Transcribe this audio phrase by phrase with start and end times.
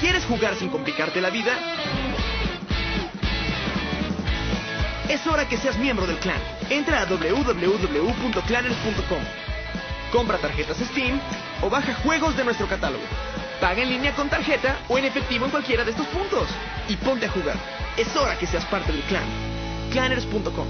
[0.00, 1.58] ¿Quieres jugar sin complicarte la vida?
[5.08, 6.40] Es hora que seas miembro del clan.
[6.70, 9.22] Entra a www.clanners.com.
[10.12, 11.20] Compra tarjetas Steam
[11.62, 13.02] o baja juegos de nuestro catálogo.
[13.60, 16.48] Paga en línea con tarjeta o en efectivo en cualquiera de estos puntos.
[16.88, 17.56] Y ponte a jugar.
[17.96, 19.26] Es hora que seas parte del clan.
[19.90, 20.68] Clanners.com.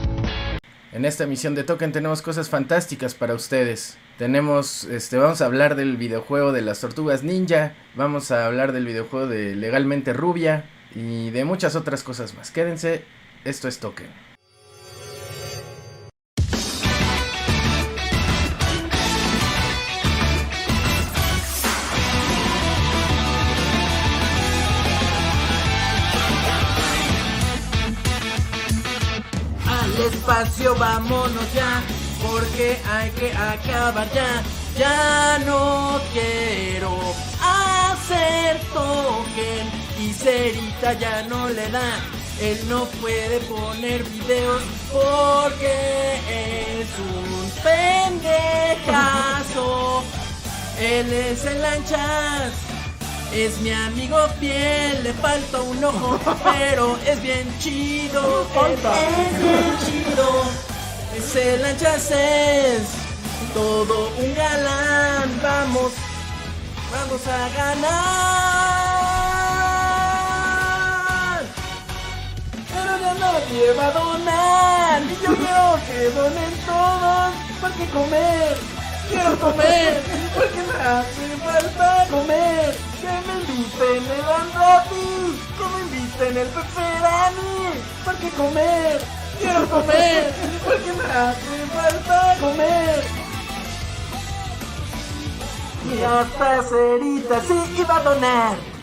[0.93, 3.99] En esta emisión de Token tenemos cosas fantásticas para ustedes.
[4.19, 8.85] Tenemos, este, vamos a hablar del videojuego de las tortugas ninja, vamos a hablar del
[8.85, 12.51] videojuego de Legalmente Rubia y de muchas otras cosas más.
[12.51, 13.05] Quédense,
[13.45, 14.09] esto es Token.
[29.99, 31.83] espacio, vámonos ya,
[32.27, 34.43] porque hay que acabar ya.
[34.79, 36.97] Ya no quiero
[37.43, 39.67] hacer token
[39.99, 42.01] y Cerita ya no le da.
[42.41, 47.51] Él no puede poner videos porque es un
[48.85, 49.67] pendejazo.
[50.79, 52.53] Él es el lanchas
[53.33, 58.47] es mi amigo fiel, le falta un ojo, pero es bien chido.
[58.95, 60.78] Es bien chido.
[61.19, 62.87] Es
[63.53, 65.41] todo un galán.
[65.43, 65.93] Vamos,
[66.93, 67.89] vamos a ganar.
[72.73, 75.03] Pero ya nadie va a donar.
[75.03, 77.35] Y yo quiero que donen todos.
[77.61, 78.57] ¿Para qué comer?
[79.11, 80.03] Quiero comer.
[80.37, 82.77] Porque me hace falta comer.
[83.01, 84.23] Que me inviten el
[84.55, 87.55] gratis, que me inviten el pepperoni,
[88.05, 89.01] porque comer,
[89.39, 90.33] quiero comer,
[90.65, 93.05] porque me hace falta comer.
[95.91, 98.78] Y hasta cerita sí iba a donar.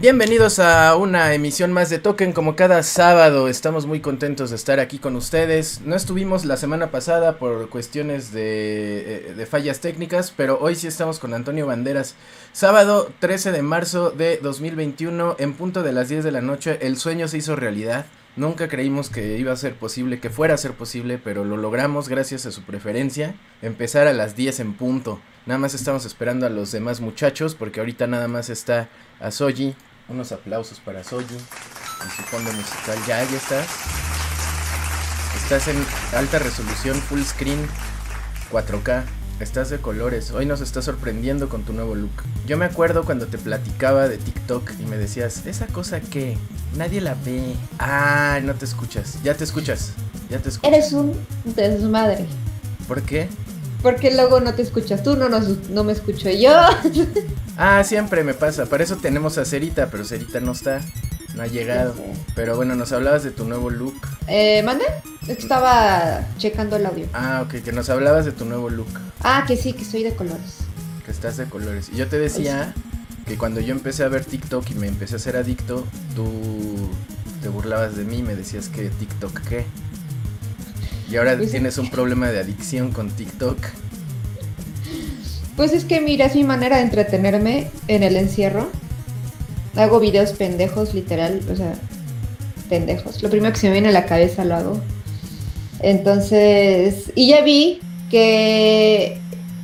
[0.00, 3.48] Bienvenidos a una emisión más de Token como cada sábado.
[3.48, 5.80] Estamos muy contentos de estar aquí con ustedes.
[5.80, 11.18] No estuvimos la semana pasada por cuestiones de, eh, fallas técnicas, pero hoy sí estamos
[11.18, 12.14] con Antonio Banderas.
[12.52, 16.78] Sábado 13 de marzo de 2021 en punto de las 10 de la noche.
[16.80, 18.06] El sueño se hizo realidad.
[18.36, 22.08] Nunca creímos que iba a ser posible, que fuera a ser posible, pero lo logramos
[22.08, 23.34] gracias a su preferencia.
[23.62, 25.18] Empezar a las 10 en punto.
[25.44, 28.88] Nada más estamos esperando a los demás muchachos porque ahorita nada más está
[29.18, 29.74] a Soji,
[30.08, 32.98] unos aplausos para Soji y su fondo musical.
[33.06, 33.66] Ya, ya estás.
[35.42, 35.76] Estás en
[36.16, 37.66] alta resolución, full screen,
[38.50, 39.04] 4K.
[39.40, 40.32] Estás de colores.
[40.32, 42.24] Hoy nos estás sorprendiendo con tu nuevo look.
[42.46, 46.36] Yo me acuerdo cuando te platicaba de TikTok y me decías, ¿esa cosa que
[46.76, 47.54] Nadie la ve.
[47.78, 49.18] Ah, no te escuchas.
[49.22, 49.92] Ya te escuchas.
[50.28, 50.72] Ya te escuchas.
[50.72, 51.14] Eres un
[51.44, 52.26] desmadre.
[52.86, 53.28] ¿Por qué?
[53.82, 56.52] Porque luego no te escuchas tú, no, no me escucho yo.
[57.60, 58.66] Ah, siempre me pasa.
[58.66, 60.80] Para eso tenemos a Cerita, pero Cerita no está.
[61.34, 61.92] No ha llegado.
[62.36, 63.96] Pero bueno, nos hablabas de tu nuevo look.
[64.28, 64.84] Eh, ¿mande?
[65.26, 67.06] Estaba checando el audio.
[67.12, 68.86] Ah, ok, que nos hablabas de tu nuevo look.
[69.22, 70.58] Ah, que sí, que soy de colores.
[71.04, 71.90] Que estás de colores.
[71.92, 72.74] Y yo te decía
[73.26, 75.84] que cuando yo empecé a ver TikTok y me empecé a ser adicto,
[76.14, 76.30] tú
[77.42, 79.66] te burlabas de mí y me decías que TikTok qué.
[81.10, 83.58] Y ahora pues tienes un problema de adicción con TikTok.
[85.56, 88.68] Pues es que mira, es mi manera de entretenerme en el encierro.
[89.74, 91.74] Hago videos pendejos, literal, o sea,
[92.68, 93.22] pendejos.
[93.22, 94.80] Lo primero que se me viene a la cabeza lo hago.
[95.80, 97.80] Entonces, y ya vi
[98.10, 99.18] que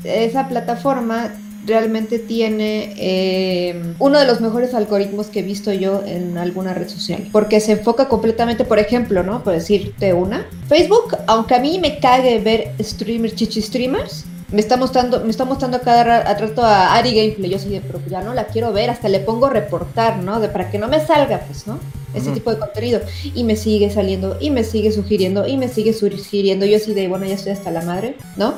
[0.05, 1.33] esa plataforma
[1.67, 6.89] realmente tiene eh, uno de los mejores algoritmos que he visto yo en alguna red
[6.89, 7.29] social.
[7.33, 9.43] Porque se enfoca completamente, por ejemplo, ¿no?
[9.43, 10.47] Por decirte una.
[10.69, 15.45] Facebook, aunque a mí me cague ver streamers, chichi streamers, me está mostrando, me está
[15.45, 17.51] mostrando cada rato a Ari Gameplay.
[17.51, 20.41] Yo sí, pero ya no la quiero ver, hasta le pongo reportar, ¿no?
[20.41, 21.79] De, para que no me salga, pues, ¿no?
[22.15, 23.01] Ese tipo de contenido.
[23.35, 26.65] Y me sigue saliendo, y me sigue sugiriendo, y me sigue sugiriendo.
[26.65, 28.55] Yo sí de, bueno, ya estoy hasta la madre, ¿no?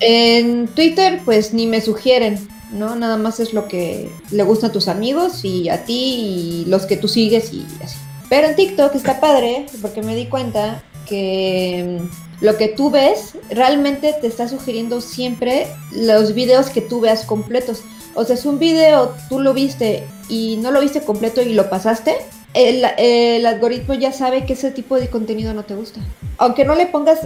[0.00, 2.96] En Twitter, pues ni me sugieren, ¿no?
[2.96, 6.86] Nada más es lo que le gusta a tus amigos y a ti y los
[6.86, 7.96] que tú sigues y así.
[8.28, 12.00] Pero en TikTok está padre, porque me di cuenta que
[12.40, 17.82] lo que tú ves realmente te está sugiriendo siempre los videos que tú veas completos.
[18.14, 21.68] O sea, si un video tú lo viste y no lo viste completo y lo
[21.68, 22.16] pasaste,
[22.54, 26.00] el, algoritmo ya sabe que ese tipo de contenido no te gusta.
[26.38, 27.20] Aunque no le pongas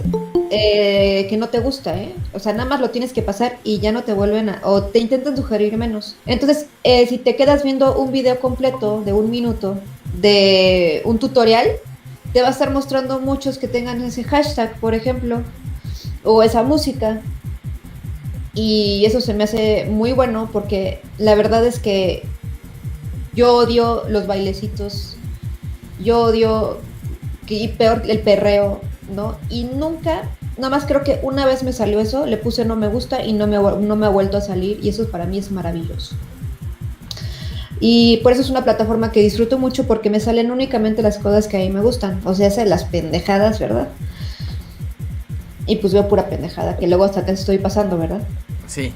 [0.49, 2.15] eh, que no te gusta, ¿eh?
[2.33, 4.61] O sea, nada más lo tienes que pasar y ya no te vuelven a...
[4.63, 6.15] o te intentan sugerir menos.
[6.25, 9.77] Entonces, eh, si te quedas viendo un video completo de un minuto
[10.19, 11.67] de un tutorial,
[12.33, 15.43] te va a estar mostrando muchos que tengan ese hashtag, por ejemplo,
[16.23, 17.21] o esa música.
[18.55, 22.23] Y eso se me hace muy bueno porque la verdad es que
[23.33, 25.15] yo odio los bailecitos,
[26.03, 26.77] yo odio
[27.45, 28.81] que, y peor el perreo,
[29.13, 29.37] ¿no?
[29.49, 30.23] Y nunca,
[30.57, 33.33] nada más creo que una vez me salió eso, le puse no me gusta y
[33.33, 36.15] no me, ha- no me ha vuelto a salir y eso para mí es maravilloso.
[37.81, 41.47] Y por eso es una plataforma que disfruto mucho porque me salen únicamente las cosas
[41.47, 43.87] que a mí me gustan, o sea, las pendejadas, ¿verdad?
[45.65, 48.21] Y pues veo pura pendejada, que luego hasta te estoy pasando, ¿verdad?
[48.67, 48.91] Sí,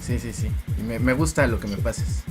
[0.00, 0.48] sí, sí, sí.
[0.86, 2.22] Me, me gusta lo que me pases.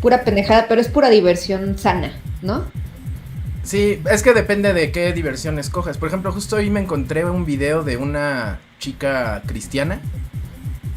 [0.00, 2.12] Pura pendejada, pero es pura diversión sana,
[2.42, 2.64] ¿no?
[3.62, 5.98] Sí, es que depende de qué diversión escojas.
[5.98, 10.00] Por ejemplo, justo hoy me encontré un video de una chica cristiana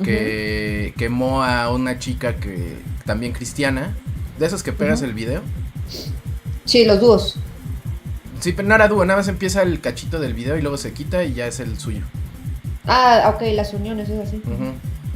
[0.04, 3.96] que quemó a una chica que también cristiana.
[4.38, 5.42] De esos que pegas el video.
[6.64, 7.36] Sí, los dúos.
[8.40, 10.94] Sí, pero no era dúo, nada más empieza el cachito del video y luego se
[10.94, 12.02] quita y ya es el suyo.
[12.86, 14.42] Ah, ok, las uniones es así.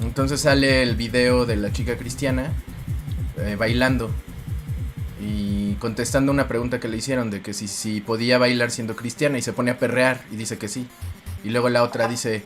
[0.02, 2.52] Entonces sale el video de la chica cristiana
[3.38, 4.12] eh, bailando
[5.24, 9.38] y contestando una pregunta que le hicieron de que si, si podía bailar siendo cristiana
[9.38, 10.88] y se pone a perrear y dice que sí.
[11.44, 12.44] Y luego la otra dice,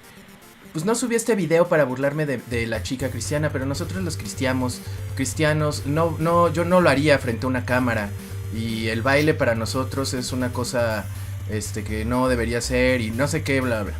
[0.74, 4.82] pues no subí este video para burlarme de, la chica cristiana, pero nosotros los cristianos,
[5.16, 8.10] cristianos, no, no, yo no lo haría frente a una cámara.
[8.56, 11.06] Y el baile para nosotros es una cosa
[11.50, 13.94] este que no debería ser y no sé qué, bla bla.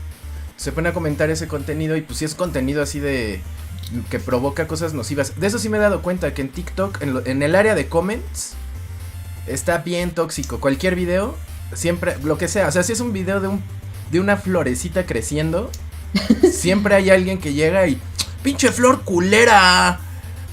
[0.56, 3.42] Se pone a comentar ese contenido y pues si es contenido así de
[4.10, 5.40] que provoca cosas nocivas.
[5.40, 8.56] De eso sí me he dado cuenta que en TikTok, en el área de comments,
[9.48, 10.60] está bien tóxico.
[10.60, 11.36] Cualquier video,
[11.74, 12.68] siempre, lo que sea.
[12.68, 13.64] O sea, si es un video de un
[14.12, 15.70] de una florecita creciendo,
[16.52, 18.00] siempre hay alguien que llega y
[18.44, 20.00] pinche flor culera.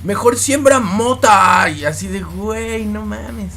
[0.02, 3.55] Mejor siembra mota y así de güey, no mames.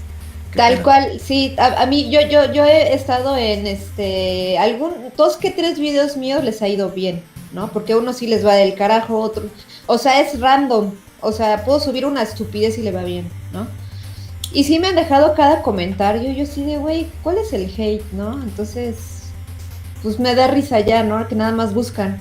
[0.51, 4.94] ¿Qué Tal cual, sí, a, a mí yo, yo, yo he estado en este, algún,
[5.18, 7.69] dos que tres videos míos les ha ido bien, ¿no?
[7.74, 9.44] Porque uno sí les va del carajo, otro,
[9.88, 13.68] o sea, es random, o sea, puedo subir una estupidez y le va bien, ¿no?
[14.53, 18.03] Y sí me han dejado cada comentario, yo sí de, güey, ¿cuál es el hate,
[18.13, 18.41] no?
[18.41, 18.95] Entonces,
[20.01, 21.27] pues me da risa ya, ¿no?
[21.27, 22.17] Que nada más buscan,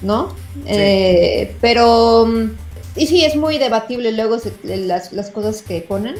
[0.00, 0.34] ¿no?
[0.66, 2.50] Eh, pero, mm,
[2.96, 6.14] y sí, es muy debatible luego se- las, las cosas que ponen.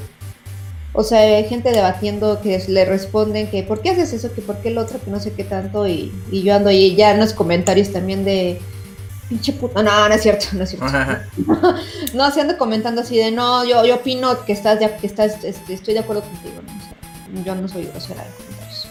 [0.94, 4.32] O sea, hay gente debatiendo que le responden que ¿por qué haces eso?
[4.34, 5.00] Que ¿por qué el otro?
[5.02, 5.86] Que no sé qué tanto.
[5.88, 8.58] Y, y yo ando ahí ya en los comentarios también de
[9.32, 9.82] pinche puta.
[9.82, 10.87] No, no es cierto, no es cierto.
[10.87, 11.25] Ajá.
[12.14, 15.43] No, se ando comentando así de no, yo, yo opino que estás, de, que estás,
[15.44, 16.61] este, estoy de acuerdo contigo.
[16.67, 16.73] ¿no?
[16.76, 16.81] O
[17.34, 18.88] sea, yo no soy grosera en comentarios.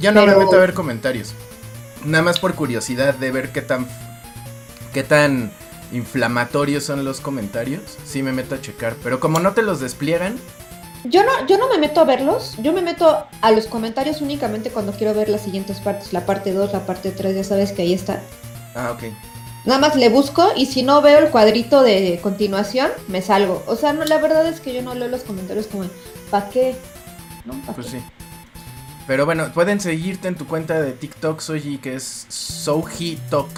[0.00, 1.34] Ya no Pero- me meto a ver comentarios.
[2.04, 3.88] Nada más por curiosidad de ver qué tan
[4.92, 5.50] qué tan
[5.92, 7.82] inflamatorios son los comentarios.
[8.04, 10.36] Sí me meto a checar, pero como no te los despliegan,
[11.04, 14.70] Yo no, yo no me meto a verlos, yo me meto a los comentarios únicamente
[14.70, 17.82] cuando quiero ver las siguientes partes, la parte 2, la parte 3, ya sabes que
[17.82, 18.20] ahí está.
[18.76, 19.04] Ah, ok.
[19.64, 23.64] Nada más le busco y si no veo el cuadrito de continuación, me salgo.
[23.66, 25.84] O sea, no, la verdad es que yo no leo los comentarios como,
[26.30, 26.76] ¿para qué?
[27.44, 27.54] ¿No?
[27.66, 27.98] ¿Pa' Pues qué?
[27.98, 28.04] sí.
[29.08, 33.48] Pero bueno, pueden seguirte en tu cuenta de TikTok, Soji, que es Soji Talk.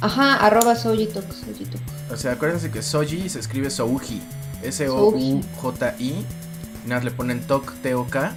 [0.00, 1.80] Ajá, arroba Sojitok, Sojitok.
[2.12, 4.22] O sea, acuérdense que Soji se escribe Souji.
[4.62, 6.24] S-O-U-J-I.
[6.86, 8.32] Nada, le ponen Tok, T-O-K.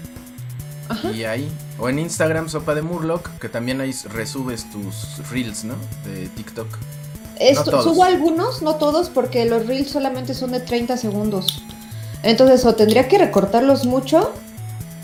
[0.90, 1.12] Ajá.
[1.12, 1.50] Y ahí.
[1.80, 5.76] O en Instagram, Sopa de Murloc, que también ahí resubes tus reels, ¿no?
[6.06, 6.68] De TikTok.
[7.40, 11.64] Esto- subo algunos, no todos, porque los reels solamente son de 30 segundos.
[12.24, 14.32] Entonces, o tendría que recortarlos mucho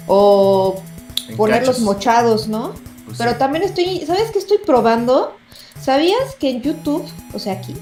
[0.08, 0.82] o
[1.30, 1.82] En ponerlos cachos.
[1.84, 2.74] mochados, ¿no?
[3.06, 3.38] Pues Pero sí.
[3.40, 5.36] también estoy, ¿sabes qué estoy probando?
[5.82, 7.76] ¿Sabías que en YouTube, o sea, aquí,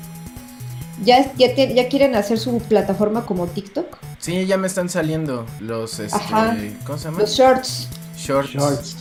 [1.04, 3.98] ya, ya, te- ya quieren hacer su plataforma como TikTok?
[4.26, 6.58] Sí, ya me están saliendo los, este, Ajá.
[6.84, 7.20] ¿cómo se llama?
[7.20, 7.88] Los shorts.
[8.18, 8.50] Shorts.
[8.50, 8.96] Shorts.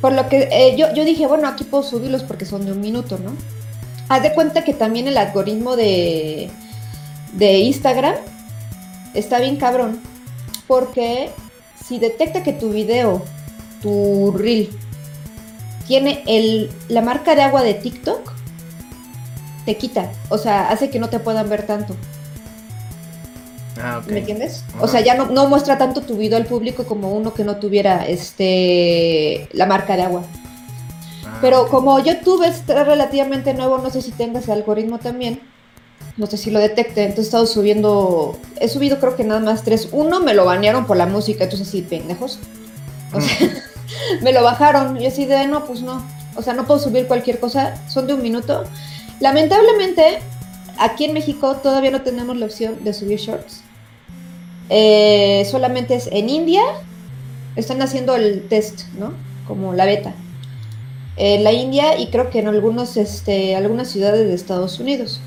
[0.00, 2.80] Por lo que eh, yo, yo dije, bueno, aquí puedo subirlos porque son de un
[2.80, 3.32] minuto, ¿no?
[4.08, 6.48] Haz de cuenta que también el algoritmo de,
[7.34, 8.14] de Instagram
[9.12, 10.00] está bien cabrón.
[10.66, 11.28] Porque
[11.86, 13.22] si detecta que tu video,
[13.82, 14.70] tu reel,
[15.86, 18.32] tiene el, la marca de agua de TikTok,
[19.66, 20.10] te quita.
[20.30, 21.94] O sea, hace que no te puedan ver tanto.
[23.82, 24.02] Ah.
[24.06, 24.64] ¿Me entiendes?
[24.80, 27.56] O sea, ya no, no muestra tanto tu video al público como uno que no
[27.56, 30.22] tuviera este la marca de agua.
[31.26, 35.40] Ah, Pero como YouTube es relativamente nuevo, no sé si tengas el algoritmo también.
[36.16, 37.02] No sé si lo detecte.
[37.02, 38.38] Entonces he estado subiendo.
[38.60, 39.88] He subido creo que nada más tres.
[39.92, 42.38] Uno me lo banearon por la música, entonces sí, pendejos.
[43.12, 43.48] O sea,
[44.22, 45.00] me lo bajaron.
[45.00, 46.04] Y así de no, pues no.
[46.36, 47.74] O sea, no puedo subir cualquier cosa.
[47.88, 48.64] Son de un minuto.
[49.20, 50.20] Lamentablemente,
[50.78, 53.62] aquí en México todavía no tenemos la opción de subir shorts.
[54.70, 56.62] Eh, solamente es en India.
[57.56, 59.12] Están haciendo el test, ¿no?
[59.46, 60.14] Como la beta.
[61.16, 65.20] en la India y creo que en algunos, este, algunas ciudades de Estados Unidos.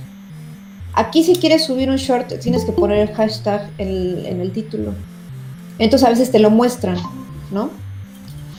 [0.93, 4.93] Aquí si quieres subir un short tienes que poner el hashtag en, en el título.
[5.77, 6.97] Entonces a veces te lo muestran,
[7.51, 7.69] ¿no?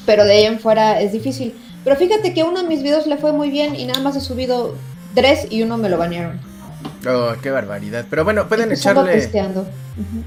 [0.07, 1.55] Pero de ahí en fuera es difícil.
[1.83, 4.21] Pero fíjate que uno de mis videos le fue muy bien y nada más he
[4.21, 4.75] subido
[5.15, 6.41] tres y uno me lo banearon.
[7.07, 8.07] Oh, qué barbaridad.
[8.09, 9.29] Pero bueno, pueden echarle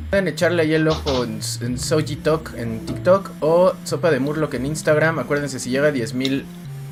[0.10, 4.54] pueden echarle ahí el ojo en, en Soji Talk en TikTok o Sopa de Murloc
[4.54, 5.20] en Instagram.
[5.20, 6.44] Acuérdense, si llega a 10.000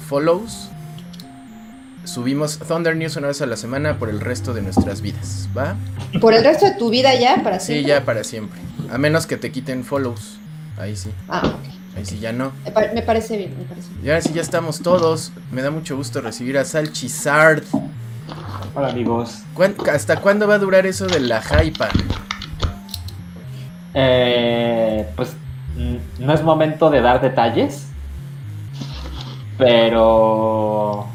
[0.10, 0.70] follows,
[2.04, 5.76] subimos Thunder News una vez a la semana por el resto de nuestras vidas, ¿va?
[6.20, 7.90] Por el resto de tu vida ya, para Sí, siempre.
[7.90, 8.60] ya para siempre.
[8.92, 10.38] A menos que te quiten follows.
[10.78, 11.98] Ahí sí, Ah, ok.
[11.98, 12.52] ahí sí ya no.
[12.94, 14.06] Me parece bien, me parece bien.
[14.06, 15.32] Y ahora sí ya estamos todos.
[15.52, 17.64] Me da mucho gusto recibir a Salchizard.
[18.74, 19.44] Hola amigos.
[19.54, 21.90] ¿Cuán- ¿Hasta cuándo va a durar eso de la hypa?
[23.94, 25.36] Eh, pues
[26.20, 27.88] no es momento de dar detalles,
[29.58, 31.08] pero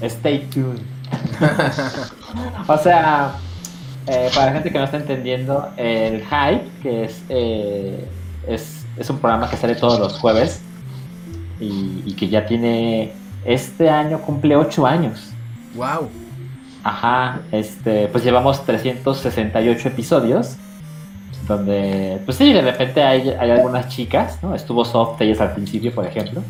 [0.00, 0.80] stay tuned.
[2.68, 3.34] o sea,
[4.06, 8.08] eh, para la gente que no está entendiendo, el Hype, que es, eh,
[8.46, 10.60] es, es un programa que sale todos los jueves
[11.60, 13.12] y, y que ya tiene,
[13.44, 15.32] este año cumple 8 años.
[15.76, 16.10] Wow.
[16.82, 20.56] Ajá, este, pues llevamos 368 episodios.
[21.46, 24.54] Donde, pues sí, de repente hay, hay algunas chicas, ¿no?
[24.54, 26.42] Estuvo Soft ellas al principio, por ejemplo.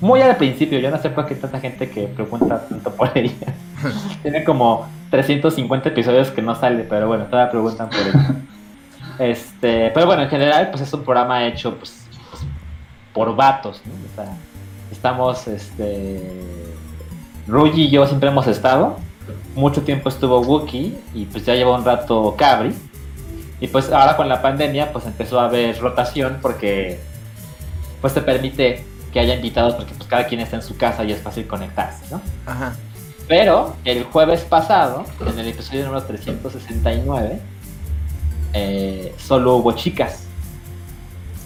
[0.00, 3.54] Muy al principio, yo no sé por qué tanta gente que pregunta tanto por ella.
[4.22, 8.34] Tiene como 350 episodios que no sale, pero bueno, todavía preguntan por ella.
[9.18, 12.42] Este, pero bueno, en general, pues es un programa hecho pues, pues,
[13.12, 13.92] por vatos, ¿no?
[13.92, 14.32] O sea,
[14.92, 16.22] estamos, este,
[17.48, 18.96] Rugi y yo siempre hemos estado.
[19.54, 22.74] Mucho tiempo estuvo Wookie y pues ya lleva un rato Cabri.
[23.60, 27.00] Y pues ahora con la pandemia pues empezó a haber rotación porque
[28.00, 31.12] pues te permite que haya invitados porque pues cada quien está en su casa y
[31.12, 32.20] es fácil conectarse, ¿no?
[32.46, 32.76] Ajá.
[33.26, 37.40] Pero el jueves pasado, en el episodio número 369,
[38.54, 40.24] eh, solo hubo chicas.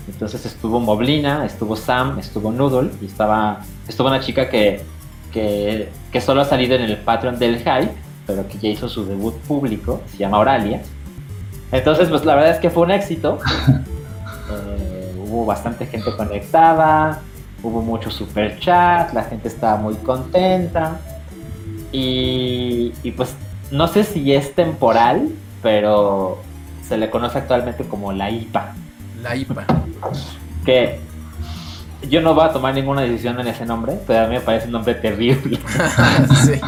[0.06, 4.82] Entonces estuvo Moblina, estuvo Sam, estuvo Noodle y estaba, estuvo una chica que,
[5.32, 7.92] que, que solo ha salido en el Patreon del Hype,
[8.26, 10.82] pero que ya hizo su debut público, se llama Oralia.
[11.72, 13.38] Entonces, pues la verdad es que fue un éxito.
[14.50, 17.20] Eh, hubo bastante gente conectada,
[17.62, 20.98] hubo mucho super chat, la gente estaba muy contenta.
[21.90, 23.34] Y, y pues
[23.70, 25.30] no sé si es temporal,
[25.62, 26.38] pero
[26.86, 28.74] se le conoce actualmente como la IPA.
[29.22, 29.64] La IPA.
[30.66, 31.00] Que
[32.08, 34.66] yo no voy a tomar ninguna decisión en ese nombre, pero a mí me parece
[34.66, 35.60] un nombre terrible.
[36.44, 36.60] sí.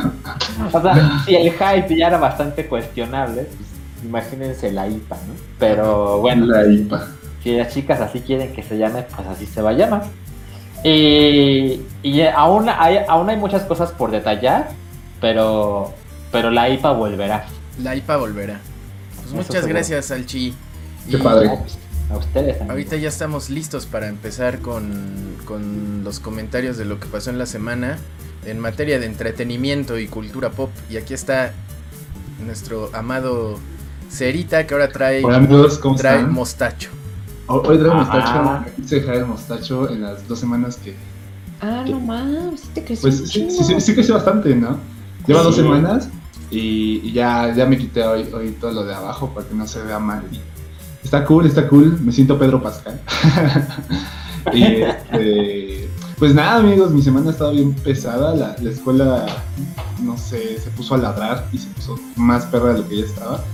[0.73, 3.71] O sea, si el hype ya era bastante cuestionable, pues
[4.03, 5.41] imagínense la IPA, ¿no?
[5.59, 7.19] Pero bueno, La IPA.
[7.43, 10.15] si las chicas así quieren que se llame, pues así se va a llamar.
[10.83, 14.79] Y, y aún, hay, aún hay muchas cosas por detallar,
[15.21, 16.01] pero,
[16.31, 17.59] pero la IPA volverá.
[17.77, 18.67] La IPA volverá.
[19.17, 19.75] Pues muchas seguro.
[19.75, 20.63] gracias, Salchi.
[21.11, 21.61] Qué Y padre.
[22.11, 22.71] A ustedes también.
[22.71, 24.91] Ahorita ya estamos listos para empezar con,
[25.45, 27.99] con los comentarios de lo que pasó en la semana
[28.45, 30.71] en materia de entretenimiento y cultura pop.
[30.91, 31.53] Y aquí está
[32.45, 33.59] nuestro amado
[34.11, 36.33] Cerita que ahora trae, Hola amigos, ¿cómo trae están?
[36.33, 36.91] mostacho.
[37.47, 38.61] Ho- Hoy traigo Ah.
[38.65, 38.77] mostacho.
[38.77, 40.95] Quise dejar el mostacho en las dos semanas que.
[41.61, 44.79] Ah, no mames, sí te creció Pues sí, sí, sí, sí creció bastante, ¿no?
[45.27, 46.09] Lleva dos semanas
[46.51, 49.67] y, y ya, ya me quité hoy, hoy todo lo de abajo para que no
[49.67, 50.23] se vea mal.
[51.05, 52.01] Está cool, está cool.
[52.01, 53.01] Me siento Pedro Pascal.
[54.53, 58.35] y este, pues nada, amigos, mi semana ha estado bien pesada.
[58.35, 59.27] La, la escuela,
[60.03, 63.05] no sé, se puso a ladrar y se puso más perra de lo que ya
[63.05, 63.45] estaba.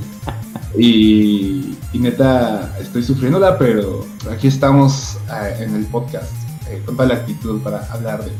[0.77, 6.33] Y, y neta, estoy sufriéndola, pero aquí estamos eh, en el podcast
[6.69, 8.31] eh, con toda la actitud para hablar de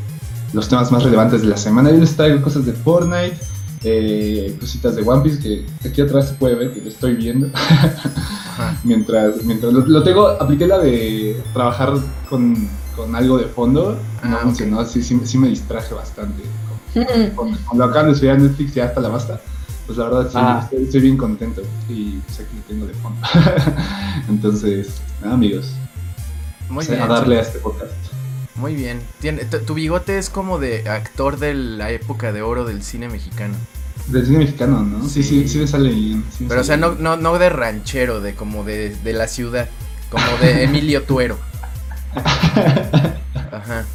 [0.53, 1.91] los temas más relevantes de la semana.
[1.91, 3.37] Yo les traigo cosas de Fortnite,
[3.83, 7.47] eh, cositas de One Piece que aquí atrás se puede ver que lo estoy viendo.
[8.83, 11.93] Mientras mientras lo, lo tengo, apliqué la de trabajar
[12.29, 13.97] con, con algo de fondo.
[14.23, 14.43] No Ah, ok.
[14.43, 16.43] funcionó, sí, sí, sí me distraje bastante.
[17.35, 19.39] Con- con lo acaban de subir a Netflix ya hasta la basta.
[19.87, 20.59] Pues la verdad sí, Ah.
[20.63, 23.19] estoy, estoy bien contento y pues aquí lo tengo de fondo.
[24.29, 24.89] Entonces,
[25.21, 25.71] nada amigos,
[26.69, 27.09] Muy o sea, bien.
[27.09, 27.91] a darle a este podcast.
[28.61, 29.01] Muy bien.
[29.19, 33.55] Tiene, tu, bigote es como de actor de la época de oro del cine mexicano.
[34.07, 35.03] Del cine mexicano, ¿no?
[35.09, 35.41] Sí, Sí.
[35.41, 36.23] sí, sí, me sale bien.
[36.35, 39.27] sí me Pero o sea, no, no, no de ranchero, de como de, de la
[39.27, 39.67] ciudad.
[40.09, 41.37] Como de Emilio Tuero.
[43.51, 43.85] Ajá.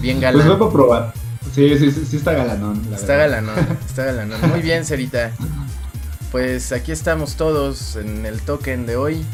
[0.00, 0.58] Bien Pues voy galán.
[0.58, 1.14] para probar.
[1.54, 2.80] Sí, sí, sí, sí está galanón.
[2.90, 3.42] la Está verdad.
[3.42, 4.50] galanón, está galanón.
[4.50, 5.32] Muy bien, Cerita.
[6.30, 9.24] Pues aquí estamos todos en el token de hoy.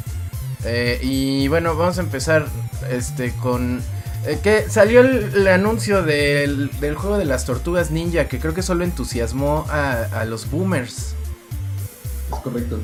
[0.64, 2.46] Eh, y bueno, vamos a empezar
[2.90, 3.80] este con
[4.26, 8.54] Eh, que salió el, el anuncio del, del juego de las tortugas ninja que creo
[8.54, 11.14] que solo entusiasmó a, a los boomers.
[12.32, 12.78] Es correcto.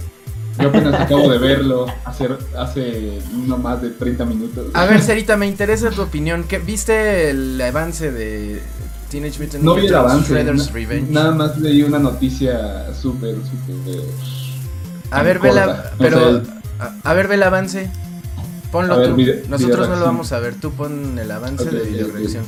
[0.60, 4.66] Yo apenas acabo de verlo hace, hace no más de 30 minutos.
[4.74, 6.44] A ver, Cerita, me interesa tu opinión.
[6.44, 8.60] ¿Qué, ¿Viste el avance de
[9.10, 10.44] Teenage Mutant no vi el avance.
[10.44, 11.10] Na- Revenge?
[11.10, 14.02] Nada más leí una noticia súper, súper.
[15.10, 16.42] A ver, ve la, pero
[17.02, 17.90] a ver, ve el avance.
[18.72, 19.14] Ponlo ver, tú.
[19.16, 20.54] video- Nosotros video no lo vamos a ver.
[20.56, 22.12] Tú pon el avance de ok, video ok.
[22.14, 22.44] reacción.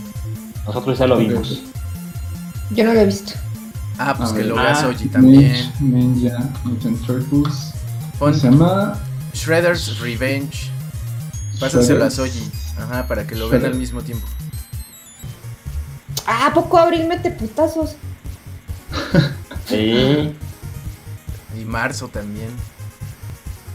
[0.66, 1.62] Nosotros ya lo vimos.
[2.70, 3.32] Yo no lo he visto.
[3.98, 4.48] Ah, pues A que ver.
[4.48, 5.72] lo veas Ah, Oji también.
[5.80, 7.72] Ninja Mutant Turtles.
[8.18, 8.98] Pon ¿Cómo se llama?
[9.34, 10.70] Shredder's Revenge.
[11.60, 12.10] Pásaselo a.
[12.10, 12.50] Soji.
[12.78, 14.26] Ajá, para que lo vean al mismo tiempo.
[16.26, 17.96] Ah, ¿a poco Abril mete putazos?
[19.68, 20.36] Sí.
[21.58, 22.48] Y Marzo también.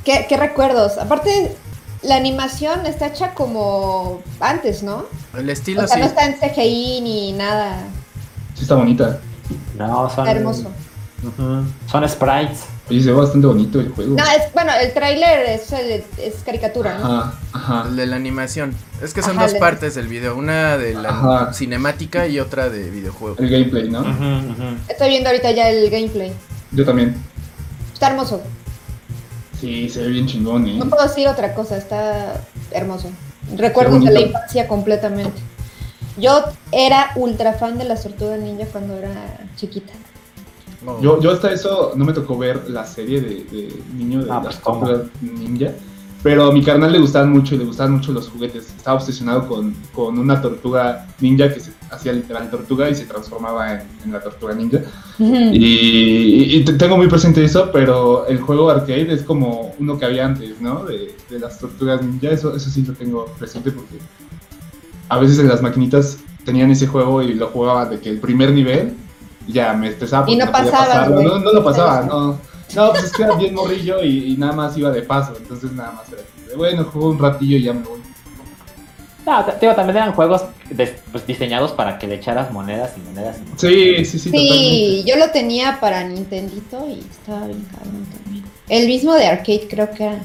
[0.06, 0.98] ¿Qué, qué recuerdos?
[1.00, 1.56] Aparte,
[2.02, 5.06] la animación está hecha como antes, ¿no?
[5.38, 6.02] El estilo O sea, sí.
[6.02, 7.84] no está en CGI ni nada.
[8.56, 9.20] Sí, está bonita.
[9.78, 10.28] No, son.
[10.28, 10.72] Está hermoso.
[11.92, 12.64] Son sprites.
[12.90, 14.16] Oye, se ve bastante bonito el juego.
[14.16, 17.06] No, es, bueno, el tráiler es, el- es caricatura, ¿no?
[17.22, 17.84] Ajá, ajá.
[17.90, 18.74] El de la animación.
[19.04, 20.36] Es que son Ajá, dos partes del video.
[20.36, 21.54] Una de la Ajá.
[21.54, 23.36] cinemática y otra de videojuego.
[23.38, 24.04] El gameplay, ¿no?
[24.88, 26.34] Estoy viendo ahorita ya el gameplay.
[26.72, 27.16] Yo también.
[27.94, 28.42] Está hermoso.
[29.60, 30.76] Sí, se ve bien chingón, ¿eh?
[30.78, 33.10] No puedo decir otra cosa, está hermoso.
[33.56, 35.42] Recuerdos de la infancia completamente.
[36.18, 39.94] Yo era ultra fan de las tortugas ninja cuando era chiquita.
[40.86, 41.00] Oh.
[41.02, 44.42] Yo, yo hasta eso no me tocó ver la serie de, de niño de Ah,
[44.44, 45.72] las pues, ninja.
[46.22, 48.68] Pero a mi carnal le gustaban mucho y le gustaban mucho los juguetes.
[48.76, 53.74] Estaba obsesionado con, con una tortuga ninja que se hacía literal tortuga y se transformaba
[53.76, 54.80] en, en la tortuga ninja.
[55.54, 60.06] Y, y te- tengo muy presente eso, pero el juego arcade es como uno que
[60.06, 60.84] había antes, ¿no?
[60.84, 62.30] De, de las tortugas ninja.
[62.32, 63.98] Eso, eso sí lo tengo presente porque
[65.08, 68.52] a veces en las maquinitas tenían ese juego y lo jugaba de que el primer
[68.52, 68.94] nivel
[69.48, 70.30] ya me estresaba.
[70.30, 71.16] Y no pasarlo.
[71.16, 71.28] güey.
[71.28, 72.38] No, no lo pasaba, no.
[72.76, 75.34] No, pues es que era bien morrillo y, y nada más iba de paso.
[75.38, 78.00] Entonces nada más era de, bueno, juego un ratillo y ya me voy.
[79.26, 80.44] No, te- digo, también eran juegos
[81.12, 83.60] pues, diseñados para que le echaras monedas y monedas y monedas.
[83.62, 88.46] Sí, sí, sí, Sí, yo lo tenía para Nintendito y estaba bien cabrón también.
[88.70, 90.20] El mismo de arcade creo que era.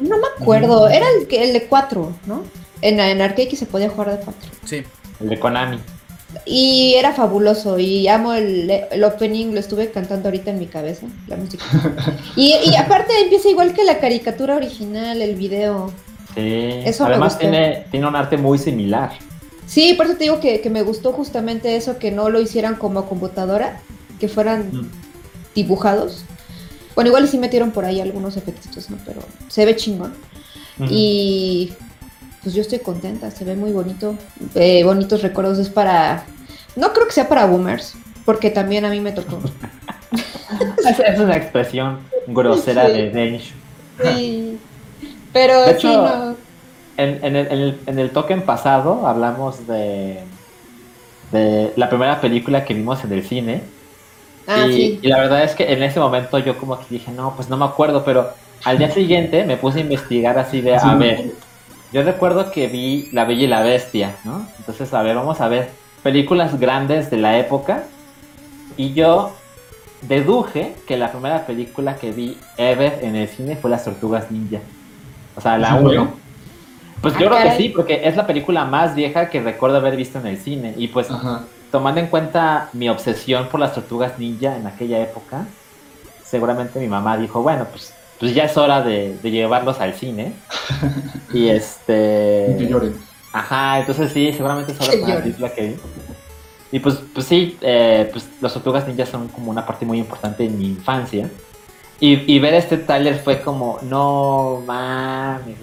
[0.00, 2.42] No me acuerdo, era el, que- el de 4, ¿no?
[2.80, 4.50] En, en arcade que se podía jugar de 4.
[4.64, 4.82] Sí.
[5.20, 5.78] El de Konami.
[6.46, 11.06] Y era fabuloso y amo el, el opening, lo estuve cantando ahorita en mi cabeza,
[11.28, 11.64] la música.
[12.36, 15.92] Y, y aparte empieza igual que la caricatura original, el video.
[16.34, 16.80] Sí.
[16.84, 19.12] Eso Además tiene, tiene un arte muy similar.
[19.66, 22.74] Sí, por eso te digo que, que me gustó justamente eso, que no lo hicieran
[22.74, 23.80] como computadora,
[24.20, 24.90] que fueran Mm.
[25.54, 26.24] dibujados.
[26.94, 28.98] Bueno, igual sí metieron por ahí algunos efectitos, ¿no?
[29.06, 30.12] Pero se ve chingón.
[30.90, 31.72] Y
[32.44, 34.14] pues yo estoy contenta, se ve muy bonito.
[34.54, 36.24] Eh, bonitos recuerdos es para...
[36.76, 39.40] No creo que sea para boomers, porque también a mí me tocó.
[40.88, 42.92] Es, es una expresión grosera Sí.
[42.92, 43.52] de Dench.
[44.02, 44.58] Sí.
[45.32, 46.36] Pero De sí, hecho, no.
[46.96, 50.20] En, en el, en, el, en el token pasado hablamos de,
[51.32, 53.62] de la primera película que vimos en el cine.
[54.46, 54.98] Ah, y, sí.
[55.02, 57.56] y la verdad es que en ese momento yo como que dije, no, pues no
[57.56, 58.28] me acuerdo, pero
[58.64, 60.88] al día siguiente me puse a investigar así de, a Sí.
[60.98, 61.24] ver,
[61.94, 64.46] yo recuerdo que vi La Bella y la Bestia, ¿no?
[64.58, 65.70] Entonces, a ver, vamos a ver
[66.02, 67.84] películas grandes de la época.
[68.76, 69.32] Y yo
[70.02, 74.58] deduje que la primera película que vi ever en el cine fue Las Tortugas Ninja.
[75.36, 75.98] O sea, la ¿Sí fue?
[75.98, 76.12] 1.
[77.00, 79.94] Pues Ah, yo creo que sí, porque es la película más vieja que recuerdo haber
[79.94, 80.74] visto en el cine.
[80.76, 81.42] Y pues Ajá.
[81.70, 85.46] tomando en cuenta mi obsesión por las tortugas ninja en aquella época,
[86.24, 90.32] seguramente mi mamá dijo, bueno, pues, pues ya es hora de, de llevarlos al cine.
[91.32, 92.66] y Y que este...
[92.68, 92.94] lloren.
[93.32, 95.76] Ajá, entonces sí, seguramente es hora Que para la que vi.
[96.72, 100.44] Y pues, pues sí, eh, pues las tortugas ninja son como una parte muy importante
[100.44, 101.28] en mi infancia.
[102.00, 105.56] Y, y ver este tráiler fue como, no mames,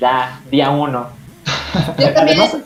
[0.00, 1.08] ya, día uno.
[1.98, 2.56] Yo también Además,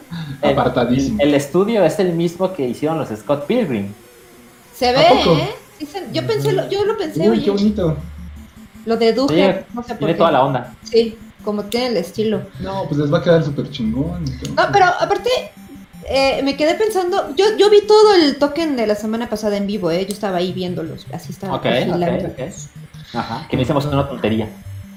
[0.43, 1.19] el- Apartadísimo.
[1.21, 3.93] el estudio es el mismo que hicieron los Scott Pilgrim.
[4.75, 5.03] se ¿A ve?
[5.03, 5.55] ¿eh?
[5.79, 7.97] Sí se- yo pensé, lo, yo lo pensé, Uy, qué bonito.
[8.87, 10.19] Lo de Duje, Sí, no sé por Tiene qué.
[10.19, 10.75] toda la onda.
[10.85, 12.43] Sí, como tiene el estilo.
[12.61, 14.19] No, pues les va a quedar súper chingón.
[14.27, 14.51] entonces.
[14.55, 15.31] No, pero aparte,
[16.09, 19.67] eh, me quedé pensando, yo, yo vi todo el token de la semana pasada en
[19.67, 20.05] vivo, ¿eh?
[20.07, 22.29] Yo estaba ahí viéndolos, así estaba Ok, vigilando.
[22.29, 23.15] ok, ok.
[23.15, 24.49] Ajá, que me hicimos una tontería.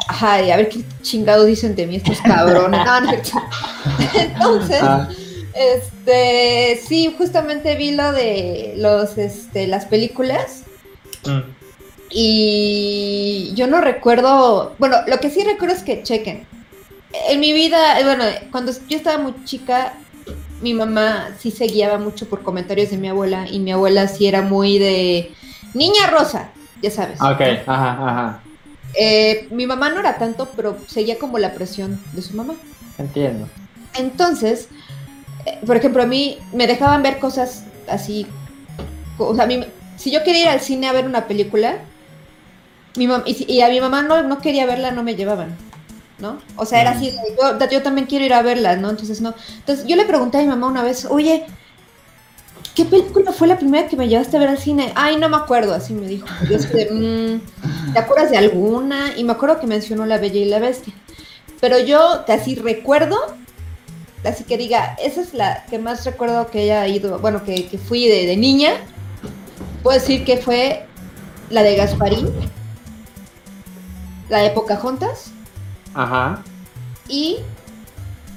[0.08, 2.84] Ajá, y a ver qué chingado dicen de mí estos cabrones.
[2.86, 3.12] No, no.
[4.14, 5.08] Entonces, Ah,
[5.54, 10.64] este, sí, justamente vi lo de los, este, las películas
[12.12, 16.46] y yo no recuerdo, bueno, lo que sí recuerdo es que chequen.
[17.30, 19.94] En mi vida, eh, bueno, cuando yo estaba muy chica,
[20.62, 24.28] mi mamá sí se guiaba mucho por comentarios de mi abuela y mi abuela sí
[24.28, 25.32] era muy de
[25.74, 27.18] niña rosa, ya sabes.
[27.20, 28.44] Ah, Ok, ajá, ajá.
[28.94, 32.56] Eh, mi mamá no era tanto, pero seguía como la presión de su mamá.
[32.98, 33.48] Entiendo.
[33.98, 34.68] Entonces,
[35.46, 38.28] eh, por ejemplo, a mí me dejaban ver cosas así.
[39.18, 39.64] O sea, a mí,
[39.98, 41.80] si yo quería ir al cine a ver una película,
[42.96, 45.56] mi mam- y, a mi mamá no, no quería verla, no me llevaban.
[46.20, 46.38] ¿No?
[46.56, 48.92] O sea, era así, de, yo, yo también quiero ir a verla, ¿no?
[48.92, 49.34] Entonces, no.
[49.58, 51.46] Entonces, yo le pregunté a mi mamá una vez, oye,
[52.76, 54.92] ¿qué película fue la primera que me llevaste a ver al cine?
[54.94, 56.28] Ay, no me acuerdo, así me dijo.
[56.48, 59.14] Yo así "Mm, ¿te acuerdas de alguna?
[59.18, 60.94] Y me acuerdo que mencionó La Bella y la Bestia.
[61.60, 63.18] Pero yo casi recuerdo,
[64.24, 67.80] así que diga, esa es la que más recuerdo que haya ido, bueno, que, que
[67.80, 68.74] fui de, de niña.
[69.82, 70.86] Puedo decir que fue
[71.50, 72.30] la de Gasparín,
[74.32, 75.32] la de Pocahontas
[75.94, 76.42] Ajá.
[77.08, 77.38] y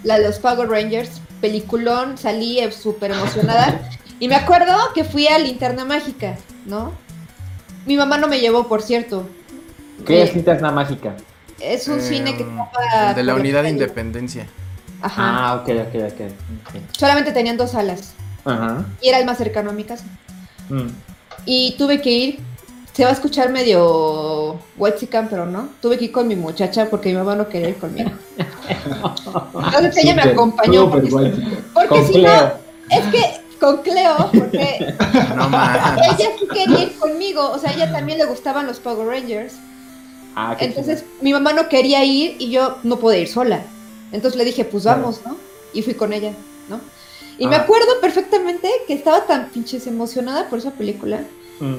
[0.02, 3.80] la de los Power Rangers, peliculón, salí eh, súper emocionada.
[4.20, 6.92] Y me acuerdo que fui a Linterna Mágica, ¿no?
[7.84, 9.28] Mi mamá no me llevó, por cierto.
[10.06, 11.16] ¿Qué Eh, es linterna mágica?
[11.58, 13.12] Es un Eh, cine que um, estaba...
[13.12, 14.46] De la unidad de independencia.
[15.02, 15.14] Ajá.
[15.18, 16.20] Ah, ok, ok, ok.
[16.20, 16.96] ok.
[16.96, 18.12] Solamente tenían dos salas.
[18.44, 18.84] Ajá.
[19.02, 20.04] Y era el más cercano a mi casa.
[20.70, 20.88] Mm.
[21.44, 22.38] Y tuve que ir.
[22.94, 25.68] Se va a escuchar medio whitezican, pero no.
[25.82, 28.10] Tuve que ir con mi muchacha porque mi mamá no quería ir conmigo.
[29.54, 30.90] Entonces ella me acompañó.
[30.90, 32.30] Porque, si no,
[32.90, 34.94] es que con Cleo, porque
[35.36, 35.46] No
[36.04, 37.50] ella sí quería ir conmigo.
[37.50, 39.54] O sea, a ella también le gustaban los Power Rangers.
[40.36, 43.62] Ah, qué Entonces mi mamá no quería ir y yo no podía ir sola.
[44.12, 45.36] Entonces le dije, pues vamos, ¿no?
[45.72, 46.32] Y fui con ella,
[46.68, 46.80] ¿no?
[47.38, 47.60] Y me Ah.
[47.62, 51.20] acuerdo perfectamente que estaba tan pinches emocionada por esa película.
[51.58, 51.74] Mm.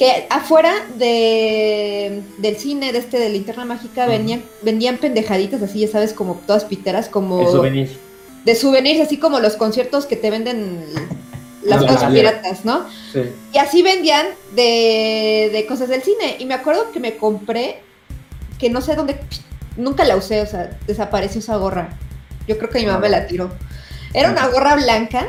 [0.00, 5.88] Que afuera de, del cine de este de Linterna Mágica venían, vendían pendejaditas así, ya
[5.88, 7.98] sabes, como todas piteras, como El souvenir.
[8.46, 10.86] de souvenirs, así como los conciertos que te venden
[11.62, 12.86] las La cosas piratas, ¿no?
[13.12, 13.24] Sí.
[13.52, 16.36] Y así vendían de, de cosas del cine.
[16.38, 17.82] Y me acuerdo que me compré,
[18.58, 19.20] que no sé dónde,
[19.76, 21.90] nunca la usé, o sea, desapareció esa gorra.
[22.48, 23.50] Yo creo que mi mamá me la tiró.
[24.14, 25.28] Era una gorra blanca,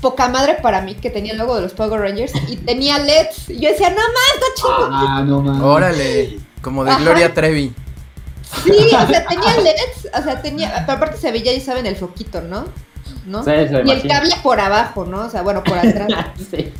[0.00, 3.50] poca madre para mí, que tenía el logo de los Power Rangers y tenía LEDs.
[3.50, 4.88] Y yo decía, no más, está chido.
[4.90, 5.62] Ah, no mames.
[5.62, 7.00] Órale, como de Ajá.
[7.00, 7.74] Gloria Trevi.
[8.64, 11.96] Sí, o sea, tenía LEDs, o sea, tenía, pero aparte se veía, ya saben, el
[11.96, 12.66] foquito, ¿no?
[13.26, 13.44] ¿No?
[13.44, 15.26] Sí, se y el cable por abajo, ¿no?
[15.26, 16.08] O sea, bueno, por atrás.
[16.50, 16.72] Sí.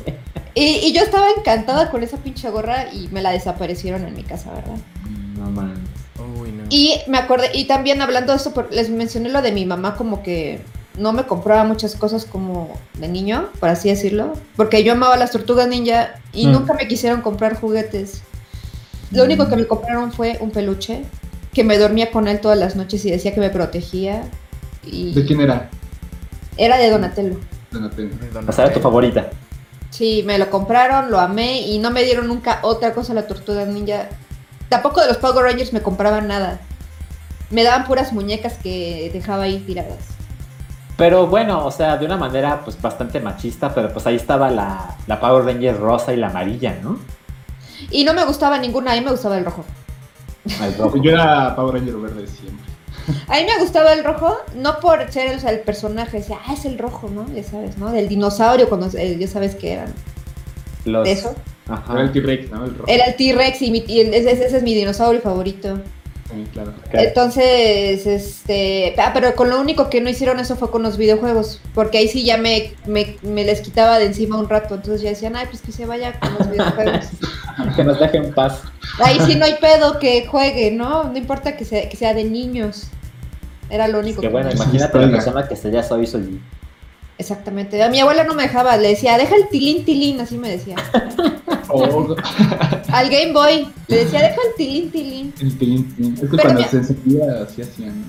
[0.55, 4.23] Y, y yo estaba encantada con esa pinche gorra y me la desaparecieron en mi
[4.23, 4.77] casa, ¿verdad?
[5.37, 5.77] No mames.
[6.41, 6.63] Uy, no.
[6.69, 10.23] Y me acordé, y también hablando de esto, les mencioné lo de mi mamá, como
[10.23, 10.61] que
[10.99, 15.31] no me compraba muchas cosas como de niño, por así decirlo, porque yo amaba las
[15.31, 16.51] tortugas ninja y Mm.
[16.51, 18.21] nunca me quisieron comprar juguetes.
[19.11, 21.03] Lo único que me compraron fue un peluche,
[21.53, 24.23] que me dormía con él todas las noches y decía que me protegía.
[24.85, 25.69] Y ¿De quién era?
[26.57, 27.39] era de Donatello.
[27.71, 28.09] Donatello.
[28.09, 28.49] De Donatello.
[28.49, 29.29] O sea, era tu favorita.
[29.89, 33.65] Sí, me lo compraron, lo amé y no me dieron nunca otra cosa la tortuga
[33.65, 34.09] ninja.
[34.69, 36.59] Tampoco de los Power Rangers me compraban nada.
[37.49, 39.97] Me daban puras muñecas que dejaba ahí tiradas.
[40.99, 44.95] Pero bueno, o sea, de una manera pues bastante machista, pero pues ahí estaba la,
[45.07, 46.99] la Power Ranger rosa y la amarilla, ¿no?
[47.89, 49.65] Y no me gustaba ninguna, a mí me gustaba el rojo.
[50.61, 50.97] Al rojo.
[51.01, 52.65] Yo era Power Ranger verde siempre.
[53.27, 56.53] A mí me gustaba el rojo, no por ser o sea, el personaje, decía, ah,
[56.53, 57.25] es el rojo, ¿no?
[57.33, 57.89] Ya sabes, ¿no?
[57.91, 59.93] Del dinosaurio, cuando eh, ya sabes que eran
[60.85, 61.05] Los...
[61.05, 61.33] de eso.
[61.67, 61.93] Ajá.
[61.93, 62.65] Era el T-Rex, ¿no?
[62.65, 62.85] El rojo.
[62.87, 65.79] Era el T-Rex y, mi- y el- ese, ese es mi dinosaurio favorito.
[66.29, 66.73] Sí, claro.
[66.91, 71.59] Entonces, este, ah, pero con lo único que no hicieron eso fue con los videojuegos,
[71.73, 75.09] porque ahí sí ya me, me, me les quitaba de encima un rato, entonces ya
[75.09, 77.05] decían, ay, pues que se vaya con los videojuegos.
[77.75, 78.61] Que nos deje en paz.
[79.03, 81.03] Ahí sí no hay pedo que juegue, ¿no?
[81.05, 82.87] No importa que sea, que sea de niños.
[83.69, 86.39] Era lo único Que que bueno, imagínate la persona que se ya soy soy.
[87.19, 87.83] Exactamente.
[87.83, 90.75] A mi abuela no me dejaba, le decía, deja el tilín tilín, así me decía.
[91.67, 92.15] Oh,
[92.91, 95.33] Al Game Boy, le decía, deja el tilín tilín.
[95.39, 96.13] el tilín, tilín.
[96.15, 98.05] Es que Pero cuando se encendía, así hacían.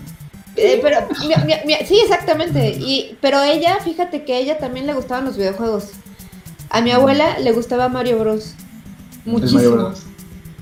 [0.57, 2.71] Eh, pero, mi- mi- mi- sí, exactamente.
[2.79, 5.89] Y, pero ella, fíjate que a ella también le gustaban los videojuegos.
[6.71, 8.55] A mi abuela le gustaba Mario Bros.
[9.27, 9.71] El Mario Muchísimo.
[9.75, 10.03] Bros.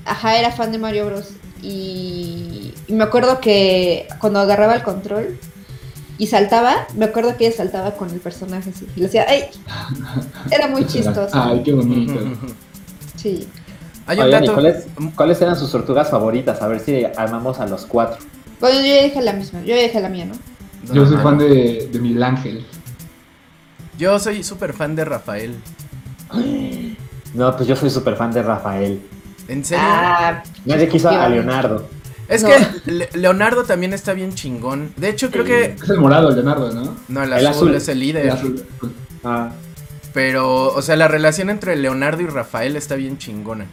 [0.06, 1.28] Ajá, era fan de Mario Bros.
[1.62, 5.38] Y, y me acuerdo que cuando agarraba el control
[6.18, 8.86] y saltaba, me acuerdo que ella saltaba con el personaje así.
[8.96, 9.44] Y le decía, ¡ay!
[10.50, 11.30] Era muy chistoso.
[11.32, 12.20] Ay, qué bonito.
[13.16, 13.48] Sí.
[14.06, 14.54] Hay un Oigan, ¿y dato.
[14.54, 16.62] cuáles, cuáles eran sus tortugas favoritas?
[16.62, 18.18] A ver si armamos a los cuatro.
[18.58, 20.34] Bueno, yo ya dije la misma, yo ya dije la mía, ¿no?
[20.94, 22.66] Yo soy fan de, de Miguel Ángel.
[23.98, 25.56] Yo soy súper fan de Rafael.
[27.34, 29.02] No, pues yo soy súper fan de Rafael.
[29.48, 29.84] ¿En serio?
[29.86, 31.28] Ah, Nadie quiso a.
[31.28, 31.86] Leonardo.
[32.28, 32.48] Es no.
[32.50, 34.92] que Le- Leonardo también está bien chingón.
[34.96, 35.76] De hecho, creo que.
[35.82, 36.96] Es el morado, Leonardo, ¿no?
[37.08, 37.74] No, el, El azul, azul.
[37.74, 38.24] es el líder.
[38.26, 38.64] El azul.
[39.24, 39.50] Ah,
[40.14, 43.66] Pero, o sea, la relación entre Leonardo y Rafael está bien chingona.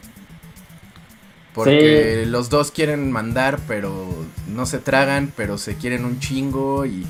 [1.54, 4.14] Porque los dos quieren mandar, pero
[4.54, 7.06] no se tragan, pero se quieren un chingo y...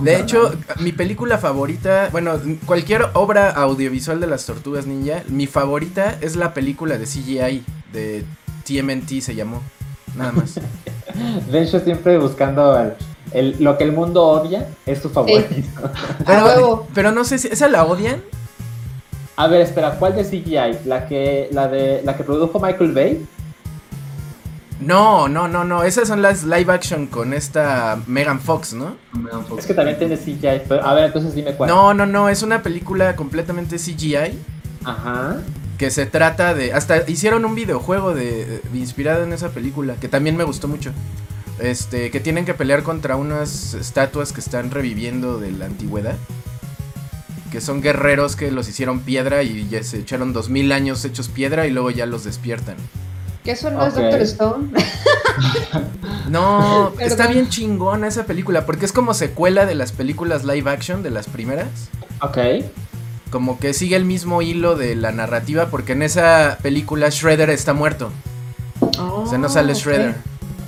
[0.00, 6.18] De hecho, mi película favorita, bueno, cualquier obra audiovisual de las Tortugas Ninja, mi favorita
[6.20, 8.24] es la película de CGI, de
[8.66, 9.62] TMNT se llamó,
[10.16, 10.54] nada más.
[11.50, 12.92] de hecho, siempre buscando el-
[13.32, 15.48] el- lo que el mundo odia es su favorito.
[16.26, 16.86] A huevo.
[16.94, 18.22] pero no sé si, ¿esa la odian?
[19.36, 20.86] A ver, espera, ¿cuál de CGI?
[20.86, 23.26] ¿La que, la de, la que produjo Michael Bay?
[24.80, 28.96] No, no, no, no, esas son las live action con esta Megan Fox, ¿no?
[29.12, 29.60] Megan Fox.
[29.62, 31.68] Es que también tiene CGI, pero a ver, entonces dime cuál.
[31.70, 34.38] No, no, no, es una película completamente CGI
[34.84, 35.38] Ajá.
[35.78, 36.72] Que se trata de...
[36.72, 40.92] Hasta hicieron un videojuego de, de- inspirado en esa película que también me gustó mucho.
[41.58, 46.16] Este, que tienen que pelear contra unas estatuas que están reviviendo de la antigüedad.
[47.52, 51.28] Que son guerreros que los hicieron piedra y ya se echaron dos mil años hechos
[51.28, 52.76] piedra y luego ya los despiertan.
[53.44, 53.94] Que eso no es.
[53.94, 54.68] Doctor Stone.
[56.28, 57.12] No, Perdón.
[57.12, 61.10] está bien chingona esa película porque es como secuela de las películas live action de
[61.10, 61.68] las primeras.
[62.22, 62.38] Ok.
[63.34, 67.72] Como que sigue el mismo hilo de la narrativa porque en esa película Shredder está
[67.72, 68.12] muerto.
[68.96, 69.74] O sea, no sale Oh.
[69.74, 70.14] Shredder.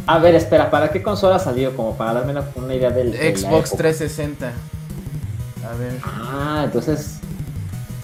[0.09, 1.77] A ver, espera, ¿para qué consola salió?
[1.77, 3.13] Como para darme una, una idea del.
[3.13, 3.77] Xbox época.
[3.85, 4.47] 360.
[4.49, 5.93] A ver.
[6.03, 7.19] Ah, entonces.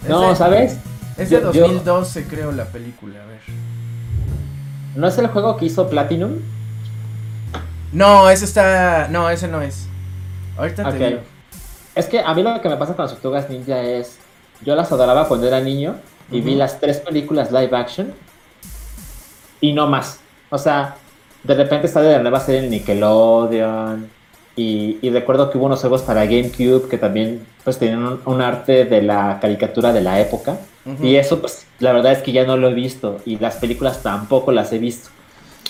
[0.05, 0.77] Es No, de- ¿sabes?
[1.19, 3.41] Es de Yo- yo- 2012 creo la película, a ver.
[4.95, 6.35] ¿No es el juego que hizo Platinum?
[7.93, 9.09] No, ese está...
[9.11, 9.87] No, ese no es.
[10.57, 10.97] Ahorita Ok.
[10.99, 11.21] te digo.
[11.97, 14.19] Es que a mí lo que me pasa con las tortugas ninja es.
[14.65, 15.97] Yo las adoraba cuando era niño
[16.31, 18.15] y vi las tres películas live action
[19.61, 20.19] y no más.
[20.51, 20.97] O sea,
[21.45, 24.09] de repente sale de la nueva serie en Nickelodeon
[24.57, 28.41] y, y recuerdo que hubo unos juegos para GameCube que también pues tenían un, un
[28.43, 30.59] arte de la caricatura de la época
[31.01, 34.03] y eso pues la verdad es que ya no lo he visto y las películas
[34.03, 35.11] tampoco las he visto.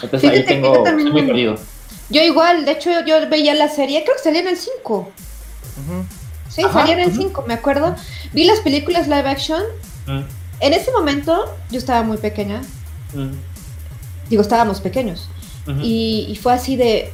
[0.03, 1.55] Entonces ahí Fíjate que tengo yo también- estoy muy perdido.
[2.09, 4.95] Yo igual, de hecho yo veía la serie, creo que salía en el 5.
[4.95, 6.05] Ujú.
[6.55, 7.23] Sí, Ajá, salía en el ujú.
[7.23, 7.95] 5, me acuerdo.
[8.33, 9.63] Vi las películas live action.
[10.07, 10.21] Mm,
[10.61, 12.61] En ese momento yo estaba muy pequeña.
[13.15, 13.31] mm,
[14.29, 15.29] Digo, estábamos pequeños.
[15.81, 17.13] Y, y fue así de,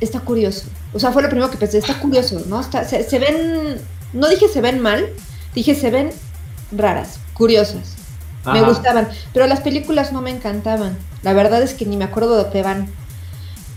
[0.00, 0.64] está curioso.
[0.94, 2.60] O sea, fue lo primero que pensé, está curioso, ¿no?
[2.60, 3.78] Está, se, se ven,
[4.14, 5.08] no dije se ven mal,
[5.54, 6.10] dije se ven
[6.70, 7.96] raras, curiosas.
[8.46, 10.96] Me gustaban, pero las películas no me encantaban.
[11.22, 12.88] La verdad es que ni me acuerdo de qué van.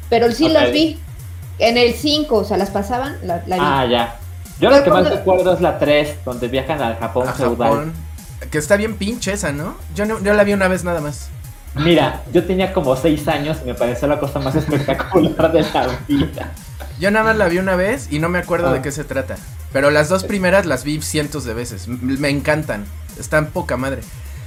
[0.10, 0.98] Pero sí las vi
[1.60, 3.62] en el 5, o sea, las pasaban, la, la vi.
[3.63, 4.20] Ah, ya.
[4.60, 7.70] Yo lo que más recuerdo es la 3, donde viajan al Japón A feudal.
[7.70, 7.94] Japón.
[8.52, 9.76] Que está bien pinche esa, ¿no?
[9.96, 11.30] Yo, no, yo la vi una vez nada más.
[11.76, 15.88] Mira, yo tenía como 6 años y me pareció la cosa más espectacular de la
[16.08, 16.52] vida.
[17.00, 18.74] Yo nada más la vi una vez y no me acuerdo Ah.
[18.74, 19.36] de qué se trata.
[19.74, 21.88] Pero las dos primeras las vi cientos de veces.
[21.88, 22.86] M- Me encantan.
[23.20, 24.02] Están poca madre.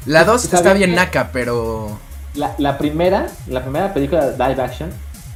[0.07, 1.99] La dos ¿Sabes está bien naca, pero...
[2.35, 4.91] La, la primera, la primera película de live action,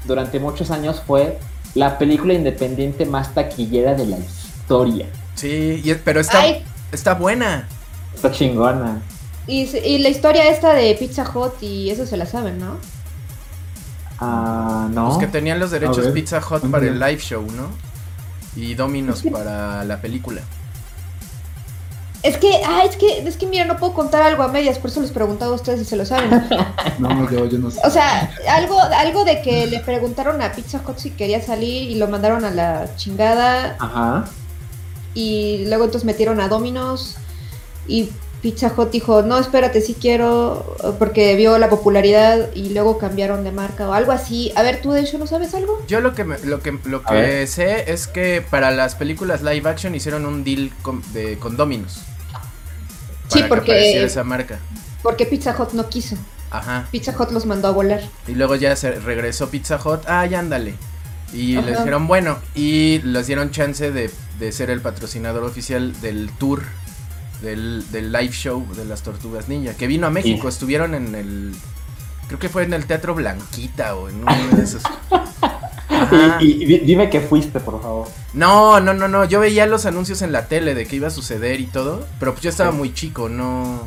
[0.07, 1.39] durante muchos años fue
[1.75, 4.42] la película independiente más taquillera de la historia.
[5.35, 7.67] Sí, y- pero está, Ay, está buena.
[8.15, 9.03] Está chingona.
[9.47, 12.77] y, se- y la historia esta de Pizza Hut y eso se la saben, ¿no?
[14.21, 15.09] Ah, no.
[15.09, 17.69] Los que tenían los derechos Pizza Hut para el live show, ¿no?
[18.55, 20.43] Y Domino's para la película.
[22.23, 24.91] Es que, ah, es que, es que mira, no puedo contar algo a medias, por
[24.91, 26.31] eso les preguntaba a ustedes si se lo saben.
[26.99, 27.81] No, yo, yo no sé.
[27.85, 31.97] O sea, algo, algo de que le preguntaron a Pizza Hut si quería salir y
[31.97, 34.27] lo mandaron a la chingada Ajá.
[35.15, 37.17] Y luego entonces metieron a Domino's
[37.87, 38.11] y
[38.43, 43.53] Pizza Hut dijo, no, espérate, sí quiero, porque vio la popularidad y luego cambiaron de
[43.53, 44.53] marca o algo así.
[44.57, 45.81] A ver, tú de hecho no sabes algo?
[45.87, 49.69] Yo lo que me- lo que lo que sé es que para las películas live
[49.71, 52.01] action hicieron un deal con, de, con Domino's.
[53.29, 54.59] Sí, porque- esa marca.
[55.03, 56.17] Porque Pizza Hut no quiso.
[56.51, 56.87] Ajá.
[56.91, 58.03] Pizza Hut los mandó a volar.
[58.27, 60.01] Y luego ya se regresó Pizza Hut.
[60.07, 60.75] Ah, ya ándale.
[61.33, 61.67] Y Ajá.
[61.67, 64.11] les dijeron, bueno, y les dieron chance de,
[64.47, 66.63] de ser el patrocinador oficial del tour,
[67.43, 71.53] del, del live show de las Tortugas Ninja, que vino a México, estuvieron en el,
[72.27, 74.83] creo que fue en el Teatro Blanquita o en uno de esos.
[76.41, 78.09] Y, y di- dime que fuiste, por favor.
[78.35, 81.11] No, no, no, no, yo veía los anuncios en la tele de que iba a
[81.13, 83.87] suceder y todo, pero pues yo estaba muy chico, no,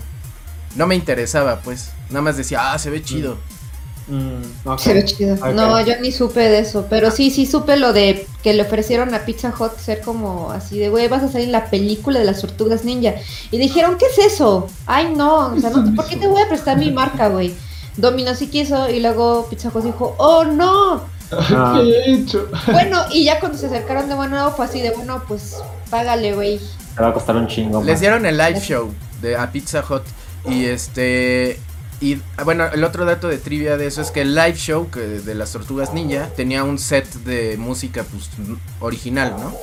[0.75, 3.35] no me interesaba, pues, nada más decía, ah, se ve chido.
[3.35, 3.54] Mm,
[4.65, 4.79] ok.
[4.79, 5.35] Se ve chido.
[5.53, 9.13] No, yo ni supe de eso, pero sí, sí supe lo de que le ofrecieron
[9.13, 12.25] a Pizza Hut ser como así de, güey, vas a salir en la película de
[12.25, 13.15] las tortugas ninja.
[13.51, 14.67] Y dijeron, ¿qué es eso?
[14.85, 17.53] Ay, no, o sea, no, ¿por qué te voy a prestar mi marca, güey?
[17.97, 21.79] Domino sí quiso y luego Pizza Hut dijo, oh, no, Ah.
[21.83, 22.47] ¿Qué he hecho?
[22.71, 25.57] Bueno, y ya cuando se acercaron de nuevo fue así de, bueno, pues
[25.89, 26.59] págale, güey.
[26.95, 30.03] Te va a costar un chingo Les dieron el live show de a Pizza Hut
[30.45, 31.59] y este
[32.01, 34.99] y bueno, el otro dato de trivia de eso es que el live show que
[34.99, 38.29] de las Tortugas Ninja tenía un set de música pues
[38.79, 39.53] original, ¿no?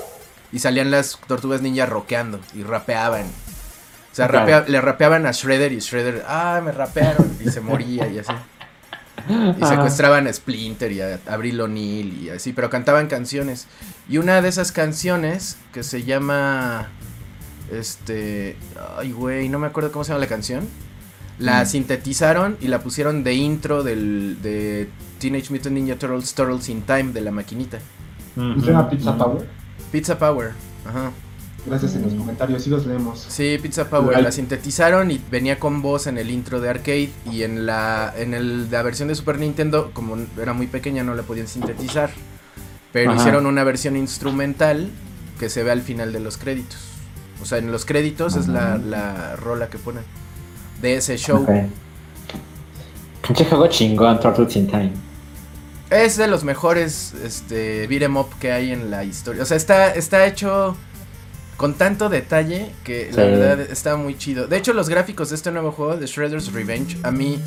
[0.50, 3.24] Y salían las Tortugas Ninja rockeando y rapeaban.
[3.24, 4.64] O sea, Claro.
[4.68, 8.32] le rapeaban a Shredder y Shredder, ah, me rapearon y se moría y así.
[9.28, 13.68] Y secuestraban a Splinter y a Abril O'Neill y así, pero cantaban canciones.
[14.08, 16.88] Y una de esas canciones que se llama.
[17.70, 18.56] Este.
[18.98, 20.68] Ay, güey, no me acuerdo cómo se llama la canción.
[21.38, 21.66] La Mm.
[21.66, 27.12] sintetizaron y la pusieron de intro del, de Teenage Mutant Ninja Turtles Turtles in Time
[27.12, 27.78] de la maquinita.
[28.36, 29.18] Ujú, ¿Se llama Pizza ujú.
[29.18, 29.48] Power?
[29.90, 30.50] Pizza Power.
[30.86, 31.10] Ajá.
[31.64, 33.24] Gracias en los comentarios, sí los leemos.
[33.28, 34.20] Sí, Pizza Power.
[34.20, 37.10] La sintetizaron y venía con voz en el intro de arcade.
[37.30, 41.14] Y en la, en el, la versión de Super Nintendo, como era muy pequeña, no
[41.14, 42.10] la podían sintetizar.
[42.92, 43.20] Pero Ajá.
[43.20, 44.90] hicieron una versión instrumental
[45.38, 46.78] que se ve al final de los créditos.
[47.40, 50.02] O sea, en los créditos es la, la rola que ponen
[50.82, 51.46] de ese show.
[53.26, 54.92] Pinche juego chingón, Turtles in Time.
[55.90, 59.42] Es de los mejores este, beat 'em up que hay en la historia.
[59.42, 60.76] O sea, está, está hecho
[61.56, 64.48] con tanto detalle que la verdad está muy chido.
[64.48, 67.38] De hecho, los gráficos de este nuevo juego, de Shredder's Revenge, a mí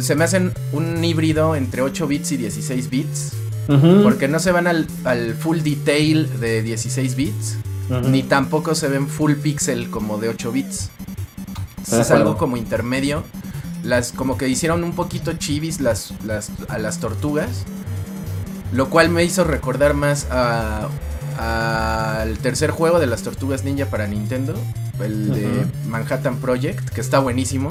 [0.00, 3.32] se me hacen un híbrido entre 8 bits y 16 bits.
[4.02, 7.56] Porque no se van al, al full detail de 16 bits,
[8.08, 10.90] ni tampoco se ven full pixel como de 8 bits.
[11.92, 13.22] Es algo como intermedio.
[13.82, 17.64] Las, como que hicieron un poquito chivis las, las, a las tortugas.
[18.72, 20.88] Lo cual me hizo recordar más a-
[21.38, 24.54] al tercer juego de las tortugas ninja para Nintendo.
[25.00, 25.66] El de.
[25.86, 27.70] Manhattan Project, que está buenísimo.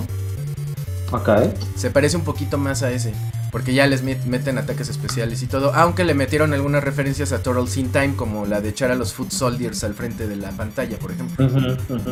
[1.12, 1.30] Ok.
[1.76, 3.14] Se parece un poquito más a ese.
[3.56, 5.74] Porque ya les met- meten ataques especiales y todo.
[5.74, 8.18] Aunque le metieron algunas referencias a Turtles in Time.
[8.18, 11.48] Como la de echar a los Foot Soldiers al frente de la pantalla, por ejemplo.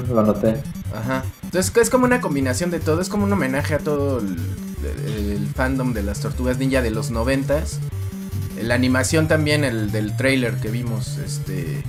[0.08, 0.56] Lo noté.
[0.96, 1.26] Ajá.
[1.44, 3.02] Entonces es como una combinación de todo.
[3.02, 4.38] Es como un homenaje a todo el,
[5.06, 7.80] el- el fandom de las tortugas ninja de los noventas.
[8.62, 11.84] La animación también, el del trailer que vimos, este.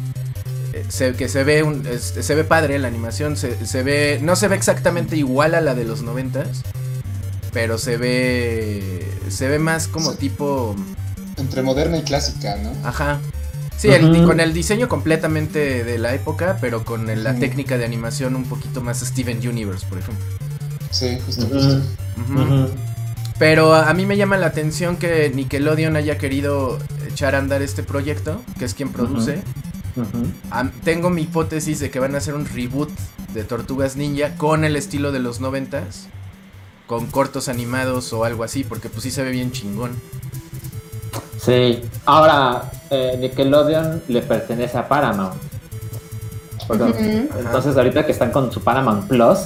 [0.72, 4.34] eh, Se, que se ve un, se ve padre la animación, se, se ve, no
[4.34, 6.62] se ve exactamente igual a la de los noventas,
[7.54, 10.18] pero se ve, se ve más como Sí.
[10.18, 10.76] tipo,
[11.38, 12.70] Entre moderna y clásica, ¿no?
[12.86, 13.20] ajá,
[13.78, 14.26] sí, el- Ujú.
[14.26, 18.44] con el diseño completamente de la época, pero con el- la técnica de animación un
[18.44, 20.24] poquito más Steven Universe, por ejemplo.
[20.90, 21.82] Sí, justo, justo.
[23.38, 27.82] Pero a mí me llama la atención que Nickelodeon haya querido echar a andar este
[27.82, 29.42] proyecto, que es quien produce.
[30.50, 32.90] Am- tengo mi hipótesis de que van a hacer un reboot
[33.32, 36.06] de Tortugas Ninja con el estilo de los noventas,
[36.86, 39.92] con cortos animados o algo así, porque pues sí se ve bien chingón.
[41.38, 41.82] Sí.
[42.06, 45.34] Ahora, eh, Nickelodeon le pertenece a Paramount.
[46.66, 46.94] Perdón.
[46.98, 49.40] Entonces, ahorita que están con su Paramount Plus,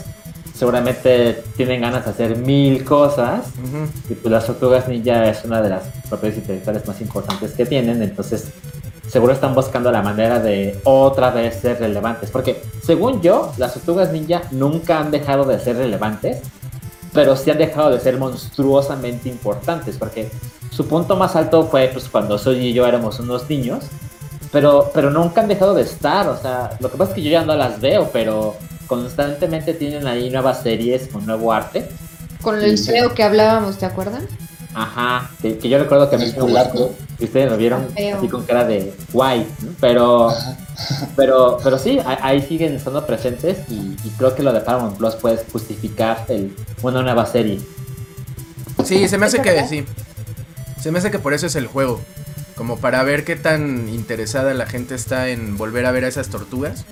[0.55, 3.47] seguramente tienen ganas de hacer mil cosas.
[4.09, 8.03] Y pues las tortugas ninja es una de las propiedades intelectuales más importantes que tienen.
[8.03, 8.49] Entonces,
[9.09, 12.31] seguro están buscando la manera de otra vez ser relevantes.
[12.31, 16.43] Porque, según yo, las tortugas ninja nunca han dejado de ser relevantes.
[17.19, 19.97] Pero sí han dejado de ser monstruosamente importantes.
[19.97, 20.31] Porque
[20.71, 23.87] su punto más alto fue pues, cuando Soy y yo éramos unos niños.
[24.53, 26.29] Pero, pero nunca han dejado de estar.
[26.29, 28.55] O sea, lo que pasa es que yo ya no las veo, pero
[28.87, 31.89] constantemente tienen ahí nuevas series con nuevo arte.
[32.41, 34.29] Con el feo que hablábamos, ¿te acuerdan?
[34.81, 36.79] Ajá, que, que yo recuerdo que a mí polaco.
[36.79, 39.73] gustó, y ustedes lo vieron así con cara de guay, ¿no?
[39.81, 40.57] pero, Ajá.
[41.17, 45.17] pero, pero sí, ahí, siguen estando presentes y, y creo que lo de Paramount Plus
[45.17, 47.61] puede justificar el, una nueva serie.
[48.85, 49.85] Sí, se me hace ¿Es que sí.
[50.81, 52.01] Se me hace que por eso es el juego.
[52.55, 56.29] Como para ver qué tan interesada la gente está en volver a ver a esas
[56.29, 56.85] tortugas.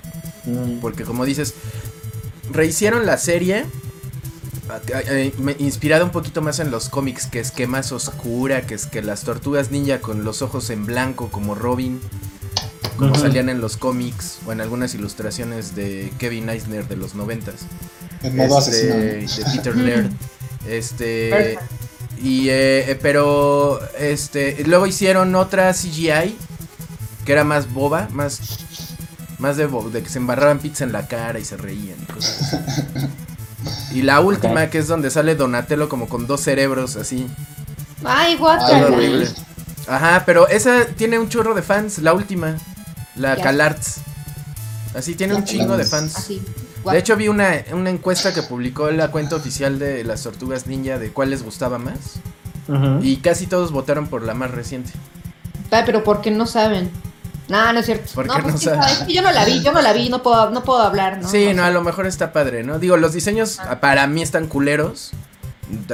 [0.45, 1.55] Mm, Porque como dices,
[2.51, 3.65] rehicieron la serie
[5.59, 9.03] inspirada un poquito más en los cómics, que es que más oscura, que es que
[9.03, 12.01] las tortugas ninja con los ojos en blanco como Robin,
[12.97, 17.57] como salían en los cómics o en algunas ilustraciones de Kevin Eisner de los noventas.
[18.23, 19.47] En modo Este, asesino.
[19.51, 20.11] de Peter Laird.
[20.67, 21.63] Este Perfect.
[22.23, 26.37] y eh, eh, pero este luego hicieron otra CGI
[27.25, 28.41] que era más boba, más
[29.39, 32.13] más de, bo- de que se embarraban pizza en la cara y se reían y
[32.13, 32.87] cosas así.
[33.93, 37.27] Y la última que es donde sale Donatello como con dos cerebros así.
[38.05, 39.29] Ay, horrible.
[39.89, 42.57] Ajá, pero esa tiene un chorro de fans, la última,
[43.15, 43.43] la Ya.
[43.43, 44.01] CalArts.
[44.95, 46.17] Así tiene un chingo de fans.
[46.17, 46.43] Así.
[46.91, 50.99] De hecho vi una, una encuesta que publicó la cuenta oficial de las tortugas ninja
[50.99, 51.99] de cuál les gustaba más.
[53.01, 54.91] Y casi todos votaron por la más reciente.
[55.71, 56.91] Ah, pero ¿por qué no saben?
[57.49, 58.11] No, no es cierto.
[58.15, 58.73] ¿Por no, pues no
[59.07, 61.29] que Yo no la vi, yo no la vi, no puedo, no puedo hablar, ¿no?
[61.29, 62.79] Sí, no, a lo mejor está padre, ¿no?
[62.79, 63.79] Digo, los diseños Ah.
[63.81, 65.13] para mí están culeros.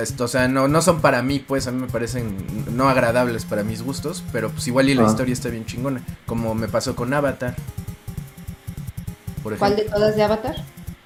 [0.01, 2.37] Esto, o sea, no, no son para mí, pues a mí me parecen
[2.77, 5.11] no agradables para mis gustos, pero pues igual y la Ah.
[5.11, 7.55] historia está bien chingona, como me pasó con Avatar.
[9.43, 10.57] Por ¿Cuál de todas de Avatar?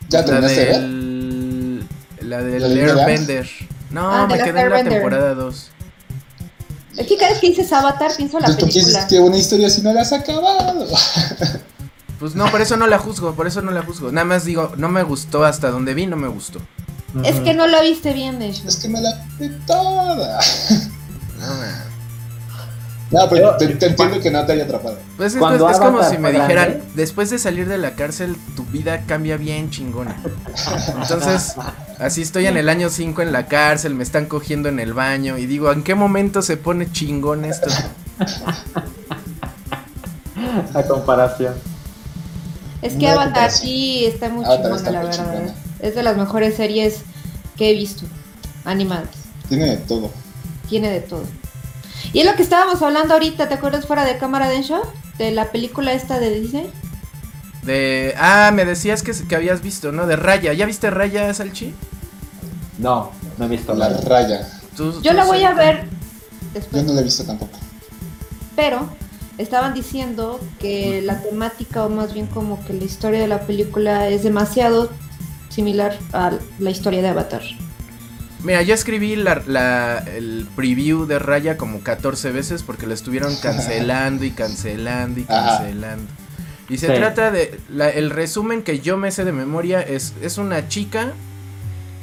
[0.09, 1.79] ¿Ya la del
[2.21, 3.49] la del ¿La de Neil Airbender.
[3.91, 5.71] No, Ah, me quedé en la temporada 2.
[6.97, 8.99] Es que cada vez que dices Avatar pienso en la Pues porque película.
[9.01, 10.87] dices que una historia si no la has acabado.
[12.19, 14.11] Pues no, por eso no la juzgo, por eso no la juzgo.
[14.11, 16.61] Nada más digo, no me gustó hasta donde vi, no me gustó.
[17.25, 18.63] Es que no la viste bien, de hecho.
[18.67, 20.41] Es que me la vi toda.
[21.39, 21.85] No, man.
[23.11, 24.99] No, pero Yo- te, te entiendo que no te haya atrapado.
[25.17, 26.83] Pues es, Cuando es como si me dijeran, grande.
[26.95, 30.17] después de salir de la cárcel, tu vida cambia bien chingona.
[31.01, 31.55] Entonces,
[32.01, 35.39] así estoy en el año 5 en la cárcel, me están cogiendo en el baño
[35.39, 37.69] y digo, ¿en qué momento se pone chingón esto?
[40.75, 41.55] La comparación.
[42.83, 45.25] Es que No, Avatar sí está muy Avatar chingona, está la muy verdad.
[45.33, 45.55] chingona.
[45.81, 47.01] Es de las mejores series
[47.57, 48.05] que he visto,
[48.65, 49.09] animadas.
[49.49, 50.11] Tiene de todo.
[50.69, 51.23] Tiene de todo.
[52.17, 54.81] Y es lo que estábamos hablando ahorita, ¿te acuerdas fuera de cámara de show?
[55.19, 56.71] De la película esta de Disney.
[57.63, 60.07] De, ah, me decías que, que habías visto, ¿no?
[60.07, 61.75] De Raya, ¿ya viste Raya, Salchi?
[62.79, 64.49] No, no he visto La raya.
[64.75, 65.91] Tú- Yo tú la voy a ver Yo
[66.55, 66.85] después.
[66.85, 67.59] no la he visto tampoco.
[68.57, 68.89] Pero
[69.37, 74.09] estaban diciendo que la temática, o más bien como que la historia de la película
[74.09, 74.89] es demasiado
[75.51, 77.43] similar a la historia de Avatar.
[78.47, 83.35] Mira, yo escribí la, la- el preview de Raya como 14 veces porque la estuvieron
[83.43, 85.59] cancelando y cancelando y Ajá.
[85.59, 86.05] cancelando.
[86.69, 86.93] Y se Sí.
[86.95, 87.59] trata de.
[87.69, 90.15] la- el resumen que yo me sé de memoria es.
[90.23, 91.13] Es una chica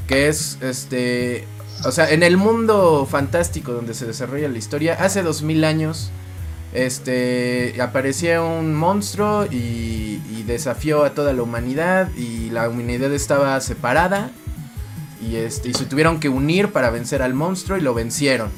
[0.08, 1.46] que es este.
[1.86, 6.12] O sea, en el mundo fantástico donde se desarrolla la historia, hace dos mil años.
[6.74, 12.10] Este aparecía un monstruo y, y desafió a toda la humanidad.
[12.16, 14.32] Y la humanidad estaba separada.
[15.28, 15.69] Y este.
[15.69, 17.78] Y se tuvieron que unir para vencer al monstruo.
[17.78, 18.49] Y lo vencieron.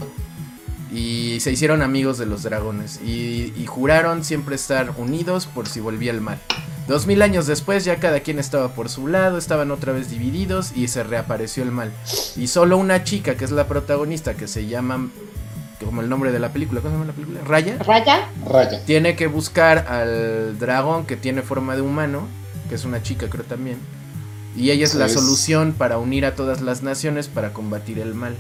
[0.94, 3.00] Y se hicieron amigos de los dragones.
[3.06, 6.40] Y, y juraron siempre estar unidos por si volvía el mal.
[6.88, 10.72] Dos mil años después ya cada quien estaba por su lado, estaban otra vez divididos
[10.76, 11.92] y se reapareció el mal.
[12.36, 15.10] Y solo una chica que es la protagonista, que se llama,
[15.84, 17.40] como el nombre de la película, ¿cómo se llama la película?
[17.44, 17.80] Raya.
[17.80, 18.86] Raya, Raya.
[18.86, 22.28] Tiene que buscar al dragón que tiene forma de humano,
[22.70, 23.80] que es una chica creo también.
[24.56, 28.14] Y ella es la Es- solución para unir a todas las naciones para combatir el
[28.14, 28.36] mal.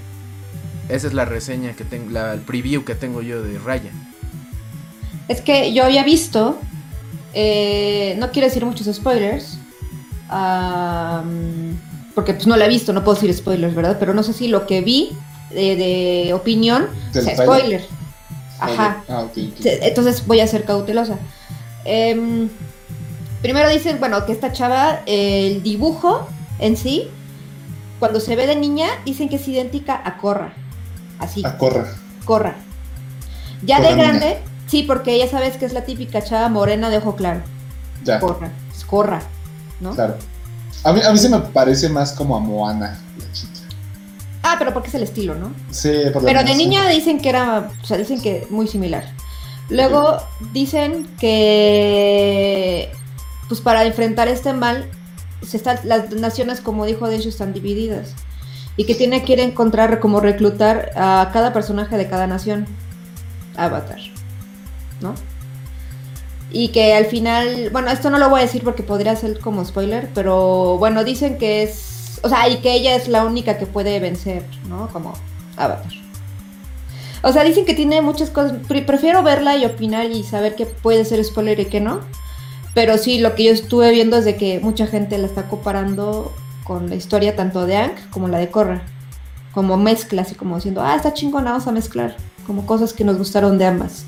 [0.89, 3.91] Esa es la reseña que tengo, la, el preview que tengo yo de Raya.
[5.27, 6.59] es que yo había visto,
[7.33, 9.57] eh, no quiero decir muchos spoilers,
[12.13, 13.97] porque pues no la he visto, no puedo decir spoilers, ¿verdad?
[13.99, 15.11] Pero no sé si lo que vi
[15.51, 17.81] de, de opinión ¿Del sea trailer?
[17.81, 17.85] spoiler.
[18.59, 19.03] Ajá.
[19.09, 21.17] Ah, Entonces voy a ser cautelosa.
[21.83, 22.47] Em,
[23.45, 26.27] primero dicen, bueno, que esta chava, eh, el dibujo
[26.59, 27.09] en sí,
[27.99, 30.53] cuando se ve de niña, dicen que es idéntica a Corra.
[31.19, 31.85] Así, A corra.
[32.25, 32.55] Corra.
[33.63, 34.07] Ya Corra de niña.
[34.07, 34.37] grande,
[34.67, 37.41] sí, porque ya sabes que es la típica chava morena de ojo claro.
[38.03, 39.21] Ya, Corra, es Corra,
[39.79, 39.91] ¿no?
[39.93, 40.15] claro.
[40.83, 43.51] A mí, a mí se me parece más como a Moana, la chica.
[44.43, 45.51] Ah, pero porque es el estilo, ¿no?
[45.71, 49.05] Sí, por Pero de niña dicen que era, o sea, dicen que muy similar.
[49.69, 50.17] Luego
[50.53, 52.91] dicen que,
[53.47, 54.89] pues para enfrentar este mal,
[55.41, 58.13] se las naciones, como dijo de hecho, están divididas.
[58.77, 62.67] Y que tiene que ir a encontrar, como reclutar a cada personaje de cada nación.
[63.55, 63.99] Avatar.
[65.01, 65.15] ¿No?
[66.51, 69.63] Y que al final, bueno, esto no lo voy a decir porque podría ser como
[69.65, 73.65] spoiler, pero bueno, dicen que es, o sea, y que ella es la única que
[73.65, 74.87] puede vencer, ¿no?
[74.89, 75.13] Como
[75.57, 75.91] Avatar.
[77.23, 80.65] O sea, dicen que tiene muchas cosas, pre- prefiero verla y opinar y saber que
[80.65, 82.01] puede ser spoiler y que no.
[82.75, 86.35] Pero sí, lo que yo estuve viendo es de que mucha gente la está comparando
[86.65, 88.83] con la historia tanto de Ang como la de Korra.
[89.53, 92.17] Como mezcla, así como diciendo, ah, está chingona, vamos a mezclar.
[92.45, 94.03] Como cosas que nos gustaron de ambas.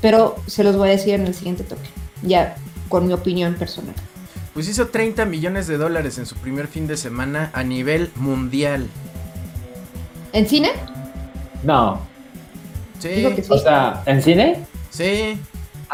[0.00, 1.88] Pero se los voy a decir en el siguiente toque.
[2.22, 2.54] Ya
[2.88, 3.96] con mi opinión personal.
[4.52, 8.86] Pues hizo 30 millones de dólares en su primer fin de semana a nivel mundial.
[10.32, 10.70] ¿En cine?
[11.64, 12.00] No.
[13.00, 13.26] Sí.
[13.48, 14.64] O sea, ¿en cine?
[14.90, 15.36] sí.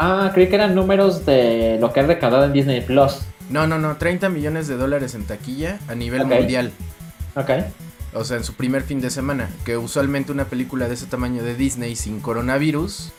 [0.03, 3.19] Ah, creí que eran números de lo que ha recaudado en Disney Plus.
[3.51, 6.27] No, no, no, 30 millones de dólares en taquilla a nivel Ok.
[6.33, 6.71] mundial.
[7.35, 7.49] Ok.
[8.13, 9.49] O sea, en su primer fin de semana.
[9.63, 13.11] Que usualmente una película de ese tamaño de Disney sin coronavirus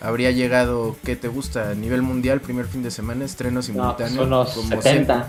[0.00, 1.70] habría llegado, ¿qué te gusta?
[1.70, 4.22] A nivel mundial, primer fin de semana, estreno No, pues simultáneo.
[4.24, 5.14] unos como 70.
[5.14, 5.26] cien-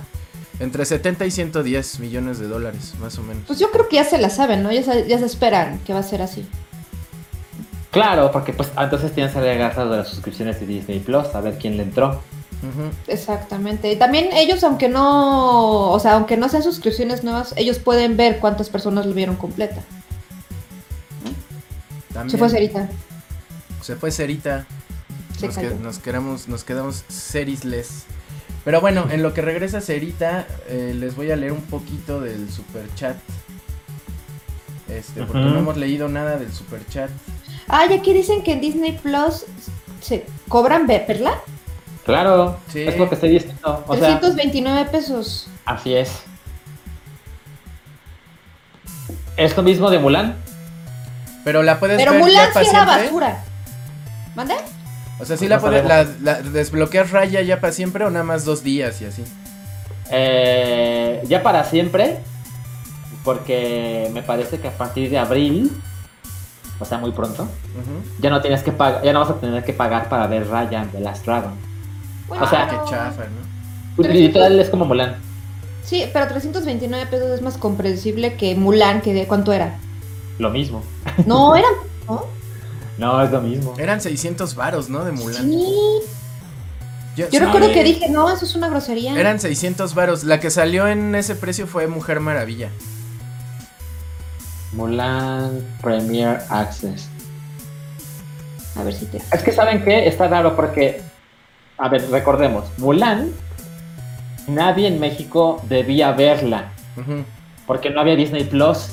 [0.60, 3.44] entre 70 y 110 millones de dólares, más o menos.
[3.46, 4.72] Pues yo creo que ya se la saben, ¿no?
[4.72, 6.48] Ya se, ya se esperan que va a ser así.
[7.92, 11.42] Claro, porque pues entonces tienes que agregar las de las suscripciones de Disney Plus, a
[11.42, 12.22] ver quién le entró.
[13.08, 13.92] Exactamente.
[13.92, 18.40] Y también ellos, aunque no, o sea, aunque no sean suscripciones nuevas, ellos pueden ver
[18.40, 19.82] cuántas personas lo vieron completa.
[22.14, 22.32] También.
[22.32, 22.90] Se fue Cerita.
[23.82, 24.66] Se fue Cerita.
[25.40, 28.04] Se Nos, que- nos quedamos, nos quedamos serisless.
[28.66, 32.52] Pero bueno, en lo que regresa Cerita, eh, les voy a leer un poquito del
[32.52, 33.16] super chat.
[34.90, 37.10] Este, porque no hemos leído nada del super chat.
[37.68, 39.46] Ah, y aquí dicen que en Disney Plus
[40.02, 41.34] se cobran ¿verdad?
[42.06, 42.82] Claro, Sí.
[42.88, 43.84] es lo que estoy diciendo.
[43.88, 45.48] O sea, 329 pesos.
[45.66, 46.22] así es.
[49.36, 50.36] Es lo mismo de Mulan.
[51.44, 53.44] Pero la puedes Pero ver Mulan ya sí era basura.
[54.36, 54.56] ¿Mande?
[55.20, 58.10] O sea, sí Pues la no puedes la, la- desbloqueas raya ya para siempre o
[58.10, 59.24] nada más dos días y así.
[60.12, 62.20] Eh, ya para siempre,
[63.24, 65.72] porque me parece que a partir de abril,
[66.80, 67.48] o sea, muy pronto,
[68.20, 70.92] ya no tienes que pagar, ya no vas a tener que pagar para ver Ryan
[70.92, 71.54] de Last Dragon.
[72.30, 74.08] O sea, Qué chafa, ¿no?
[74.08, 75.16] Literal es como Mulan.
[75.84, 79.80] Sí, pero 329 pesos es más comprensible que Mulan, que de cuánto era.
[80.38, 80.84] Lo mismo.
[81.26, 81.72] No, eran.
[82.08, 82.26] ¿no?
[82.98, 83.74] No, es lo mismo.
[83.78, 85.06] Eran 600 varos, ¿no?
[85.06, 85.44] De Mulan.
[85.44, 86.00] Sí.
[87.16, 89.20] Yo, Yo recuerdo que dije, no, eso es una grosería.
[89.20, 90.24] Eran 600 varos.
[90.24, 92.70] La que salió en ese precio fue Mujer Maravilla.
[94.78, 97.10] Mulan Premier Access.
[98.76, 99.18] A ver si te.
[99.18, 101.02] Es que saben qué, está raro porque,
[101.80, 103.32] a ver, recordemos, Mulan,
[104.48, 106.72] nadie en México debía verla
[107.66, 108.90] porque no había Disney Plus.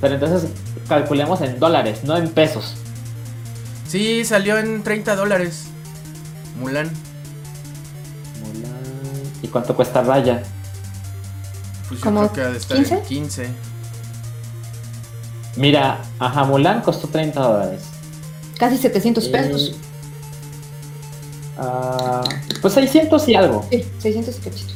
[0.00, 0.50] Pero entonces
[0.88, 2.76] calculemos en dólares, no en pesos.
[3.86, 5.66] Sí, salió en 30 dólares.
[6.58, 6.90] Mulan.
[8.40, 8.72] Mulan.
[9.42, 10.42] ¿Y cuánto cuesta Raya?
[11.88, 13.73] Pues yo ¿Como creo que ha de estar en 15?
[15.54, 15.60] 15.
[15.60, 17.82] Mira, ajá, Mulan costó 30 dólares.
[18.58, 19.76] Casi 700 Y- pesos.
[21.58, 22.22] ah,
[22.60, 23.66] pues 600 y algo.
[23.70, 24.72] Sí, 600 y cachito.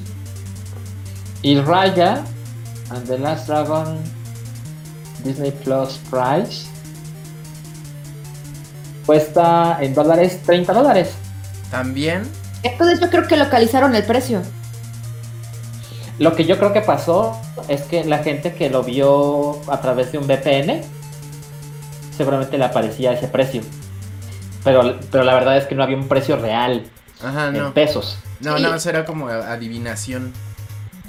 [1.43, 2.23] Y Raya
[2.91, 3.99] and the Last Dragon
[5.25, 6.67] Disney Plus Price
[9.07, 11.11] cuesta en dólares 30 dólares.
[11.71, 12.23] También.
[12.63, 14.43] Entonces yo creo que localizaron el precio.
[16.19, 17.37] Lo que yo creo que pasó
[17.69, 20.83] es que la gente que lo vio a través de un VPN
[22.17, 23.63] seguramente le aparecía ese precio.
[24.65, 26.85] Pero, pero la verdad es que no había un precio real
[27.23, 27.75] Ajá, en no.
[27.75, 28.19] pesos.
[28.41, 28.63] No, Sí.
[28.63, 30.33] no, será como a- adivinación.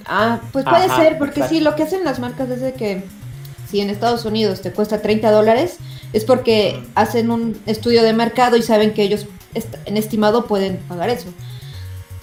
[0.05, 1.55] Ah, pues puede Ajá, ser, porque exacto.
[1.55, 3.03] sí, lo que hacen las marcas es de que
[3.70, 5.78] si en Estados Unidos te cuesta 30 dólares,
[6.14, 10.78] es porque hacen un estudio de mercado y saben que ellos est- en estimado pueden
[10.88, 11.28] pagar eso.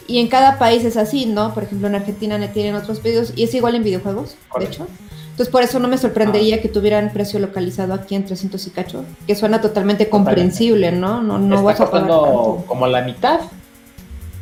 [0.08, 1.52] Y en cada país es así, ¿no?
[1.54, 4.78] Por ejemplo, en Argentina ne- tienen otros pedidos y es igual en videojuegos, Correcto.
[4.78, 4.92] de hecho.
[5.30, 9.04] Entonces, por eso no me sorprendería que tuvieran precio localizado aquí en 300 y cacho,
[9.26, 11.22] que suena totalmente comprensible, ¿no?
[11.22, 12.64] No, no Está vas a pagar tanto.
[12.66, 13.40] como la mitad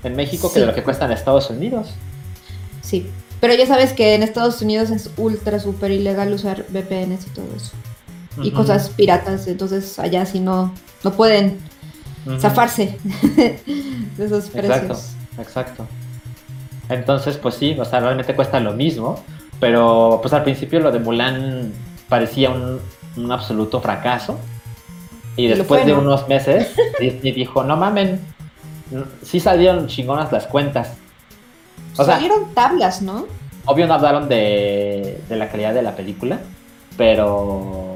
[0.04, 1.88] en México que de lo que cuesta en Estados Unidos.
[2.82, 3.08] Sí,
[3.40, 7.46] pero ya sabes que en Estados Unidos es ultra, súper ilegal usar VPNs y todo
[7.56, 7.72] eso.
[8.42, 11.58] Y cosas piratas, entonces allá sí no, no pueden
[12.26, 12.38] Ujú.
[12.40, 12.98] zafarse
[13.36, 14.80] de esos precios.
[14.82, 14.98] Exacto,
[15.38, 15.86] exacto.
[16.88, 19.22] Entonces, pues sí, o sea, realmente cuesta lo mismo,
[19.60, 21.72] pero pues al principio lo de Mulan
[22.08, 22.80] parecía un,
[23.16, 24.38] un absoluto fracaso.
[25.36, 26.00] Y después fue, de ¿no?
[26.00, 28.20] unos meses, Disney dijo, no mamen,
[29.22, 30.92] sí salieron chingonas las cuentas.
[31.96, 33.26] O sea, Salieron tablas, ¿no?
[33.66, 36.40] obvio no hablaron de, de la calidad de la película,
[36.96, 37.94] pero,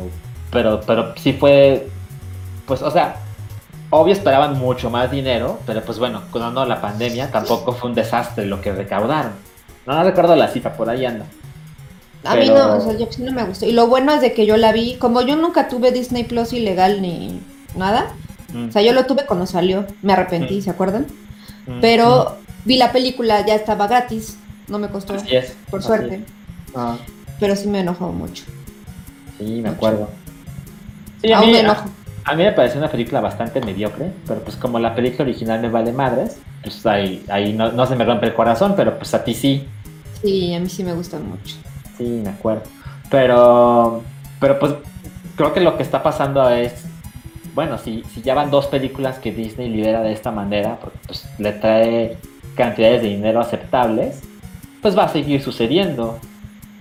[0.51, 1.89] pero, pero sí fue,
[2.66, 3.16] pues, o sea,
[3.91, 8.47] obvio esperaban mucho más dinero, pero pues bueno, con la pandemia tampoco fue un desastre
[8.47, 9.32] lo que recaudaron.
[9.86, 11.24] No, no recuerdo la cifra, por ahí anda.
[12.24, 13.64] A mí Pero- no, o sea, yo sí no me gustó.
[13.66, 16.53] Y lo bueno es de que yo la vi, como yo nunca tuve Disney Plus
[16.53, 17.41] ilegal ni
[17.76, 18.12] nada,
[18.53, 20.62] Mm, o sea, yo lo tuve cuando salió, me arrepentí, Mm.
[20.62, 21.07] ¿se acuerdan?
[21.66, 25.55] mm, Pero vi la película, ya estaba gratis, no me costó, Así es.
[25.70, 26.20] por así suerte, es.
[26.74, 26.97] Ah,
[27.39, 28.45] pero sí me enojó mucho.
[29.39, 30.09] sí, me acuerdo.
[31.22, 31.84] Sí, a Aún mí, me a, enojo.
[32.25, 35.69] A mí me pareció una película bastante mediocre, pero pues como la película original me
[35.69, 39.25] vale madres, pues ahí, ahí no, no se me rompe el corazón, pero pues a
[39.25, 39.66] ti sí.
[40.23, 41.57] Sí, a mí sí me gusta mucho.
[41.97, 42.62] Sí, me acuerdo.
[43.11, 44.03] Pero,
[44.41, 44.75] pero pues
[45.37, 46.85] creo que lo que está pasando es,
[47.55, 51.25] bueno, si, si ya van dos películas que Disney libera de esta manera, porque pues
[51.39, 52.16] le trae
[52.55, 54.21] cantidades de dinero aceptables,
[54.83, 56.19] pues va a seguir sucediendo.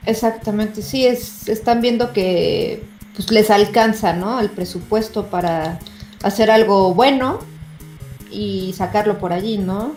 [0.06, 2.84] Exactamente, sí, es, están viendo que
[3.18, 4.40] pues, les alcanza, ¿no?
[4.40, 5.80] El presupuesto para
[6.24, 7.40] hacer algo bueno
[8.32, 9.94] y sacarlo por allí, ¿no?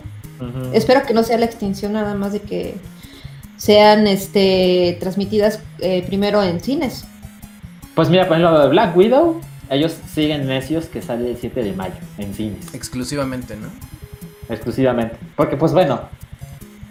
[0.73, 2.75] Espero que no sea la extinción nada más de que
[3.57, 7.05] sean este transmitidas eh, primero en cines.
[7.93, 9.39] Pues mira, por ejemplo, Black Widow
[9.71, 13.69] ellos siguen necios que sale el 7 de mayo en cines, Exclusivamente, ¿no?
[14.49, 15.15] exclusivamente.
[15.37, 16.01] Porque, pues bueno,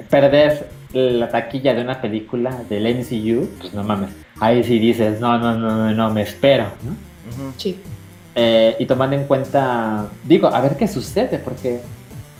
[0.08, 4.10] perder la taquilla de una película del MCU, pues no mames.
[4.41, 6.93] Ahí sí dices, no, no, no, no, no me espero, ¿no?
[7.57, 7.78] Sí.
[8.34, 11.80] Eh, y tomando en cuenta, digo, a ver qué sucede, porque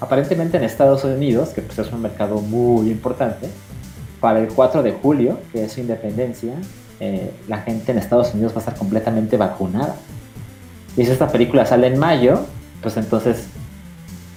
[0.01, 3.49] aparentemente en Estados Unidos, que pues es un mercado muy importante,
[4.21, 6.55] para el 4 de julio, que es su independencia,
[7.01, 9.97] eh, la gente en Estados Unidos va a estar completamente vacunada.
[10.97, 12.41] Y si esta película sale en mayo,
[12.83, 13.47] pues entonces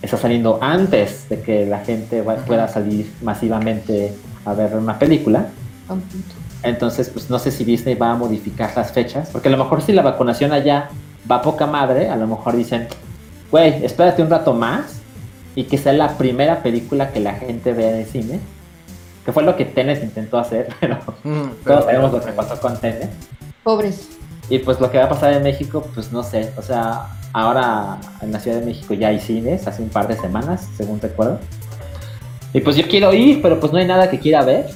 [0.02, 4.14] está saliendo antes de que la gente va- pueda salir masivamente
[4.46, 5.48] a ver una película.
[5.90, 6.34] a un punto.
[6.64, 9.82] Entonces, pues no sé si Disney va a modificar las fechas, porque a lo mejor
[9.82, 10.90] si la vacunación allá
[11.30, 12.88] va poca madre, a lo mejor dicen,
[13.52, 15.00] güey, espérate un rato más
[15.56, 18.40] y que sea la primera película que la gente vea en el cine,
[19.26, 22.60] que fue lo que Tenet intentó hacer, pero Mm, pero- todos sabemos lo que pasó
[22.60, 23.10] con Tenet.
[23.64, 24.08] Pobres.
[24.50, 27.98] Y pues lo que va a pasar en México, pues no sé, o sea, ahora
[28.22, 31.40] en la Ciudad de México ya hay cines, hace un par de semanas, según recuerdo.
[32.54, 34.68] Y pues yo quiero ir, pero pues no hay nada que quiera ver.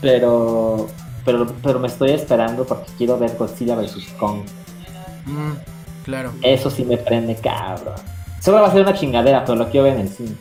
[0.00, 0.88] Pero,
[1.24, 4.14] pero, pero me estoy esperando porque quiero ver Godzilla vs.
[4.18, 4.42] Kong.
[5.26, 5.52] Mm,
[6.04, 6.32] claro.
[6.42, 7.94] Eso sí me prende, cabrón.
[8.40, 10.34] Solo va a ser una chingadera, pero lo quiero ver en el cine.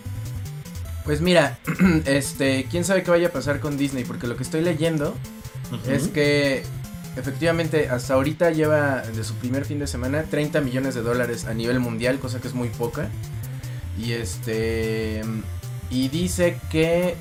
[1.03, 1.57] Pues mira,
[2.05, 5.15] este, quién sabe qué vaya a pasar con Disney, porque lo que estoy leyendo
[5.87, 6.63] es que
[7.15, 11.53] efectivamente hasta ahorita lleva de su primer fin de semana 30 millones de dólares a
[11.53, 13.09] nivel mundial, cosa que es muy poca.
[13.97, 15.21] Y este
[15.89, 17.15] y dice que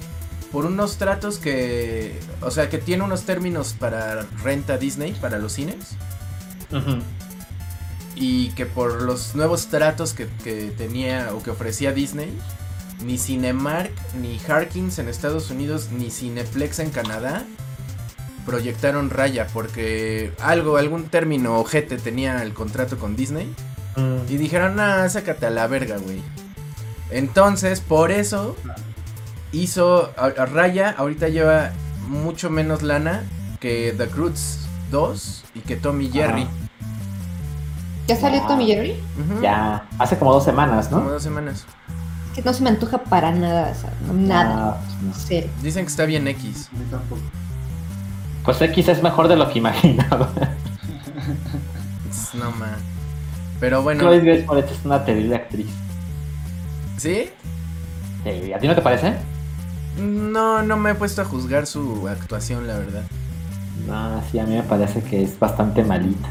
[0.53, 5.53] por unos tratos que, o sea, que tiene unos términos para renta Disney para los
[5.53, 5.97] cines
[6.71, 7.03] Ujú.
[8.15, 12.33] y que por los nuevos tratos que, que tenía o que ofrecía Disney,
[13.05, 17.45] ni Cinemark, ni Harkins en Estados Unidos, ni Cineplex en Canadá
[18.47, 23.53] proyectaron raya porque algo, algún término ojete tenía el contrato con Disney
[24.29, 26.23] y dijeron, nah, sácate a la verga, güey.
[27.11, 28.57] Entonces, por eso
[29.53, 31.71] hizo a, a Raya, ahorita lleva
[32.09, 33.25] mucho menos lana
[33.61, 36.43] que The Croods 2 y que Tommy Jerry.
[36.43, 36.51] Ajá.
[38.07, 38.41] ¿Ya salió.
[38.47, 38.97] Tommy Jerry?
[39.43, 41.11] Ya, hace como dos semanas, Como ¿no?
[41.11, 41.67] dos semanas.
[42.35, 44.79] Que no se me antoja para nada, o sea, nada.
[44.81, 45.13] Ah, no.
[45.15, 45.49] Cero.
[45.63, 46.71] Dicen que está bien X.
[46.75, 47.21] A mí tampoco.
[48.45, 50.31] Pues X es mejor de lo que imaginaba.
[52.35, 52.77] No man.
[53.61, 55.67] Pero bueno, Chloe Grace Moretz es una terrible actriz.
[56.97, 57.31] ¿sí?
[58.25, 59.15] Sí, ¿A ti no te parece?
[59.99, 63.03] No, no me he puesto a juzgar su actuación, la verdad.
[63.87, 66.29] No, sí, a mí me parece que es bastante malita.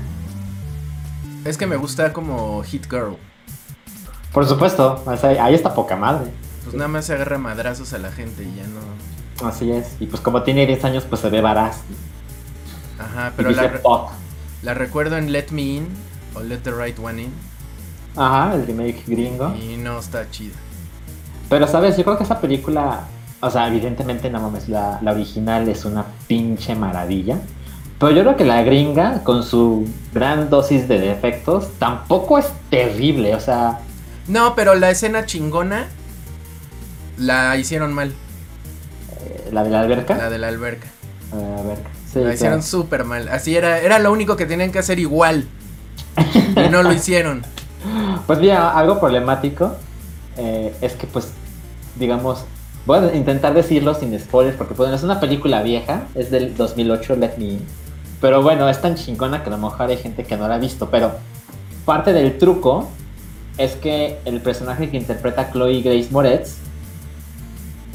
[1.45, 3.17] Es que me gusta como Hit Girl.
[4.33, 6.31] Por supuesto, o sea, ahí está poca madre.
[6.63, 9.47] Pues nada más se agarra madrazos a la gente y ya no.
[9.47, 9.95] Así es.
[9.99, 11.77] Y pues como tiene 10 años, pues se ve varaz.
[12.99, 14.09] Ajá, Pero la, dice re- pop.
[14.63, 15.87] la recuerdo en Let Me In
[16.35, 17.31] o Let the Right One In
[18.15, 19.55] Ajá, el remake gringo.
[19.55, 20.55] y no está chida.
[21.49, 23.05] Pero sabes, yo creo que esa película,
[23.41, 27.39] o sea, evidentemente no mames, la, la original es una pinche maravilla.
[27.99, 33.35] Pero yo creo que la gringa, con su gran dosis de defectos, tampoco es terrible.
[33.35, 33.79] O sea,
[34.27, 35.87] No, pero la escena chingona
[37.17, 38.15] la hicieron mal,
[39.21, 40.17] eh, la de la alberca.
[40.17, 40.87] la de la alberca.
[41.31, 41.89] La de la alberca.
[42.05, 42.61] Sí, la hicieron claro.
[42.61, 43.27] súper mal.
[43.29, 45.47] Así era, era lo único que tenían que hacer igual.
[46.55, 47.43] Y no lo hicieron.
[48.25, 49.75] Pues mira, algo problemático
[50.35, 51.29] eh, es que pues,
[51.95, 52.43] digamos,
[52.87, 57.17] voy a intentar decirlo sin spoilers porque pues, es una película vieja, es del 2008,
[57.17, 57.61] Let Me In.
[58.21, 60.57] Pero bueno, es tan chingona que a lo mejor hay gente que no la ha
[60.57, 61.11] visto, pero
[61.85, 62.87] parte del truco
[63.57, 66.55] es que el personaje que interpreta Chloe Grace Moretz,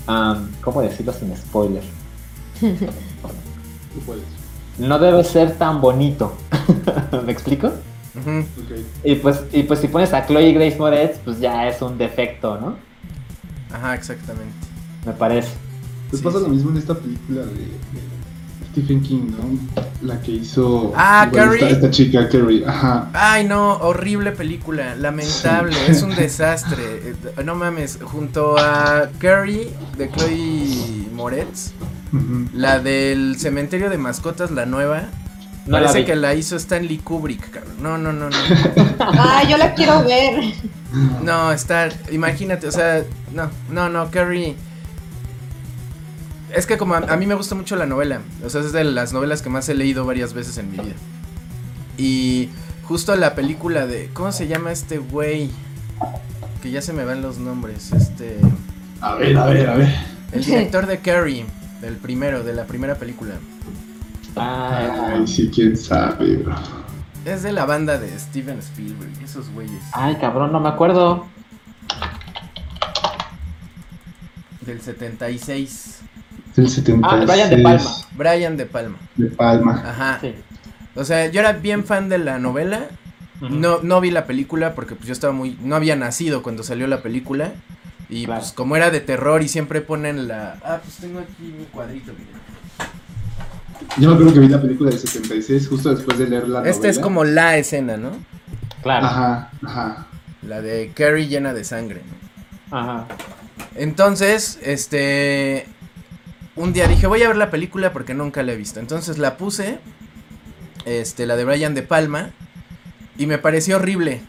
[0.07, 1.83] am, ¿cómo decirlo sin spoiler?
[4.79, 6.35] No debe ser tan bonito.
[7.27, 7.67] ¿Me explico?
[7.67, 8.79] Ok.
[9.05, 12.59] Y pues, y pues si pones a Chloe Grace Moretz, pues ya es un defecto,
[12.59, 12.77] ¿no?
[13.71, 14.72] Ajá, exactamente.
[15.07, 15.51] Me parece.
[16.11, 16.45] Pues Sí, pasa sí.
[16.45, 18.13] lo mismo en esta película de, de
[18.73, 19.83] Stephen King, ¿no?
[20.07, 20.93] La que hizo.
[20.97, 21.63] Ah, Carrie.
[21.63, 22.65] Esta, esta chica, Carrie.
[22.67, 23.09] Ajá.
[23.13, 26.83] Ay, no, horrible película, lamentable, es un desastre.
[26.83, 31.73] Eh, No mames, junto a Carrie de Chloe Moretz,
[32.55, 35.05] la del cementerio de mascotas, la nueva,
[35.67, 37.75] No parece que la hizo Stanley Kubrick, cabrón.
[37.83, 38.37] No, no, no, no.
[39.01, 40.55] Ah, yo la quiero ver.
[41.23, 43.03] No, está, imagínate, o sea,
[43.35, 44.57] no, no, no, Carrie.
[46.55, 48.85] Es que como a, a mí me gusta mucho la novela, o sea, es de
[48.85, 50.95] las novelas que más he leído varias veces en mi vida.
[51.97, 52.51] Y
[52.85, 55.51] justo la película de, ¿cómo se llama este güey?
[56.63, 58.37] Que ya se me van los nombres, este,
[59.01, 59.95] A ver, a ver, a ver.
[60.33, 61.45] el director de Carrie,
[61.81, 63.35] del primero, de la primera película.
[64.37, 66.55] Ah, Ay, sí, quién sabe, bro.
[67.25, 69.83] Es de la banda de Steven Spielberg, esos güeyes.
[69.93, 71.27] Ay, cabrón, no me acuerdo.
[74.63, 76.01] Del 76.
[76.57, 77.03] Del 76.
[77.03, 77.91] Ah, Brian De Palma.
[78.13, 78.99] Brian De Palma.
[79.17, 79.83] De Palma.
[79.87, 80.19] Ajá.
[80.21, 80.35] Sí.
[80.95, 82.87] O sea, yo era bien fan de la novela.
[83.41, 85.59] No, no vi la película porque pues yo estaba muy...
[85.63, 87.53] No había nacido cuando salió la película.
[88.09, 88.41] Y Claro.
[88.41, 90.59] pues como era de terror y siempre ponen la...
[90.63, 92.43] Ah, pues tengo aquí mi cuadrito, miren.
[93.99, 96.71] Yo me acuerdo que vi la película del 76 justo después de leer la novela.
[96.71, 98.13] Esta es como la escena, ¿no?
[98.83, 99.07] Claro.
[99.07, 100.07] Ajá, ajá.
[100.47, 102.03] La de Carrie llena de sangre.
[102.71, 102.77] ¿no?
[102.79, 103.07] Ajá.
[103.75, 105.67] Entonces, este...
[106.55, 108.79] Un día dije, voy a ver la película porque nunca la he visto.
[108.81, 109.79] Entonces la puse,
[110.85, 112.31] este, la de Brian De Palma,
[113.17, 114.21] y me pareció horrible.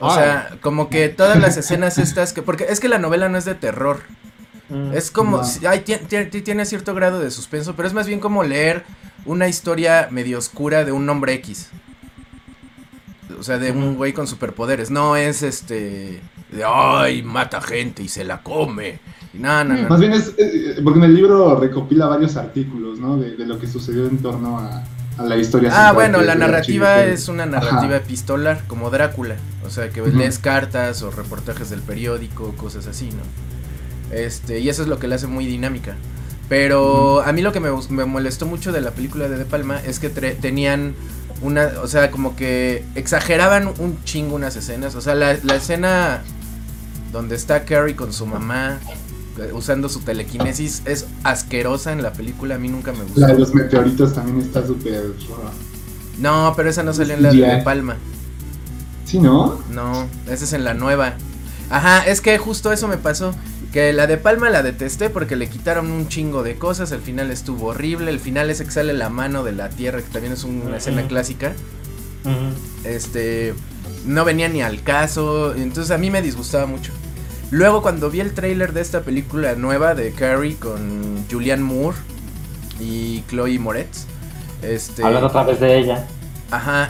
[0.00, 0.16] O Ay.
[0.16, 2.42] sea, como que todas las escenas estas que...
[2.42, 4.02] Porque es que la novela no es de terror.
[4.68, 4.92] Mm.
[4.94, 5.38] Es como...
[5.38, 5.44] No.
[5.44, 5.96] si- ay, ti-
[6.30, 8.84] ti- tiene cierto grado de suspenso, pero es más bien como leer
[9.24, 11.68] una historia medio oscura de un hombre X.
[13.38, 14.90] O sea, de un güey con superpoderes.
[14.90, 16.20] No es este...
[16.50, 18.98] De, ay, mata gente y se la come.
[19.34, 19.88] Y no, no, no.
[19.88, 23.16] Más bien es, eh, porque en el libro recopila varios artículos, ¿no?
[23.16, 24.84] De, de lo que sucedió en torno a,
[25.18, 25.70] a la historia.
[25.72, 27.96] Ah, bueno, la narrativa es una narrativa Ajá.
[27.96, 29.36] epistolar, como Drácula.
[29.66, 30.10] O sea, que Ujú.
[30.16, 34.14] lees cartas o reportajes del periódico, cosas así, ¿no?
[34.14, 35.96] Este, y eso es lo que la hace muy dinámica.
[36.50, 39.80] Pero a mí lo que me, me molestó mucho de la película de De Palma
[39.86, 40.94] es que tenían
[41.40, 44.94] una, o sea, como que exageraban un chingo unas escenas.
[44.94, 46.20] O sea, la, la escena
[47.10, 48.78] donde está Carrie con su mamá
[49.52, 52.56] usando su telequinesis es asquerosa en la película.
[52.56, 53.20] A mí nunca me gustó.
[53.20, 55.02] La de los meteoritos también está súper.
[56.18, 57.96] No, pero esa no salió en la de Palma.
[59.04, 59.60] ¿Sí, no?
[59.70, 61.14] No, esa es en la nueva.
[61.70, 63.34] Ajá, es que justo eso me pasó.
[63.72, 66.92] Que la de Palma la detesté porque le quitaron un chingo de cosas.
[66.92, 68.10] El final estuvo horrible.
[68.10, 70.76] El final ese que sale la mano de la tierra, que también es un- una
[70.76, 71.54] escena clásica.
[72.84, 73.54] Este.
[74.06, 75.54] No venía ni al caso.
[75.54, 76.92] Entonces a mí me disgustaba mucho.
[77.52, 81.98] Luego, cuando vi el tráiler de esta película nueva de Carrie con Julianne Moore
[82.80, 84.06] y Chloe Moretz.
[84.62, 85.04] Este.
[85.04, 86.06] Hablando otra vez de ella.
[86.50, 86.88] Ajá.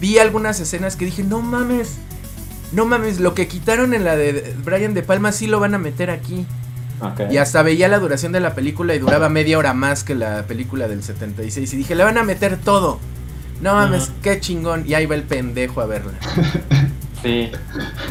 [0.00, 1.98] Vi algunas escenas que dije, no mames.
[2.72, 5.78] No mames, lo que quitaron en la de Brian De Palma sí lo van a
[5.78, 6.46] meter aquí.
[7.30, 10.44] Y hasta veía la duración de la película y duraba media hora más que la
[10.44, 11.70] película del 76.
[11.74, 12.98] Y dije, le van a meter todo.
[13.60, 14.84] No mames, qué chingón.
[14.88, 16.14] Y ahí va el pendejo a verla.
[17.20, 17.50] Sí.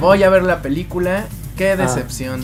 [0.02, 1.28] Voy a ver la película.
[1.58, 1.76] Qué Ah.
[1.76, 2.42] decepción.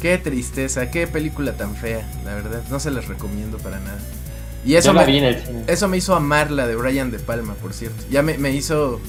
[0.00, 0.90] Qué tristeza.
[0.90, 2.10] Qué película tan fea.
[2.24, 3.98] La verdad, no se les recomiendo para nada.
[4.64, 8.02] Y eso me, el eso hizo amar la de Brian De Palma, por cierto.
[8.10, 9.00] Ya me, me hizo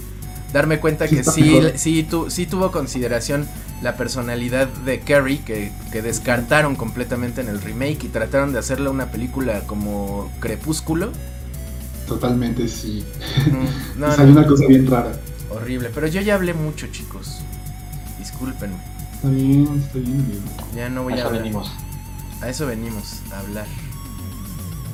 [0.54, 1.74] darme cuenta que sí, mejor.
[1.78, 3.48] sí, tu- sí tuvo consideración
[3.82, 8.90] la personalidad de Carrie, que, que descartaron completamente en el remake y trataron de hacerle
[8.90, 11.12] una película como Crepúsculo.
[12.08, 13.04] Totalmente sí.
[13.48, 15.12] Mm, No, Salió no, una cosa bien rara.
[15.50, 15.90] horrible.
[15.94, 17.40] Pero yo ya hablé mucho, chicos.
[18.20, 18.76] Discúlpenme.
[19.24, 20.42] Está bien, está bien, amigo.
[20.76, 21.44] Ya no voy A a eso hablar.
[21.44, 21.72] venimos.
[22.42, 23.66] A eso venimos, a hablar.